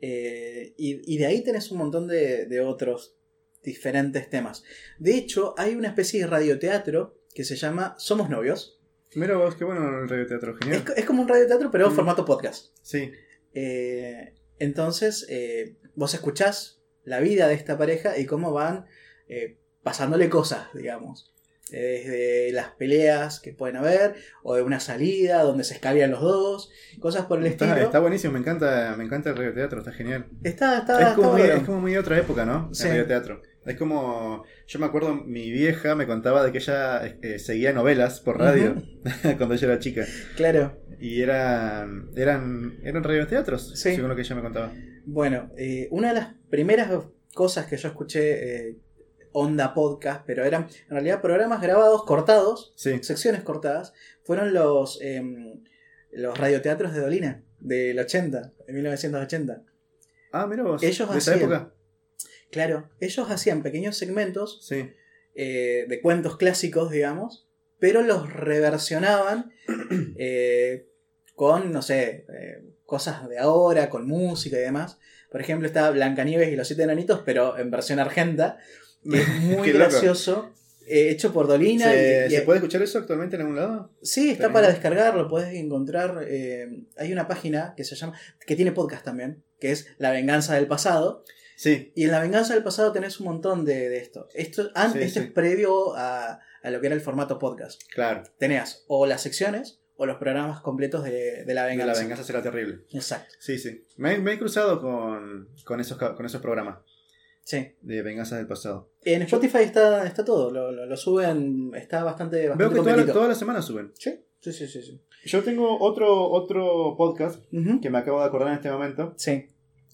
eh, 0.00 0.74
y, 0.76 1.14
y 1.14 1.18
de 1.18 1.26
ahí 1.26 1.42
tenés 1.42 1.70
un 1.70 1.78
montón 1.78 2.06
de, 2.08 2.46
de 2.46 2.60
otros 2.60 3.16
diferentes 3.64 4.30
temas. 4.30 4.62
De 4.98 5.14
hecho, 5.16 5.54
hay 5.58 5.74
una 5.74 5.88
especie 5.88 6.20
de 6.20 6.26
radioteatro 6.28 7.18
que 7.34 7.42
se 7.44 7.56
llama 7.56 7.94
Somos 7.98 8.30
Novios. 8.30 8.80
Mira 9.16 9.36
vos, 9.36 9.54
qué 9.56 9.64
bueno 9.64 10.00
el 10.02 10.08
radioteatro. 10.08 10.54
Genial. 10.56 10.84
es 10.96 11.04
como 11.04 11.22
un 11.22 11.28
radioteatro, 11.28 11.70
pero 11.70 11.90
Mm. 11.90 11.94
formato 11.94 12.24
podcast. 12.24 12.66
Sí. 12.82 13.10
Eh, 13.54 14.34
entonces, 14.58 15.26
eh, 15.28 15.76
vos 15.94 16.14
escuchás 16.14 16.80
la 17.04 17.20
vida 17.20 17.48
de 17.48 17.54
esta 17.54 17.76
pareja 17.78 18.18
y 18.18 18.26
cómo 18.26 18.52
van 18.52 18.86
eh, 19.28 19.56
pasándole 19.82 20.28
cosas, 20.28 20.66
digamos. 20.74 21.30
Desde 21.70 22.52
las 22.52 22.68
peleas 22.72 23.40
que 23.40 23.52
pueden 23.52 23.76
haber, 23.76 24.14
o 24.42 24.54
de 24.54 24.62
una 24.62 24.80
salida 24.80 25.42
donde 25.42 25.64
se 25.64 25.74
escabían 25.74 26.10
los 26.10 26.20
dos, 26.20 26.70
cosas 27.00 27.24
por 27.26 27.38
el 27.38 27.46
Está, 27.46 27.66
estilo. 27.66 27.86
está 27.86 27.98
buenísimo. 28.00 28.34
Me 28.34 28.38
encanta, 28.40 28.94
me 28.98 29.04
encanta 29.04 29.30
el 29.30 29.36
radioteatro. 29.36 29.78
Está 29.80 29.92
genial. 29.92 30.26
Está, 30.42 30.78
está, 30.78 30.94
es, 30.94 31.00
está 31.00 31.14
como 31.14 31.32
muy, 31.32 31.40
bueno. 31.40 31.54
es 31.56 31.62
como 31.64 31.80
muy 31.80 31.92
de 31.92 31.98
otra 31.98 32.18
época, 32.18 32.44
¿no? 32.44 32.72
Sí. 32.74 32.84
El 32.84 32.90
radioteatro. 32.90 33.42
Es 33.66 33.76
como. 33.76 34.44
Yo 34.66 34.78
me 34.78 34.86
acuerdo, 34.86 35.14
mi 35.14 35.50
vieja 35.50 35.94
me 35.94 36.06
contaba 36.06 36.44
de 36.44 36.52
que 36.52 36.58
ella 36.58 37.04
eh, 37.22 37.38
seguía 37.38 37.72
novelas 37.72 38.20
por 38.20 38.38
radio 38.38 38.82
cuando 39.38 39.54
ella 39.54 39.66
era 39.68 39.78
chica. 39.78 40.04
Claro. 40.36 40.78
Y 41.00 41.22
eran. 41.22 42.10
Eran, 42.16 42.78
eran 42.82 43.02
radioteatros, 43.04 43.70
Sí. 43.78 43.94
según 43.94 44.08
lo 44.10 44.16
que 44.16 44.22
ella 44.22 44.36
me 44.36 44.42
contaba. 44.42 44.72
Bueno, 45.06 45.50
eh, 45.56 45.88
una 45.90 46.08
de 46.08 46.14
las 46.14 46.34
primeras 46.50 46.90
cosas 47.34 47.66
que 47.66 47.76
yo 47.76 47.88
escuché, 47.88 48.68
eh, 48.68 48.76
onda 49.32 49.74
podcast, 49.74 50.22
pero 50.26 50.44
eran 50.44 50.68
en 50.84 50.90
realidad 50.90 51.20
programas 51.20 51.60
grabados, 51.60 52.04
cortados, 52.04 52.72
Sí. 52.76 53.02
secciones 53.02 53.42
cortadas, 53.42 53.92
fueron 54.24 54.54
los, 54.54 55.00
em, 55.02 55.62
los 56.12 56.38
radioteatros 56.38 56.94
de 56.94 57.00
Dolina, 57.00 57.42
del 57.58 57.98
80, 57.98 58.52
de 58.66 58.72
1980. 58.72 59.62
Ah, 60.32 60.46
mira 60.46 60.62
vos. 60.62 60.82
Ellos 60.82 61.10
de 61.10 61.18
esa 61.18 61.32
hacían. 61.32 61.50
época. 61.52 61.74
Claro, 62.54 62.88
ellos 63.00 63.30
hacían 63.30 63.62
pequeños 63.64 63.96
segmentos 63.98 64.60
Sí. 64.62 64.90
eh, 65.34 65.86
de 65.88 66.00
cuentos 66.00 66.36
clásicos, 66.36 66.90
digamos, 66.92 67.46
pero 67.80 68.00
los 68.02 68.32
reversionaban 68.32 69.52
eh, 70.16 70.86
con, 71.34 71.72
no 71.72 71.82
sé, 71.82 72.26
eh, 72.32 72.62
cosas 72.86 73.28
de 73.28 73.38
ahora, 73.38 73.90
con 73.90 74.06
música 74.06 74.56
y 74.56 74.60
demás. 74.60 74.98
Por 75.32 75.40
ejemplo, 75.40 75.66
está 75.66 75.90
Blancanieves 75.90 76.48
y 76.52 76.56
los 76.56 76.68
siete 76.68 76.84
enanitos, 76.84 77.22
pero 77.26 77.58
en 77.58 77.70
versión 77.72 77.98
argenta, 77.98 78.58
que 79.10 79.18
es 79.18 79.28
muy 79.40 79.72
gracioso, 79.72 80.52
hecho 80.86 81.32
por 81.32 81.48
Dolina. 81.48 81.90
¿Se, 81.90 82.26
y- 82.30 82.32
y- 82.32 82.36
¿se 82.36 82.42
puede 82.42 82.58
escuchar 82.58 82.82
eso 82.82 82.98
actualmente 82.98 83.34
en 83.34 83.42
algún 83.42 83.56
lado? 83.56 83.90
Sí, 84.02 84.30
está 84.30 84.52
para 84.52 84.68
descargarlo, 84.68 85.28
puedes 85.28 85.52
encontrar. 85.54 86.24
hay 86.96 87.12
una 87.12 87.26
página 87.26 87.74
que 87.76 87.82
se 87.82 87.96
llama, 87.96 88.16
que 88.46 88.54
tiene 88.54 88.70
podcast 88.70 89.04
también, 89.04 89.42
que 89.58 89.72
es 89.72 89.88
La 89.98 90.12
Venganza 90.12 90.54
del 90.54 90.68
Pasado. 90.68 91.24
Sí. 91.56 91.92
Y 91.94 92.04
en 92.04 92.10
La 92.10 92.20
Venganza 92.20 92.54
del 92.54 92.62
Pasado 92.64 92.92
tenés 92.92 93.20
un 93.20 93.26
montón 93.26 93.64
de, 93.64 93.88
de 93.88 93.98
esto. 93.98 94.28
Esto, 94.34 94.70
an- 94.74 94.92
Sí, 94.92 94.98
esto 95.00 95.20
sí. 95.20 95.26
es 95.26 95.32
previo 95.32 95.94
a, 95.96 96.40
a 96.62 96.70
lo 96.70 96.80
que 96.80 96.86
era 96.86 96.94
el 96.96 97.00
formato 97.00 97.38
podcast. 97.38 97.80
Claro. 97.92 98.22
Tenías 98.38 98.84
o 98.88 99.06
las 99.06 99.22
secciones 99.22 99.80
o 99.96 100.06
los 100.06 100.16
programas 100.16 100.60
completos 100.60 101.04
de, 101.04 101.44
de 101.44 101.54
La 101.54 101.62
De 101.64 101.70
Venganza. 101.70 101.92
La 101.94 101.98
venganza 102.00 102.24
será 102.24 102.42
terrible. 102.42 102.80
Exacto, 102.92 103.34
Sí, 103.38 103.58
sí. 103.58 103.86
Me, 103.96 104.18
me 104.18 104.32
he 104.32 104.38
cruzado 104.38 104.80
con, 104.80 105.48
con, 105.64 105.80
esos, 105.80 105.96
con 105.96 106.26
esos 106.26 106.40
programas 106.42 106.78
sí. 107.44 107.74
de 107.80 108.02
venganzas 108.02 108.38
del 108.38 108.48
pasado. 108.48 108.90
En 109.04 109.22
Spotify 109.22 109.58
está, 109.58 110.04
está 110.06 110.24
todo, 110.24 110.50
lo, 110.50 110.72
lo- 110.72 110.86
lo 110.86 110.96
suben, 110.96 111.70
está 111.76 112.02
bastante, 112.02 112.38
Veo 112.38 112.50
bastante 112.50 112.74
que 112.74 112.80
toda 112.80 112.84
la, 112.84 112.92
completito. 112.92 113.12
todas 113.12 113.28
las 113.28 113.38
semanas 113.38 113.64
suben. 113.64 113.92
Sí, 113.96 114.20
sí, 114.40 114.52
sí, 114.52 114.66
sí. 114.66 114.82
sí. 114.82 115.00
Yo 115.26 115.42
tengo 115.44 115.78
otro, 115.80 116.28
otro 116.30 116.96
podcast 116.98 117.42
que 117.80 117.88
me 117.90 117.98
acabo 117.98 118.18
de 118.20 118.26
acordar 118.26 118.48
en 118.48 118.54
este 118.54 118.70
momento. 118.70 119.14
Sí. 119.16 119.46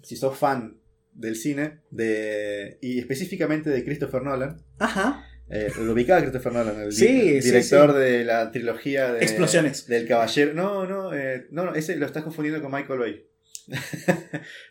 Si 0.02 0.16
sos 0.16 0.36
fan 0.36 0.79
del 1.12 1.36
cine 1.36 1.80
de 1.90 2.78
y 2.80 2.98
específicamente 2.98 3.70
de 3.70 3.84
Christopher 3.84 4.22
Nolan, 4.22 4.62
Ajá. 4.78 5.24
eh, 5.48 5.70
lo 5.78 5.92
ubicaba 5.92 6.20
Christopher 6.20 6.52
Nolan, 6.52 6.80
el 6.82 6.92
Sí, 6.92 7.06
di- 7.06 7.42
sí, 7.42 7.48
director 7.50 7.92
sí. 7.92 7.98
de 7.98 8.24
la 8.24 8.50
trilogía 8.50 9.12
de, 9.12 9.20
Explosiones. 9.22 9.86
del 9.86 10.06
Caballero. 10.08 10.54
No, 10.54 10.86
no, 10.86 11.12
eh, 11.14 11.46
no, 11.50 11.64
no, 11.66 11.74
ese 11.74 11.96
lo 11.96 12.06
estás 12.06 12.22
confundiendo 12.22 12.62
con 12.62 12.72
Michael 12.72 12.98
Bay. 12.98 13.26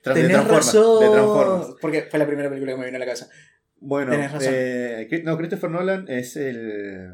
Tenés 0.03 0.27
Transformers, 0.27 0.65
razón. 0.65 0.99
de 1.03 1.09
Transformers. 1.09 1.75
Porque 1.81 2.07
fue 2.09 2.19
la 2.19 2.27
primera 2.27 2.49
película 2.49 2.73
que 2.73 2.77
me 2.79 2.85
vino 2.85 2.95
a 2.97 2.99
la 2.99 3.05
cabeza. 3.05 3.29
Bueno, 3.81 4.11
Tenés 4.11 4.31
razón. 4.31 4.53
eh, 4.53 5.21
no, 5.23 5.37
Christopher 5.37 5.69
Nolan 5.69 6.05
es 6.09 6.35
el, 6.35 7.13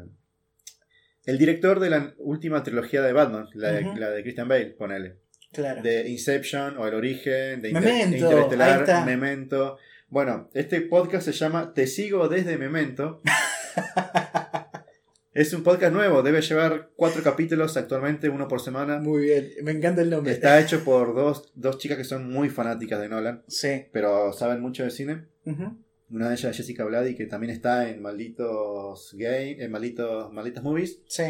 el 1.26 1.38
director 1.38 1.78
de 1.80 1.90
la 1.90 2.14
última 2.18 2.62
trilogía 2.62 3.02
de 3.02 3.12
Batman, 3.12 3.46
la, 3.54 3.72
de- 3.72 3.82
la 4.00 4.10
de 4.10 4.22
Christian 4.22 4.48
Bale, 4.48 4.66
ponele. 4.78 5.18
Claro. 5.56 5.82
De 5.82 6.08
Inception 6.08 6.76
o 6.76 6.86
El 6.86 6.94
Origen, 6.94 7.62
de, 7.62 7.72
Memento, 7.72 8.16
Interestelar. 8.16 9.06
Memento. 9.06 9.78
Bueno, 10.08 10.50
este 10.52 10.82
podcast 10.82 11.24
se 11.24 11.32
llama 11.32 11.72
Te 11.74 11.86
sigo 11.86 12.28
desde 12.28 12.58
Memento. 12.58 13.22
es 15.32 15.52
un 15.54 15.62
podcast 15.62 15.92
nuevo, 15.94 16.22
debe 16.22 16.42
llevar 16.42 16.90
cuatro 16.94 17.22
capítulos 17.22 17.76
actualmente, 17.76 18.28
uno 18.28 18.48
por 18.48 18.60
semana. 18.60 18.98
Muy 19.00 19.24
bien, 19.24 19.50
me 19.62 19.72
encanta 19.72 20.02
el 20.02 20.10
nombre. 20.10 20.32
Está 20.32 20.60
hecho 20.60 20.84
por 20.84 21.14
dos, 21.14 21.50
dos 21.54 21.78
chicas 21.78 21.96
que 21.96 22.04
son 22.04 22.30
muy 22.30 22.50
fanáticas 22.50 23.00
de 23.00 23.08
Nolan, 23.08 23.42
Sí. 23.48 23.86
pero 23.92 24.32
saben 24.34 24.60
mucho 24.60 24.84
de 24.84 24.90
cine. 24.90 25.24
Una 26.08 26.28
de 26.28 26.34
ellas 26.34 26.50
es 26.52 26.56
Jessica 26.58 26.84
Blady, 26.84 27.16
que 27.16 27.26
también 27.26 27.52
está 27.52 27.88
en 27.88 28.00
Malditos 28.02 29.14
Game, 29.18 29.56
en 29.58 29.70
Malditos, 29.70 30.32
Malditas 30.32 30.62
Movies. 30.62 31.00
Sí. 31.08 31.24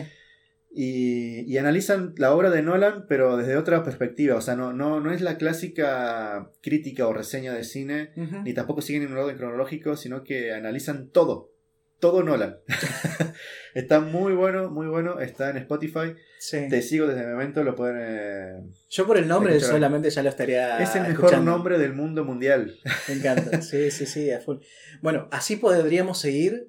Y, 0.79 1.51
y 1.51 1.57
analizan 1.57 2.13
la 2.19 2.35
obra 2.35 2.51
de 2.51 2.61
Nolan, 2.61 3.07
pero 3.09 3.39
desde 3.39 3.57
otra 3.57 3.83
perspectiva. 3.83 4.37
O 4.37 4.43
sea, 4.43 4.57
no, 4.57 4.75
no, 4.75 5.01
no 5.01 5.11
es 5.11 5.23
la 5.23 5.39
clásica 5.39 6.51
crítica 6.63 7.07
o 7.09 7.15
reseña 7.15 7.55
de 7.55 7.65
cine, 7.65 8.11
Ujú. 8.15 8.43
ni 8.43 8.53
tampoco 8.53 8.83
siguen 8.83 9.05
en 9.05 9.13
un 9.13 9.19
orden 9.19 9.39
cronológico, 9.39 9.97
sino 9.97 10.23
que 10.23 10.53
analizan 10.53 11.09
todo. 11.09 11.51
Todo 11.99 12.23
Nolan. 12.23 12.59
está 13.75 14.01
muy 14.01 14.35
bueno, 14.35 14.71
muy 14.71 14.87
bueno. 14.87 15.19
Está 15.19 15.49
en 15.49 15.57
Spotify. 15.57 16.15
Sí. 16.39 16.69
Te 16.69 16.83
sigo 16.83 17.07
desde 17.07 17.23
el 17.23 17.31
momento, 17.33 17.65
lo 17.65 17.75
pueden. 17.75 17.97
eh, 17.99 18.63
Yo 18.91 19.07
por 19.07 19.17
el 19.17 19.27
nombre 19.27 19.53
Escuchar. 19.57 19.77
solamente 19.77 20.11
ya 20.11 20.23
lo 20.23 20.29
estaría. 20.29 20.79
es 20.83 20.95
el 20.95 21.03
mejor 21.03 21.15
escuchando. 21.15 21.51
nombre 21.53 21.79
del 21.79 21.95
mundo 21.95 22.23
mundial. 22.25 22.75
Me 23.09 23.15
encanta. 23.15 23.63
Sí, 23.63 23.91
sí, 23.91 24.05
sí, 24.05 24.31
a 24.31 24.41
full. 24.41 24.59
Bueno, 25.01 25.27
así 25.33 25.57
podríamos 25.57 26.21
seguir 26.21 26.69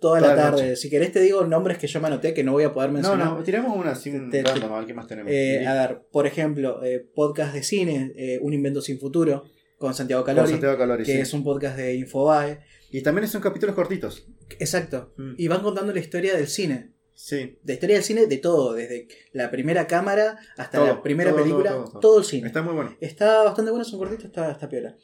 toda, 0.00 0.20
Toda 0.20 0.34
la 0.34 0.42
tarde. 0.42 0.76
Si 0.76 0.90
querés 0.90 1.12
te 1.12 1.20
digo 1.20 1.44
nombres 1.44 1.78
que 1.78 1.86
yo 1.86 2.00
me 2.00 2.06
anoté 2.08 2.34
que 2.34 2.44
no 2.44 2.52
voy 2.52 2.64
a 2.64 2.72
poder 2.72 2.90
No, 2.90 2.94
mencionar. 2.94 3.26
no, 3.28 3.42
tiramos 3.42 3.76
una 3.76 3.92
así 3.92 4.10
un 4.10 4.30
Te- 4.30 4.42
te- 4.42 4.48
random, 4.50 4.72
a 4.72 4.78
ver 4.78 4.86
qué 4.86 4.94
más 4.94 5.06
tenemos. 5.06 5.32
Eh, 5.32 5.66
a 5.66 5.74
ver, 5.74 6.02
por 6.12 6.26
ejemplo, 6.26 6.82
eh, 6.84 7.06
podcast 7.14 7.54
de 7.54 7.62
cine, 7.62 8.12
eh, 8.16 8.38
Un 8.42 8.52
invento 8.52 8.80
sin 8.80 8.98
futuro. 8.98 9.44
con 9.78 9.92
Santiago 9.92 10.24
Con 10.24 10.34
Calori, 10.34 10.52
Santiago 10.52 10.78
Calori, 10.78 11.04
que 11.04 11.12
sí. 11.12 11.18
es 11.18 11.32
un 11.34 11.44
podcast 11.44 11.76
de 11.76 11.94
Infobae. 11.96 12.60
Y 12.90 13.02
también 13.02 13.28
son 13.28 13.42
capítulos 13.42 13.74
cortitos. 13.74 14.26
Exacto. 14.58 15.12
Mm. 15.18 15.34
Y 15.36 15.48
van 15.48 15.62
contando 15.62 15.92
la 15.92 16.00
historia 16.00 16.34
del 16.34 16.46
cine. 16.46 16.92
Sí. 17.12 17.58
La 17.64 17.74
historia 17.74 17.96
del 17.96 18.02
cine 18.04 18.26
de 18.26 18.36
todo, 18.38 18.72
desde 18.74 19.06
la 19.32 19.50
primera 19.50 19.86
cámara 19.86 20.38
hasta 20.56 20.78
Todo, 20.78 20.86
la 20.86 21.02
primera 21.02 21.30
todo, 21.30 21.42
película, 21.42 21.70
todo, 21.72 21.82
todo, 21.84 21.90
todo, 21.92 22.00
todo. 22.00 22.18
el 22.20 22.24
cine. 22.24 22.46
Está 22.46 22.62
muy 22.62 22.72
bueno. 22.74 22.96
Está 23.00 23.42
bastante 23.44 23.70
bueno, 23.70 23.84
son 23.84 23.98
cortitos, 23.98 24.24
está, 24.26 24.50
está 24.52 24.66
piola. 24.68 24.96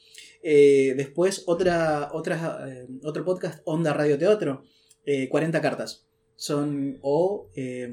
Eh, 0.42 0.94
después, 0.96 1.42
otra, 1.46 2.08
otra, 2.12 2.64
eh, 2.68 2.86
otro 3.04 3.24
podcast, 3.24 3.60
Onda 3.64 3.92
Radio 3.92 4.16
Teatro, 4.18 4.64
eh, 5.04 5.28
40 5.28 5.60
cartas. 5.60 6.06
Son, 6.36 6.98
o 7.02 7.48
eh, 7.54 7.92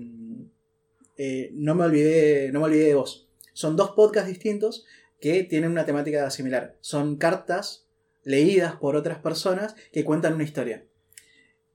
eh, 1.17 1.49
no, 1.53 1.75
me 1.75 1.85
olvidé, 1.85 2.51
no 2.51 2.59
me 2.59 2.65
olvidé 2.67 2.85
de 2.85 2.95
vos. 2.95 3.27
Son 3.53 3.75
dos 3.75 3.91
podcasts 3.91 4.29
distintos 4.29 4.85
que 5.19 5.43
tienen 5.43 5.71
una 5.71 5.85
temática 5.85 6.29
similar. 6.31 6.77
Son 6.81 7.17
cartas 7.17 7.85
leídas 8.23 8.75
por 8.75 8.95
otras 8.95 9.19
personas 9.19 9.75
que 9.91 10.03
cuentan 10.03 10.33
una 10.35 10.43
historia. 10.43 10.85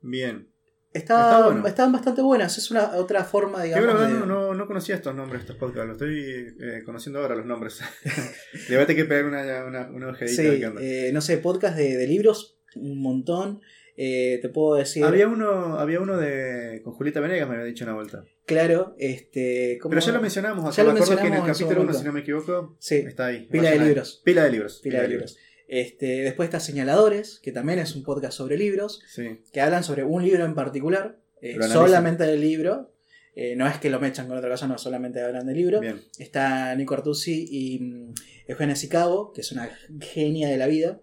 Bien. 0.00 0.48
Está, 0.92 1.14
Está 1.24 1.46
bueno. 1.46 1.66
Están 1.66 1.92
bastante 1.92 2.22
buenas, 2.22 2.56
es 2.56 2.70
una 2.70 2.92
otra 2.96 3.24
forma, 3.24 3.58
Yo 3.58 3.64
digamos. 3.64 3.86
la 3.86 3.92
verdad 3.94 4.08
de- 4.08 4.20
no, 4.20 4.26
no, 4.26 4.54
no 4.54 4.66
conocía 4.68 4.94
estos 4.94 5.14
nombres, 5.14 5.40
estos 5.42 5.56
podcasts. 5.56 5.88
Los 5.88 5.96
estoy 5.96 6.54
eh, 6.60 6.82
conociendo 6.84 7.18
ahora, 7.20 7.34
los 7.34 7.46
nombres. 7.46 7.80
Le 8.68 8.76
voy 8.76 8.84
a 8.84 8.86
tener 8.86 9.02
que 9.02 9.08
pegar 9.08 9.24
una, 9.24 9.64
una, 9.64 9.90
una 9.90 10.08
ojeadita 10.10 10.40
Sí, 10.42 10.46
a 10.46 10.50
ver 10.50 10.60
qué 10.60 10.66
onda. 10.68 10.82
eh, 10.82 11.10
no 11.12 11.20
sé, 11.20 11.38
podcast 11.38 11.76
de, 11.76 11.96
de 11.96 12.06
libros, 12.06 12.58
un 12.76 13.00
montón. 13.02 13.60
Eh, 13.96 14.38
te 14.42 14.48
puedo 14.48 14.74
decir, 14.76 15.04
Había 15.04 15.28
uno, 15.28 15.78
había 15.78 16.00
uno 16.00 16.16
de 16.16 16.80
con 16.82 16.94
Julieta 16.94 17.20
Venegas, 17.20 17.48
me 17.48 17.54
había 17.54 17.66
dicho 17.66 17.84
una 17.84 17.94
vuelta. 17.94 18.24
claro, 18.44 18.96
este. 18.98 19.78
¿cómo- 19.80 19.90
Pero 19.90 20.02
ya 20.04 20.12
lo 20.12 20.20
mencionamos 20.20 20.64
acá. 20.64 20.74
Ya 20.76 20.84
lo 20.84 20.92
me 20.94 21.00
acuerdo 21.00 21.14
que 21.22 21.26
en 21.28 21.32
el 21.34 21.42
mencionamos 21.42 21.58
capítulo 21.58 21.80
1, 21.80 21.80
momento. 21.84 21.98
si 22.00 22.04
no 22.06 22.12
me 22.12 22.20
equivoco, 22.20 22.76
Sí, 22.80 22.94
está 22.96 23.26
ahí. 23.26 23.46
Pila 23.50 23.70
de 23.70 23.78
libros. 23.78 24.20
Pila 24.24 24.44
de 24.44 24.50
libros. 24.50 24.80
pila 24.82 25.02
de 25.02 25.08
libros. 25.08 25.36
Este, 25.68 26.06
después 26.22 26.48
está 26.48 26.60
Señaladores, 26.60 27.40
que 27.42 27.52
también 27.52 27.78
es 27.78 27.94
un 27.96 28.02
podcast 28.02 28.36
sobre 28.36 28.58
libros, 28.58 29.00
Sí. 29.08 29.40
que 29.52 29.60
hablan 29.60 29.82
sobre 29.84 30.04
un 30.04 30.22
libro 30.24 30.44
en 30.44 30.54
particular, 30.54 31.18
eh, 31.40 31.56
solamente 31.62 32.24
del 32.24 32.40
libro. 32.40 32.90
Eh, 33.36 33.56
no 33.56 33.66
es 33.66 33.78
que 33.78 33.90
lo 33.90 33.98
mechan 33.98 34.28
con 34.28 34.36
otra 34.36 34.50
cosa, 34.50 34.68
no, 34.68 34.76
solamente 34.78 35.20
hablan 35.20 35.46
del 35.46 35.56
libro. 35.56 35.80
Bien. 35.80 36.00
Está 36.18 36.74
Nico 36.76 36.94
Artusi 36.94 37.46
y 37.50 37.78
mm, 37.80 38.14
Eugenia 38.48 38.76
Sicabo, 38.76 39.32
que 39.32 39.40
es 39.40 39.50
una 39.52 39.70
genia 40.00 40.48
de 40.48 40.56
la 40.56 40.66
vida. 40.66 41.00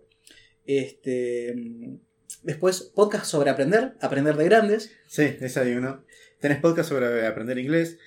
Este, 0.65 1.53
mm, 1.55 1.95
después, 2.43 2.91
podcast 2.95 3.25
sobre 3.25 3.49
aprender, 3.49 3.93
aprender 4.01 4.35
de 4.35 4.45
grandes. 4.45 4.91
Sí, 5.07 5.37
ese 5.39 5.59
hay 5.59 5.73
uno. 5.73 6.03
Tenés 6.39 6.59
podcast 6.59 6.89
sobre 6.89 7.25
aprender 7.27 7.57
inglés. 7.57 7.97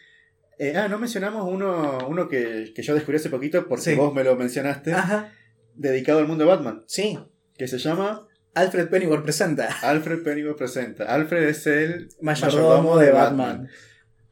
Eh, 0.58 0.76
ah, 0.76 0.88
no 0.88 0.98
mencionamos 0.98 1.50
uno, 1.50 1.98
uno 2.08 2.28
que, 2.28 2.72
que 2.74 2.82
yo 2.82 2.94
descubrí 2.94 3.16
hace 3.16 3.30
poquito 3.30 3.66
porque 3.68 3.82
Sí. 3.90 3.94
vos 3.96 4.14
me 4.14 4.22
lo 4.24 4.36
mencionaste, 4.36 4.92
Ajá, 4.92 5.32
dedicado 5.74 6.20
al 6.20 6.28
mundo 6.28 6.44
de 6.44 6.50
Batman, 6.50 6.84
sí. 6.86 7.18
que 7.58 7.66
se 7.66 7.78
llama 7.78 8.26
Alfred 8.54 8.88
Pennyworth 8.88 9.24
presenta 9.24 9.66
Alfred 9.82 10.22
Pennyworth 10.22 10.56
Presenta. 10.58 11.04
Alfred 11.12 11.42
es 11.48 11.66
el 11.66 12.08
Mayordomo 12.20 12.96
de 12.98 13.10
Batman. 13.10 13.68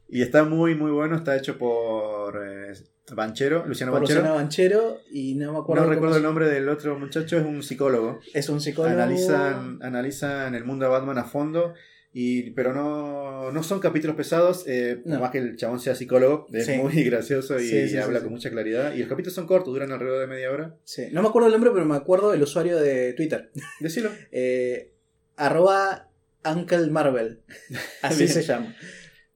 Y 0.09 0.23
está 0.23 0.45
muy, 0.45 0.75
muy 0.77 0.91
bueno. 0.93 1.17
Está 1.17 1.37
hecho 1.37 1.57
por 1.59 2.41
eh, 2.47 2.73
Banchero, 3.11 3.67
Luciano 3.67 3.93
Banchero. 3.93 4.21
Luciano 4.21 4.35
Banchero 4.37 5.01
y 5.11 5.35
no 5.35 5.53
me 5.53 5.59
acuerdo. 5.59 5.85
No 5.85 5.91
recuerdo 5.91 6.17
el 6.17 6.23
nombre 6.23 6.49
del 6.49 6.69
otro 6.69 6.99
muchacho, 6.99 7.37
es 7.39 7.45
un 7.45 7.63
psicólogo. 7.63 8.21
Es 8.33 8.49
un 8.49 8.61
psicólogo. 8.61 8.93
Analizan, 8.95 9.79
analizan 9.83 10.55
el 10.55 10.65
mundo 10.65 10.85
de 10.85 10.91
Batman 10.93 11.19
a 11.19 11.25
fondo. 11.25 11.75
Y, 12.15 12.51
pero 12.51 12.75
no, 12.75 13.51
no 13.53 13.63
son 13.63 13.81
capítulos 13.81 14.15
pesados, 14.17 14.65
eh, 14.67 15.01
No. 15.07 15.19
más 15.19 15.31
que 15.31 15.39
el 15.39 15.57
chabón 15.57 15.81
sea 15.81 15.95
psicólogo, 15.95 16.47
es 16.53 16.67
Sí. 16.67 16.73
muy 16.77 16.93
gracioso 17.05 17.59
y, 17.59 17.67
Sí, 17.67 17.89
sí, 17.89 17.97
habla 17.97 18.21
con 18.21 18.31
mucha 18.31 18.51
claridad. 18.51 18.93
Y 18.95 18.99
los 18.99 19.09
capítulos 19.09 19.35
son 19.35 19.47
cortos, 19.47 19.73
duran 19.73 19.91
alrededor 19.93 20.21
de 20.21 20.27
media 20.27 20.51
hora. 20.51 20.77
Sí, 20.85 21.07
No 21.11 21.23
me 21.23 21.29
acuerdo 21.29 21.47
el 21.49 21.53
nombre, 21.55 21.71
pero 21.73 21.87
me 21.87 21.97
acuerdo 21.97 22.35
el 22.35 22.43
usuario 22.43 22.79
de 22.79 23.15
Twitter. 23.15 23.51
Decilo. 23.81 24.11
Eh, 24.31 24.93
arroba 25.37 26.09
Uncle 26.45 26.89
Marvel. 26.89 27.41
Así 28.03 28.29
se 28.29 28.43
llama. 28.43 28.77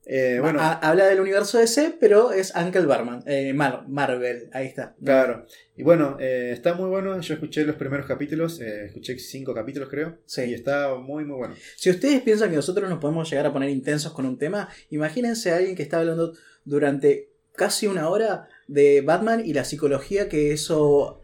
Eh, 0.08 0.38
bueno, 0.40 0.60
Ha- 0.60 0.74
habla 0.88 1.06
del 1.06 1.18
universo 1.20 1.58
DC, 1.58 1.96
pero 1.98 2.30
es 2.32 2.52
Uncle 2.54 2.86
Barman. 2.86 3.24
eh, 3.26 3.52
Mar- 3.52 3.86
Marvel, 3.88 4.48
ahí 4.52 4.66
está. 4.66 4.94
claro. 5.04 5.44
Y 5.76 5.82
bueno, 5.82 6.16
eh, 6.20 6.50
está 6.52 6.74
muy 6.74 6.88
bueno. 6.88 7.20
Yo 7.20 7.34
escuché 7.34 7.64
los 7.64 7.74
primeros 7.76 8.06
capítulos, 8.06 8.60
eh, 8.60 8.86
escuché 8.86 9.18
cinco 9.18 9.52
capítulos 9.52 9.88
creo. 9.90 10.18
Sí. 10.24 10.42
Y 10.44 10.54
está 10.54 10.94
muy, 10.94 11.24
muy 11.24 11.36
bueno. 11.36 11.54
Si 11.76 11.90
ustedes 11.90 12.22
piensan 12.22 12.50
que 12.50 12.56
nosotros 12.56 12.88
nos 12.88 12.98
podemos 13.00 13.28
llegar 13.28 13.46
a 13.46 13.52
poner 13.52 13.68
intensos 13.68 14.12
con 14.12 14.24
un 14.26 14.38
tema, 14.38 14.68
imagínense 14.90 15.50
a 15.52 15.56
alguien 15.56 15.74
que 15.74 15.82
está 15.82 15.98
hablando 15.98 16.32
durante 16.64 17.30
casi 17.56 17.86
una 17.88 18.08
hora 18.08 18.48
de 18.68 19.00
Batman 19.00 19.42
y 19.44 19.54
la 19.54 19.64
psicología 19.64 20.28
que 20.28 20.52
eso 20.52 21.20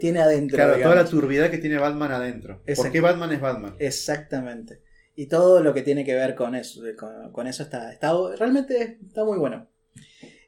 tiene 0.00 0.20
adentro. 0.20 0.56
Claro, 0.56 0.76
digamos. 0.76 0.92
toda 0.94 1.04
la 1.04 1.08
turbidez 1.10 1.50
que 1.50 1.58
tiene 1.58 1.78
Batman 1.78 2.12
adentro. 2.12 2.62
¿Por 2.74 2.90
qué 2.90 3.00
Batman 3.00 3.32
es 3.32 3.40
Batman? 3.40 3.74
Exactamente. 3.78 4.80
Y 5.14 5.26
todo 5.26 5.62
lo 5.62 5.74
que 5.74 5.82
tiene 5.82 6.04
que 6.04 6.14
ver 6.14 6.34
con 6.34 6.54
eso, 6.54 6.82
con, 6.98 7.32
con 7.32 7.46
eso 7.46 7.62
está, 7.64 7.92
está 7.92 8.12
realmente 8.38 8.98
está 9.06 9.24
muy 9.24 9.38
bueno. 9.38 9.68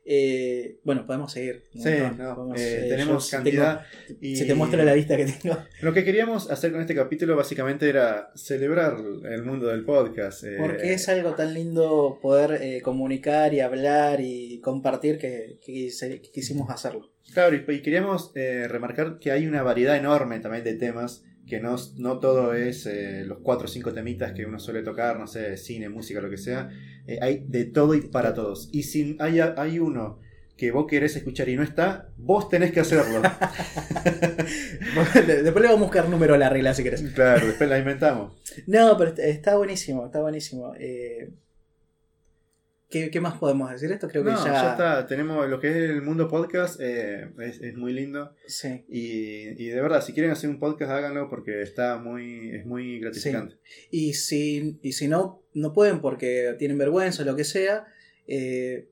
Eh, 0.06 0.80
bueno, 0.84 1.06
podemos 1.06 1.32
seguir. 1.32 1.64
Sí, 1.72 1.78
montón. 2.00 2.18
no, 2.18 2.34
Podemos, 2.34 2.60
eh, 2.60 2.86
tenemos 2.90 3.30
cantidad. 3.30 3.80
tengo- 4.06 4.18
y 4.20 4.36
Si 4.36 4.46
te 4.46 4.54
muestro 4.54 4.82
la 4.84 4.94
lista 4.94 5.16
que 5.16 5.24
tengo. 5.26 5.56
Lo 5.80 5.94
que 5.94 6.04
queríamos 6.04 6.50
hacer 6.50 6.72
con 6.72 6.82
este 6.82 6.94
capítulo 6.94 7.36
básicamente 7.36 7.88
era 7.88 8.30
celebrar 8.34 8.96
el 9.30 9.42
mundo 9.44 9.68
del 9.68 9.84
podcast. 9.84 10.44
eh, 10.44 10.56
Porque 10.60 10.92
es 10.92 11.08
algo 11.08 11.34
tan 11.34 11.54
lindo 11.54 12.18
poder 12.20 12.82
comunicar 12.82 13.54
y 13.54 13.60
hablar 13.60 14.20
y 14.20 14.60
compartir 14.60 15.18
que, 15.18 15.58
que 15.64 15.72
quise- 15.72 16.20
que 16.20 16.30
quisimos 16.30 16.68
hacerlo. 16.68 17.10
Claro, 17.32 17.56
y, 17.56 17.64
y 17.72 17.80
queríamos 17.80 18.30
eh, 18.34 18.68
remarcar 18.68 19.18
que 19.18 19.30
hay 19.32 19.46
una 19.46 19.62
variedad 19.62 19.96
enorme 19.96 20.38
también 20.40 20.64
de 20.64 20.74
temas, 20.74 21.24
que 21.46 21.60
no, 21.60 21.76
no 21.98 22.18
todo 22.20 22.54
es 22.54 22.86
eh, 22.86 23.24
los 23.26 23.38
cuatro 23.38 23.66
o 23.66 23.68
cinco 23.68 23.92
temitas 23.92 24.32
que 24.32 24.46
uno 24.46 24.58
suele 24.58 24.82
tocar, 24.82 25.18
no 25.18 25.26
sé, 25.26 25.56
cine, 25.56 25.88
música, 25.88 26.20
lo 26.20 26.30
que 26.30 26.38
sea. 26.38 26.70
Eh, 27.06 27.18
hay 27.20 27.44
de 27.46 27.64
todo 27.66 27.94
y 27.94 28.00
para 28.02 28.32
todos. 28.34 28.68
Y 28.72 28.84
si 28.84 29.16
hay, 29.20 29.40
hay 29.40 29.78
uno 29.78 30.20
que 30.56 30.70
vos 30.70 30.86
querés 30.88 31.16
escuchar 31.16 31.48
y 31.48 31.56
no 31.56 31.62
está, 31.64 32.08
vos 32.16 32.48
tenés 32.48 32.70
que 32.72 32.80
hacerlo. 32.80 33.20
Después 35.26 35.62
le 35.62 35.68
vamos 35.68 35.80
a 35.80 35.82
buscar 35.82 36.08
número 36.08 36.34
a 36.34 36.38
la 36.38 36.48
regla 36.48 36.74
si 36.74 36.82
querés. 36.82 37.02
claro, 37.12 37.46
después 37.46 37.68
la 37.68 37.78
inventamos. 37.78 38.32
No, 38.66 38.96
pero 38.96 39.12
está- 39.16 39.56
buenísimo, 39.56 40.06
está 40.06 40.20
buenísimo. 40.20 40.72
Eh, 40.78 41.30
¿qué, 42.94 43.10
qué 43.10 43.20
más 43.20 43.38
podemos 43.38 43.72
decir? 43.72 43.90
Esto 43.90 44.06
creo 44.06 44.22
que 44.22 44.30
No, 44.30 44.46
ya... 44.46 44.52
ya 44.52 44.70
está. 44.70 45.06
Tenemos 45.08 45.48
lo 45.48 45.58
que 45.58 45.68
es 45.68 45.76
el 45.76 46.00
mundo 46.00 46.28
podcast, 46.28 46.78
eh, 46.80 47.28
es, 47.40 47.60
es 47.60 47.74
muy 47.76 47.92
lindo. 47.92 48.32
Sí. 48.46 48.84
Y, 48.88 49.60
y 49.60 49.68
de 49.68 49.80
verdad, 49.80 50.00
si 50.00 50.12
quieren 50.12 50.30
hacer 50.30 50.48
un 50.48 50.60
podcast, 50.60 50.92
háganlo 50.92 51.28
porque 51.28 51.62
está 51.62 51.98
muy, 51.98 52.54
es 52.54 52.64
muy 52.64 53.00
gratificante. 53.00 53.56
Y 53.90 54.14
si, 54.14 54.78
y 54.80 54.92
si 54.92 55.08
no, 55.08 55.42
no 55.54 55.72
pueden 55.72 56.00
porque 56.00 56.54
tienen 56.56 56.78
vergüenza 56.78 57.22
o 57.22 57.26
lo 57.26 57.34
que 57.34 57.42
sea, 57.42 57.86
eh, 58.28 58.88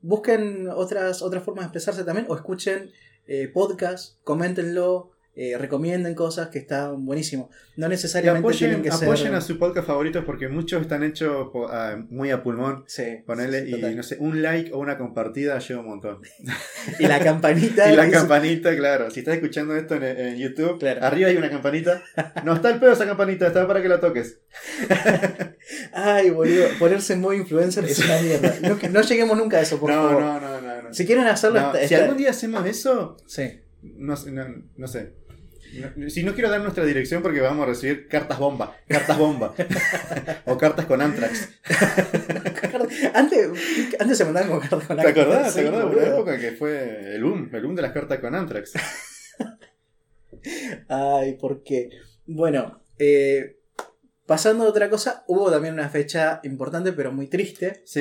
busquen 0.00 0.68
otras, 0.68 1.20
otras 1.20 1.44
formas 1.44 1.64
de 1.64 1.66
expresarse 1.66 2.04
también 2.04 2.26
o 2.30 2.34
escuchen 2.34 2.90
eh, 3.26 3.48
podcast, 3.48 4.18
coméntenlo, 4.24 5.11
eh, 5.34 5.56
recomienden 5.56 6.14
cosas 6.14 6.48
que 6.48 6.58
están 6.58 7.06
buenísimos. 7.06 7.48
No 7.76 7.88
necesariamente 7.88 8.40
apoyen, 8.46 8.58
tienen 8.70 8.82
que 8.82 8.90
apoyen 8.90 9.28
ser... 9.28 9.34
a 9.34 9.40
su 9.40 9.58
podcast 9.58 9.86
favorito 9.86 10.24
porque 10.26 10.48
muchos 10.48 10.82
están 10.82 11.02
hechos 11.02 11.48
ah, 11.70 11.96
muy 12.10 12.30
a 12.30 12.42
pulmón. 12.42 12.84
Sí, 12.86 13.22
Ponerle, 13.24 13.64
sí, 13.64 13.74
y 13.74 13.94
no 13.94 14.02
sé, 14.02 14.16
un 14.20 14.42
like 14.42 14.72
o 14.72 14.78
una 14.78 14.98
compartida 14.98 15.58
lleva 15.58 15.80
un 15.80 15.86
montón. 15.86 16.18
Y 16.98 17.06
la 17.06 17.18
campanita. 17.20 17.90
Y 17.92 17.96
la 17.96 18.10
campanita, 18.10 18.76
claro. 18.76 19.10
Si 19.10 19.20
estás 19.20 19.34
escuchando 19.36 19.74
esto 19.76 19.94
en, 19.94 20.02
en 20.04 20.36
YouTube, 20.36 20.78
Claro. 20.78 21.04
arriba 21.04 21.28
hay 21.30 21.36
una 21.36 21.48
campanita. 21.50 22.02
No 22.44 22.54
está 22.54 22.70
el 22.70 22.78
pedo 22.78 22.92
esa 22.92 23.06
campanita, 23.06 23.46
está 23.46 23.66
para 23.66 23.80
que 23.80 23.88
la 23.88 24.00
toques. 24.00 24.40
Ay, 25.92 26.30
boludo, 26.30 26.66
ponerse 26.78 27.16
modo 27.16 27.32
influencer 27.34 27.84
es 27.84 27.98
una 28.04 28.20
mierda. 28.20 28.54
No, 28.90 29.00
lleguemos 29.02 29.36
nunca 29.38 29.58
a 29.58 29.60
eso, 29.62 29.78
por 29.78 29.90
no, 29.90 29.96
favor. 29.96 30.20
no, 30.22 30.40
no, 30.40 30.60
no, 30.60 30.82
no. 30.82 30.92
Si 30.94 31.06
quieren 31.06 31.26
hacerlo, 31.26 31.58
está- 31.58 31.86
Si 31.86 31.94
algún 31.94 32.16
día 32.16 32.30
hacemos 32.30 32.66
eso, 32.66 33.16
Sí. 33.26 33.60
no, 33.82 34.14
no 34.76 34.86
sé. 34.86 35.12
Si 36.08 36.22
no 36.22 36.34
quiero 36.34 36.50
dar 36.50 36.60
nuestra 36.60 36.84
dirección 36.84 37.22
porque 37.22 37.40
vamos 37.40 37.64
a 37.64 37.70
recibir 37.70 38.06
cartas 38.08 38.38
bomba, 38.38 38.76
cartas 38.88 39.18
bomba 39.18 39.54
o 40.46 40.58
cartas 40.58 40.86
con 40.86 41.00
Antrax. 41.00 41.48
antes, 43.14 43.48
antes 43.98 44.18
se 44.18 44.24
mandaban 44.24 44.50
con 44.50 44.60
cartas 44.60 44.86
con 44.86 44.96
¿Te 44.98 45.08
acordás? 45.08 45.54
¿Te 45.54 45.66
acordás 45.66 45.90
de 45.90 45.96
una 45.96 46.06
época 46.06 46.38
que 46.38 46.52
fue 46.52 47.14
el 47.14 47.24
boom, 47.24 47.50
el 47.52 47.62
boom 47.62 47.74
de 47.74 47.82
las 47.82 47.92
cartas 47.92 48.18
con 48.18 48.34
Antrax? 48.34 48.72
Ay, 50.88 51.34
¿por 51.34 51.62
qué? 51.62 51.90
Bueno, 52.26 52.82
eh, 52.98 53.58
pasando 54.26 54.64
a 54.64 54.68
otra 54.68 54.90
cosa, 54.90 55.24
hubo 55.28 55.50
también 55.50 55.74
una 55.74 55.88
fecha 55.88 56.40
importante 56.44 56.92
pero 56.92 57.12
muy 57.12 57.28
triste. 57.28 57.82
Sí, 57.84 58.00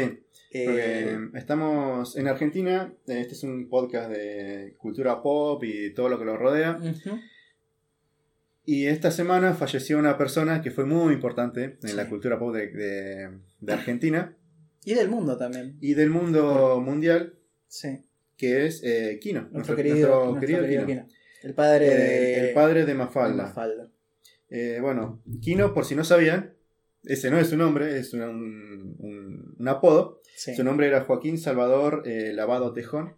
Eh, 0.54 0.66
porque 0.66 1.40
estamos 1.40 2.18
en 2.18 2.28
Argentina, 2.28 2.94
este 3.08 3.34
es 3.34 3.44
un 3.44 3.70
podcast 3.70 4.10
de 4.12 4.76
cultura 4.78 5.22
pop 5.22 5.64
y 5.64 5.94
todo 5.94 6.10
lo 6.10 6.20
que 6.20 6.26
lo 6.26 6.38
rodea. 6.38 6.78
ujú, 6.78 7.20
Y 8.66 8.86
esta 8.86 9.10
semana 9.12 9.54
falleció 9.54 9.98
una 9.98 10.18
persona 10.18 10.62
que 10.62 10.72
fue 10.72 10.86
muy 10.86 11.14
importante 11.14 11.78
en 11.82 11.90
Sí. 11.90 11.96
la 11.96 12.08
cultura 12.08 12.38
pop 12.38 12.54
de, 12.54 12.68
de- 12.68 13.30
de 13.60 13.74
Argentina 13.74 14.36
y 14.86 14.94
del 14.94 15.10
mundo 15.10 15.38
también. 15.38 15.78
y 15.82 15.94
del 15.96 16.10
mundo 16.10 16.80
mundial, 16.80 17.34
Sí, 17.68 18.04
que 18.38 18.66
es 18.66 18.82
eh, 18.84 19.18
Kino, 19.22 19.48
nuestro, 19.52 19.76
querido, 19.76 20.26
nuestro 20.32 20.40
querido 20.40 20.86
Kino. 20.86 21.08
El 21.44 21.54
padre 21.56 21.88
Eh, 21.88 21.90
de. 21.96 22.48
el 22.50 22.54
padre 22.54 22.82
de 22.82 22.86
de 22.88 22.94
Mafalda. 22.96 23.44
Mafalda. 23.46 23.90
Eh, 24.50 24.80
bueno, 24.82 25.24
Kino, 25.42 25.74
por 25.74 25.86
si 25.86 25.96
no 25.96 26.04
sabían, 26.04 26.54
ese 27.04 27.32
no 27.32 27.40
es 27.40 27.48
su 27.48 27.58
nombre, 27.58 27.98
es 27.98 28.14
un, 28.14 28.22
un- 28.22 29.56
un 29.58 29.68
apodo. 29.68 30.22
Sí. 30.36 30.54
Su 30.56 30.64
nombre 30.64 30.88
era 30.88 31.02
Joaquín 31.06 31.38
Salvador 31.40 32.04
eh, 32.06 32.32
Lavado 32.34 32.74
Tejón. 32.74 33.16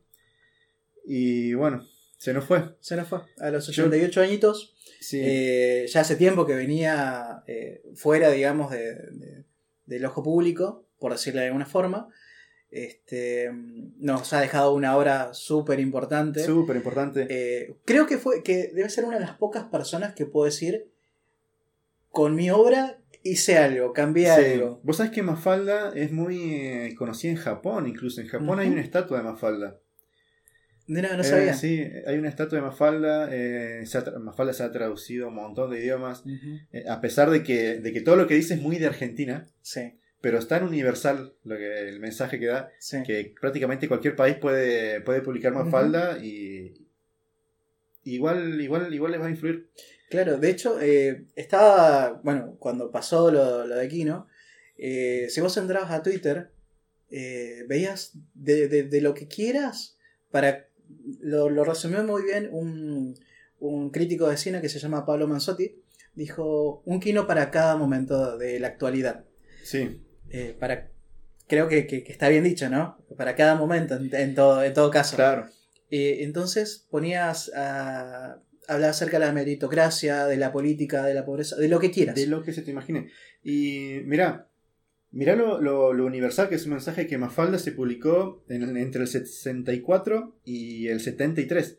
Y 1.05 1.53
bueno, 1.53 1.85
se 2.23 2.33
nos 2.33 2.45
fue. 2.45 2.75
Se 2.79 2.95
nos 2.95 3.07
fue. 3.09 3.19
A 3.39 3.49
los 3.49 3.67
88 3.67 4.21
añitos. 4.21 4.73
Sí, 5.01 5.19
Eh, 5.21 5.85
ya 5.89 5.99
hace 6.01 6.15
tiempo 6.15 6.45
que 6.45 6.55
venía 6.55 7.43
eh, 7.47 7.83
fuera, 7.95 8.29
digamos, 8.31 8.71
de- 8.71 8.95
de- 9.11 9.43
del 9.87 10.05
ojo 10.05 10.23
público, 10.23 10.85
por 10.99 11.11
decirlo 11.11 11.41
de 11.41 11.47
alguna 11.47 11.65
forma. 11.65 12.07
Este, 12.71 13.51
nos 13.97 14.31
ha 14.31 14.39
dejado 14.39 14.73
una 14.73 14.95
obra 14.97 15.33
súper 15.33 15.79
importante. 15.81 16.43
súper 16.45 16.77
importante. 16.77 17.27
Eh, 17.29 17.75
creo 17.83 18.07
que 18.07 18.17
fue 18.17 18.41
que 18.41 18.69
debe 18.73 18.89
ser 18.89 19.03
una 19.05 19.19
de 19.19 19.25
las 19.25 19.37
pocas 19.37 19.65
personas 19.65 20.15
que 20.15 20.25
puedo 20.25 20.45
decir 20.45 20.87
con 22.09 22.35
mi 22.35 22.49
obra 22.49 22.99
hice 23.23 23.57
algo, 23.57 23.91
cambié 23.93 24.25
Sí. 24.33 24.41
algo. 24.53 24.79
Vos 24.83 24.97
sabés 24.97 25.11
que 25.11 25.23
Mafalda 25.23 25.91
es 25.95 26.11
muy 26.11 26.37
eh, 26.55 26.95
conocida 26.97 27.31
en 27.31 27.37
Japón, 27.37 27.87
incluso. 27.87 28.21
En 28.21 28.27
Japón 28.27 28.59
hay 28.59 28.69
una 28.69 28.81
estatua 28.81 29.17
de 29.17 29.23
Mafalda. 29.23 29.79
No, 30.87 31.01
no 31.01 31.21
Eh, 31.21 31.23
sabía. 31.23 31.53
sí, 31.53 31.81
hay 32.05 32.17
una 32.17 32.27
estatua 32.29 32.57
de 32.57 32.61
Mafalda. 32.63 33.29
eh, 33.31 33.85
se 33.85 33.97
ha 33.97 34.03
tra- 34.05 34.17
Mafalda 34.19 34.53
se 34.53 34.63
ha 34.63 34.71
traducido 34.71 35.25
a 35.25 35.29
un 35.29 35.35
montón 35.35 35.71
de 35.71 35.79
idiomas. 35.79 36.23
Eh, 36.71 36.83
a 36.89 36.99
pesar 36.99 37.29
de 37.29 37.41
que, 37.43 37.79
de 37.79 37.93
que 37.93 38.01
todo 38.01 38.15
lo 38.17 38.27
que 38.27 38.35
dice 38.35 38.55
es 38.55 38.61
muy 38.61 38.77
de 38.77 38.87
Argentina, 38.87 39.47
Sí, 39.61 39.93
pero 40.19 40.37
es 40.39 40.47
tan 40.47 40.63
universal 40.63 41.33
lo 41.45 41.55
que, 41.57 41.87
el 41.87 41.99
mensaje 42.01 42.39
que 42.39 42.47
da 42.47 42.69
sí. 42.79 42.97
que 43.05 43.33
prácticamente 43.39 43.87
cualquier 43.87 44.15
país 44.15 44.35
puede, 44.35 44.99
puede 45.01 45.21
publicar 45.21 45.53
Mafalda 45.53 46.17
y 46.23 46.73
igual, 48.03 48.59
igual, 48.59 48.93
igual 48.93 49.11
les 49.13 49.21
va 49.21 49.27
a 49.27 49.29
influir. 49.29 49.69
Claro, 50.09 50.37
de 50.37 50.49
hecho, 50.49 50.79
estaba, 51.35 52.19
bueno, 52.23 52.55
cuando 52.59 52.91
pasó 52.91 53.31
lo, 53.31 53.65
lo 53.65 53.75
de 53.75 53.87
eh, 54.77 55.27
si 55.29 55.39
vos 55.41 55.55
entrabas 55.57 55.91
a 55.91 56.03
Twitter, 56.03 56.49
veías 57.67 58.11
de, 58.33 58.67
de- 58.67 58.83
de 58.83 59.01
lo 59.01 59.13
que 59.13 59.27
quieras, 59.27 59.97
para 60.31 60.67
lo, 61.21 61.49
lo 61.49 61.63
resumió 61.63 62.03
muy 62.03 62.23
bien 62.23 62.49
un, 62.51 63.15
un 63.59 63.89
crítico 63.91 64.27
de 64.29 64.37
cine 64.37 64.61
que 64.61 64.69
se 64.69 64.79
llama 64.79 65.05
Pablo 65.05 65.27
Manzotti, 65.27 65.75
dijo, 66.15 66.81
un 66.85 66.99
Kino 66.99 67.25
para 67.27 67.49
cada 67.51 67.75
momento 67.75 68.37
de 68.37 68.59
la 68.59 68.67
actualidad. 68.67 69.25
Sí, 69.63 70.01
Eh, 70.29 70.55
para, 70.59 70.89
creo 71.47 71.67
que, 71.67 71.85
que- 71.87 72.03
que 72.03 72.11
está 72.11 72.27
bien 72.29 72.43
dicho, 72.43 72.67
¿no? 72.69 72.97
Para 73.17 73.35
cada 73.35 73.55
momento, 73.55 73.95
en, 73.95 74.13
en 74.15 74.33
todo, 74.35 74.63
en 74.63 74.73
todo 74.73 74.89
caso. 74.91 75.15
claro. 75.15 75.47
Eh, 75.91 76.23
entonces 76.23 76.87
ponías 76.89 77.51
a 77.55 78.39
hablar 78.67 78.89
acerca 78.89 79.19
de 79.19 79.25
la 79.25 79.31
meritocracia, 79.31 80.25
de 80.25 80.37
la 80.37 80.51
política, 80.51 81.03
de 81.05 81.13
la 81.13 81.23
pobreza, 81.25 81.55
de 81.57 81.67
lo 81.67 81.79
que 81.79 81.91
quieras. 81.91 82.15
De 82.15 82.25
lo 82.25 82.41
que 82.43 82.51
se 82.53 82.63
te 82.63 82.71
imagine. 82.71 83.09
Y 83.43 83.99
mirá, 84.05 84.47
mirá 85.13 85.35
lo, 85.37 85.61
lo- 85.61 85.93
lo 85.93 86.05
universal 86.05 86.49
que 86.49 86.55
es 86.55 86.65
un 86.65 86.71
mensaje 86.71 87.07
que 87.07 87.17
Mafalda 87.17 87.57
se 87.57 87.71
publicó 87.71 88.43
en- 88.49 88.75
entre 88.75 89.03
el 89.03 89.07
64 89.07 90.35
y 90.43 90.87
el 90.89 90.99
73. 90.99 91.77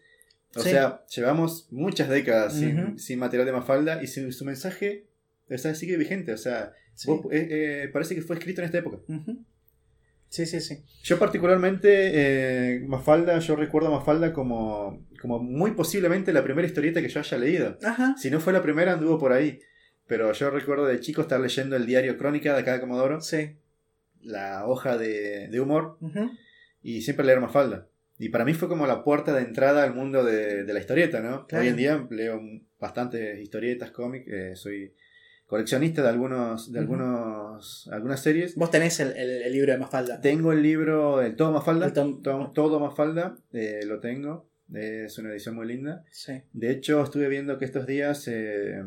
O 0.57 0.61
Sí. 0.61 0.71
sea, 0.71 1.05
llevamos 1.15 1.69
muchas 1.71 2.09
décadas 2.09 2.55
sin, 2.97 3.19
material 3.19 3.45
de 3.47 3.53
Mafalda 3.53 4.03
y 4.03 4.07
su, 4.07 4.33
su 4.33 4.45
mensaje 4.47 5.07
o 5.51 5.59
sea, 5.59 5.75
sigue 5.75 5.97
vigente. 5.99 6.33
O 6.33 6.39
sea, 6.39 6.73
Sí. 6.95 7.09
vos- 7.09 7.27
eh, 7.33 7.49
eh, 7.85 7.89
parece 7.93 8.15
que 8.15 8.23
fue 8.23 8.37
escrito 8.37 8.63
en 8.63 8.67
esta 8.67 8.79
época. 8.79 8.99
Sí, 10.29 10.47
sí, 10.47 10.61
sí. 10.61 10.83
Yo 11.05 11.19
particularmente, 11.19 11.89
eh, 12.15 12.81
Mafalda, 12.87 13.39
yo 13.39 13.55
recuerdo 13.57 13.89
a 13.89 13.99
Mafalda 13.99 14.33
como, 14.33 15.07
como 15.21 15.39
muy 15.39 15.73
posiblemente 15.73 16.33
la 16.33 16.43
primera 16.43 16.67
historieta 16.67 17.01
que 17.01 17.09
yo 17.09 17.21
haya 17.21 17.39
leído. 17.39 17.79
Ajá. 17.85 18.17
Si 18.19 18.31
no 18.31 18.41
fue 18.41 18.53
la 18.53 18.63
primera, 18.63 18.95
anduvo 18.95 19.19
por 19.19 19.33
ahí. 19.33 19.61
Pero 20.07 20.33
yo 20.33 20.51
recuerdo 20.51 20.87
de 20.87 21.01
chico 21.01 21.23
estar 21.23 21.41
leyendo 21.41 21.77
el 21.77 21.87
diario 21.87 22.19
Crónica 22.19 22.53
de 22.55 22.61
acá 22.61 22.75
de 22.75 22.81
Comodoro, 22.81 23.21
Sí. 23.21 23.57
la 24.23 24.67
hoja 24.67 24.97
de, 24.99 25.49
de 25.49 25.61
humor, 25.61 25.99
y 26.83 27.03
siempre 27.03 27.25
leer 27.27 27.41
Mafalda. 27.41 27.87
Y 28.19 28.29
para 28.29 28.45
mí 28.45 28.55
fue 28.55 28.69
como 28.69 28.87
la 28.87 29.03
puerta 29.03 29.35
de 29.35 29.43
entrada 29.43 29.83
al 29.83 29.95
mundo 29.95 30.23
de, 30.25 30.65
de 30.65 30.73
la 30.73 30.79
historieta, 30.81 31.21
¿no? 31.21 31.47
Claro. 31.47 31.63
Hoy 31.65 31.69
en 31.71 31.77
día 31.77 32.07
leo 32.11 32.41
bastantes 32.79 33.41
historietas, 33.41 33.91
cómics, 33.91 34.27
eh, 34.29 34.53
soy 34.55 34.93
coleccionista 35.47 36.03
de 36.03 36.09
algunos 36.11 36.71
de 36.73 36.79
algunos 36.79 37.89
algunas 37.93 38.21
series. 38.23 38.55
Vos 38.57 38.71
tenés 38.71 39.01
el, 39.01 39.17
el- 39.17 39.43
el 39.43 39.53
libro 39.53 39.73
de 39.73 39.79
Mafalda. 39.79 40.21
Tengo 40.21 40.53
el 40.53 40.63
libro 40.63 41.21
El 41.23 41.35
Todo 41.37 41.51
Mafalda, 41.53 41.87
El 41.87 41.93
tom- 41.93 42.23
To- 42.23 42.51
Todo 42.55 42.79
Mafalda, 42.81 43.37
eh, 43.53 43.81
lo 43.85 43.99
tengo, 44.01 44.49
es 44.73 45.19
una 45.19 45.31
edición 45.33 45.55
muy 45.57 45.67
linda. 45.67 46.05
Sí. 46.11 46.41
De 46.53 46.71
hecho, 46.71 47.03
estuve 47.03 47.29
viendo 47.29 47.59
que 47.59 47.65
estos 47.65 47.87
días 47.87 48.27
eh, 48.29 48.81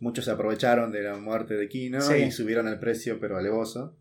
muchos 0.00 0.24
se 0.24 0.30
aprovecharon 0.30 0.92
de 0.92 1.02
la 1.02 1.16
muerte 1.16 1.54
de 1.54 1.68
Kino 1.68 2.00
Sí. 2.00 2.14
y 2.14 2.30
subieron 2.30 2.68
el 2.68 2.78
precio, 2.78 3.18
pero 3.20 3.36
alevoso. 3.36 3.96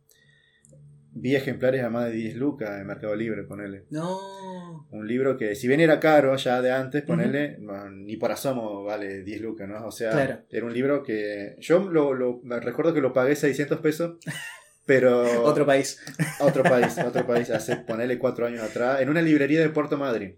Vi 1.15 1.35
ejemplares 1.35 1.83
a 1.83 1.91
más 1.91 2.05
de 2.05 2.11
10 2.13 2.35
lucas 2.37 2.79
en 2.81 2.87
Mercado 2.87 3.15
Libre, 3.15 3.43
ponele. 3.43 3.85
No. 3.91 4.87
Un 4.89 5.07
libro 5.07 5.37
que, 5.37 5.53
si 5.53 5.67
bien 5.67 5.79
era 5.79 5.99
caro 5.99 6.35
ya 6.37 6.59
de 6.59 6.71
antes, 6.71 7.03
ponele, 7.03 7.59
ni 7.91 8.17
por 8.17 8.31
asomo 8.31 8.83
vale 8.83 9.21
10 9.23 9.41
lucas, 9.41 9.69
¿no? 9.69 9.85
O 9.85 9.91
sea, 9.91 10.09
Claro. 10.09 10.39
era 10.49 10.65
un 10.65 10.73
libro 10.73 11.03
que. 11.03 11.55
Yo 11.59 11.87
lo, 11.87 12.15
lo- 12.15 12.41
recuerdo 12.59 12.95
que 12.95 13.01
lo 13.01 13.13
pagué 13.13 13.35
600 13.35 13.79
pesos, 13.79 14.15
pero. 14.87 15.43
Otro 15.43 15.67
país. 15.67 16.01
Otro 16.39 16.63
país, 16.63 16.97
otro 16.97 17.27
país, 17.27 17.47
hace 17.51 17.75
ponele 17.75 18.17
cuatro 18.17 18.47
años 18.47 18.63
atrás, 18.63 18.99
en 19.01 19.09
una 19.09 19.21
librería 19.21 19.59
de 19.61 19.69
Puerto 19.69 19.97
Madryn. 19.99 20.35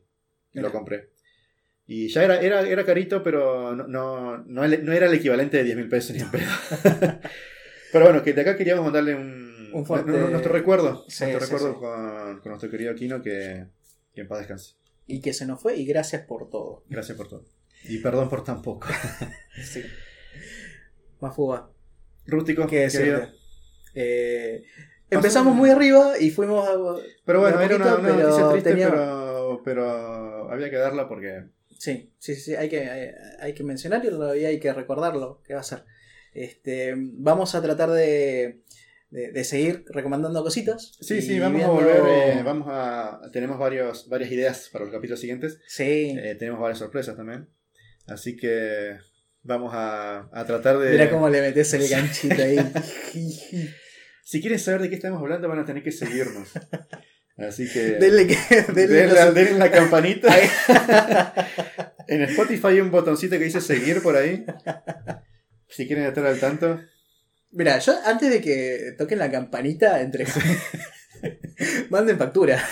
Mira. 0.54 0.68
Lo 0.68 0.74
compré. 0.74 1.10
Y 1.88 2.08
ya 2.08 2.24
era, 2.24 2.40
era, 2.42 2.62
era 2.62 2.84
carito, 2.86 3.22
pero 3.22 3.76
no, 3.76 3.88
no, 3.88 4.38
no, 4.38 4.64
era 4.94 5.06
el 5.06 5.14
equivalente 5.14 5.58
de 5.58 5.64
10 5.66 5.78
mil 5.78 5.88
pesos 5.90 6.16
ni 6.16 6.22
en 6.22 6.32
pedo. 6.32 6.50
pero 7.92 8.06
bueno, 8.06 8.24
que 8.24 8.34
de 8.34 8.42
acá 8.42 8.56
queríamos 8.58 8.84
mandarle 8.84 9.14
un, 9.16 9.70
Un 9.72 9.86
fuerte- 9.86 10.12
nu- 10.12 10.30
nuestro 10.30 10.52
recuerdo. 10.52 11.06
Sí, 11.08 11.26
nuestro 11.26 11.46
sí, 11.46 11.52
recuerdo 11.54 11.74
sí. 11.76 11.80
Con, 11.80 12.40
con 12.40 12.50
nuestro 12.52 12.70
querido 12.72 12.92
Aquino, 12.92 13.22
que, 13.22 13.68
que 14.14 14.22
en 14.22 14.28
paz 14.28 14.40
descanse. 14.40 14.76
Y 15.08 15.22
que 15.22 15.34
se 15.34 15.46
nos 15.46 15.62
fue 15.62 15.76
y 15.78 15.86
gracias 15.86 16.24
por 16.24 16.50
todo. 16.50 16.84
Gracias 16.90 17.16
por 17.16 17.28
todo. 17.28 17.46
Y 17.84 18.00
perdón 18.00 18.30
por 18.30 18.44
tan 18.44 18.62
poco. 18.64 18.88
Sí. 19.64 19.84
Mafuga. 21.22 21.70
Rústico, 22.28 22.66
¿Qué 22.68 22.88
querido. 22.92 23.28
Eh, 23.94 24.64
empezamos 25.10 25.56
muy 25.56 25.70
arriba 25.70 26.14
y 26.20 26.32
fuimos 26.32 26.68
a... 26.68 26.74
Pero 27.26 27.40
bueno, 27.42 27.58
a 27.60 27.64
era 27.66 27.76
una, 27.76 27.86
poquito, 27.92 28.00
una 28.08 28.16
pero 28.16 28.28
noticia 28.30 28.50
triste, 28.52 28.70
tenía- 28.72 28.90
pero, 28.90 29.62
pero 29.64 30.52
había 30.52 30.70
que 30.70 30.76
darla 30.78 31.08
porque 31.08 31.46
Sí, 31.78 32.12
sí, 32.20 32.36
sí, 32.36 32.56
hay 32.56 32.70
que, 32.70 32.80
hay, 32.90 33.10
hay 33.40 33.54
que 33.54 33.64
mencionarlo 33.64 34.36
y 34.36 34.46
hay 34.46 34.60
que 34.60 34.72
recordarlo, 34.74 35.42
¿qué 35.46 35.54
va 35.54 35.60
a 35.60 35.64
ser? 35.64 35.84
Este, 36.34 36.94
vamos 36.98 37.54
a 37.56 37.62
tratar 37.62 37.92
de, 37.92 38.62
de, 39.10 39.32
de 39.32 39.44
seguir 39.44 39.86
recomendando 39.90 40.44
cositas. 40.44 40.98
Sí, 41.00 41.22
sí, 41.22 41.40
vamos 41.40 41.58
viendo- 41.58 41.74
a 41.74 41.76
volver. 41.76 42.38
eh, 42.38 42.44
vamos 42.44 42.68
a. 42.70 43.22
Tenemos 43.32 43.58
varios, 43.60 44.10
varias 44.10 44.32
ideas 44.32 44.70
para 44.72 44.86
los 44.86 44.94
capítulos 44.94 45.20
siguientes. 45.20 45.60
Sí, 45.68 46.16
Eh, 46.18 46.36
tenemos 46.40 46.60
varias 46.60 46.80
sorpresas 46.80 47.16
también. 47.16 47.48
Así 48.08 48.36
que 48.36 48.98
vamos 49.44 49.72
a, 49.74 50.30
a 50.32 50.46
tratar 50.46 50.78
de. 50.80 50.92
mira 50.92 51.10
cómo 51.10 51.30
le 51.30 51.42
metes 51.42 51.74
el 51.74 51.88
ganchito 51.88 52.36
ahí. 52.42 52.58
Si 54.28 54.42
quieren 54.42 54.58
saber 54.58 54.82
de 54.82 54.90
qué 54.90 54.96
estamos 54.96 55.22
hablando, 55.22 55.48
van 55.48 55.60
a 55.60 55.66
tener 55.66 55.84
que 55.84 55.92
seguirnos. 55.92 56.50
Así 57.38 57.70
que. 57.72 57.80
denle 58.00 58.28
que... 58.28 58.36
Denle 58.74 58.88
denle, 58.96 59.26
los- 59.26 59.34
denle 59.34 59.60
la 59.60 59.72
campanita. 59.72 60.34
En 62.08 62.22
Spotify 62.22 62.68
hay 62.68 62.82
un 62.82 62.92
botoncito 62.92 63.36
que 63.40 63.46
dice 63.46 63.60
seguir 63.60 64.04
por 64.04 64.16
ahí. 64.16 64.46
Si 65.68 65.88
quieren 65.88 66.06
estar 66.06 66.24
al 66.24 66.40
tanto. 66.40 66.80
Mira, 67.52 67.80
yo 67.80 67.96
antes 68.06 68.30
de 68.30 68.42
que 68.42 68.94
toquen 68.96 69.18
la 69.18 69.32
campanita, 69.32 70.00
entre... 70.02 70.28
manden 71.90 72.20
factura. 72.20 72.64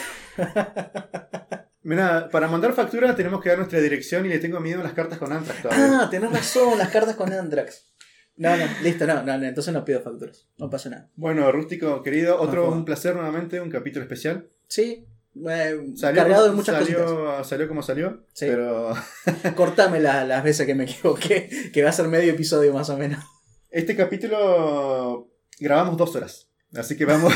Mira, 1.81 2.29
para 2.29 2.47
mandar 2.47 2.73
factura 2.73 3.15
tenemos 3.15 3.41
que 3.41 3.49
dar 3.49 3.57
nuestra 3.57 3.81
dirección 3.81 4.25
y 4.25 4.29
le 4.29 4.37
tengo 4.39 4.59
miedo 4.59 4.81
a 4.81 4.83
las 4.83 4.93
cartas 4.93 5.17
con 5.17 5.33
Antrax 5.33 5.61
todavía. 5.63 5.99
Ah, 6.03 6.09
tenés 6.09 6.31
razón, 6.31 6.77
las 6.77 6.89
cartas 6.89 7.15
con 7.15 7.33
Andrax. 7.33 7.92
No, 8.35 8.57
no, 8.57 8.63
listo, 8.81 9.05
no, 9.05 9.21
no, 9.23 9.37
no, 9.37 9.45
entonces 9.45 9.73
no 9.73 9.85
pido 9.85 10.01
facturas. 10.01 10.47
No 10.57 10.69
pasa 10.69 10.89
nada. 10.89 11.09
Bueno, 11.15 11.51
rústico 11.51 12.01
querido, 12.01 12.39
otro 12.41 12.69
un 12.71 12.83
placer 12.85 13.15
nuevamente, 13.15 13.61
un 13.61 13.69
capítulo 13.69 14.03
especial. 14.03 14.47
Sí, 14.67 15.05
eh, 15.47 15.91
Salió, 15.95 16.21
cargado 16.23 16.45
de 16.49 16.51
muchas 16.55 16.79
cositas. 16.79 17.07
salió, 17.09 17.43
salió 17.43 17.67
como 17.67 17.83
salió, 17.83 18.23
Sí. 18.33 18.45
pero 18.47 18.93
Cortame 19.55 19.99
la- 19.99 20.25
las 20.25 20.43
veces 20.43 20.65
que 20.65 20.73
me 20.75 20.85
equivoqué, 20.85 21.69
que 21.71 21.83
va 21.83 21.89
a 21.89 21.93
ser 21.93 22.07
medio 22.07 22.31
episodio 22.33 22.73
más 22.73 22.89
o 22.89 22.97
menos. 22.97 23.23
este 23.69 23.95
capítulo 23.95 25.29
grabamos 25.59 25.97
dos 25.97 26.15
horas, 26.15 26.49
así 26.75 26.95
que 26.95 27.05
vamos, 27.05 27.33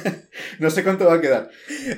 no 0.58 0.70
sé 0.70 0.82
cuánto 0.84 1.06
va 1.06 1.14
a 1.14 1.20
quedar, 1.20 1.50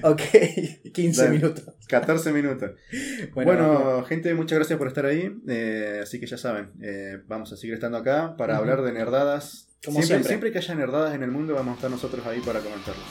Ok, 0.03 0.21
15 0.93 1.23
Dale. 1.23 1.37
minutos. 1.37 1.65
14 1.89 2.33
minutos. 2.33 2.71
Bueno, 3.35 3.51
Bueno, 3.53 4.05
gente, 4.05 4.35
muchas 4.35 4.59
gracias 4.59 4.79
por 4.79 4.89
estar 4.89 5.07
ahí, 5.07 5.35
eh, 5.49 6.01
así 6.03 6.19
que 6.21 6.27
ya 6.27 6.37
saben, 6.37 6.73
eh, 6.83 7.19
vamos 7.27 7.53
a 7.53 7.57
seguir 7.57 7.75
estando 7.75 7.99
acá 7.99 8.37
para 8.37 8.57
hablar 8.57 8.83
de 8.83 8.93
nerdadas. 8.93 9.69
Como 9.85 9.99
siempre, 9.99 10.07
siempre. 10.07 10.29
siempre 10.29 10.53
que 10.53 10.59
haya 10.59 10.75
nerdadas 10.75 11.15
en 11.15 11.23
el 11.23 11.31
mundo 11.31 11.55
vamos 11.55 11.73
a 11.73 11.75
estar 11.77 11.91
nosotros 11.91 12.25
ahí 12.27 12.41
para 12.41 12.61
comentarlo. 12.61 13.03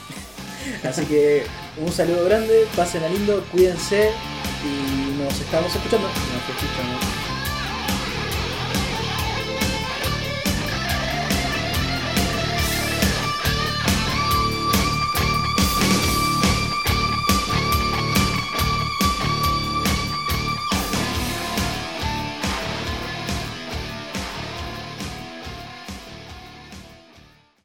así 0.83 1.05
que 1.05 1.43
un 1.77 1.91
saludo 1.91 2.23
grande, 2.25 2.65
pasen 2.75 3.03
a 3.03 3.09
lindo, 3.09 3.43
cuídense 3.51 4.09
y 4.63 5.17
nos 5.17 5.31
nos 5.31 5.39
estamos 5.39 5.75
escuchando. 5.75 6.07
Nos 6.07 6.49
escuchamos. 6.49 7.20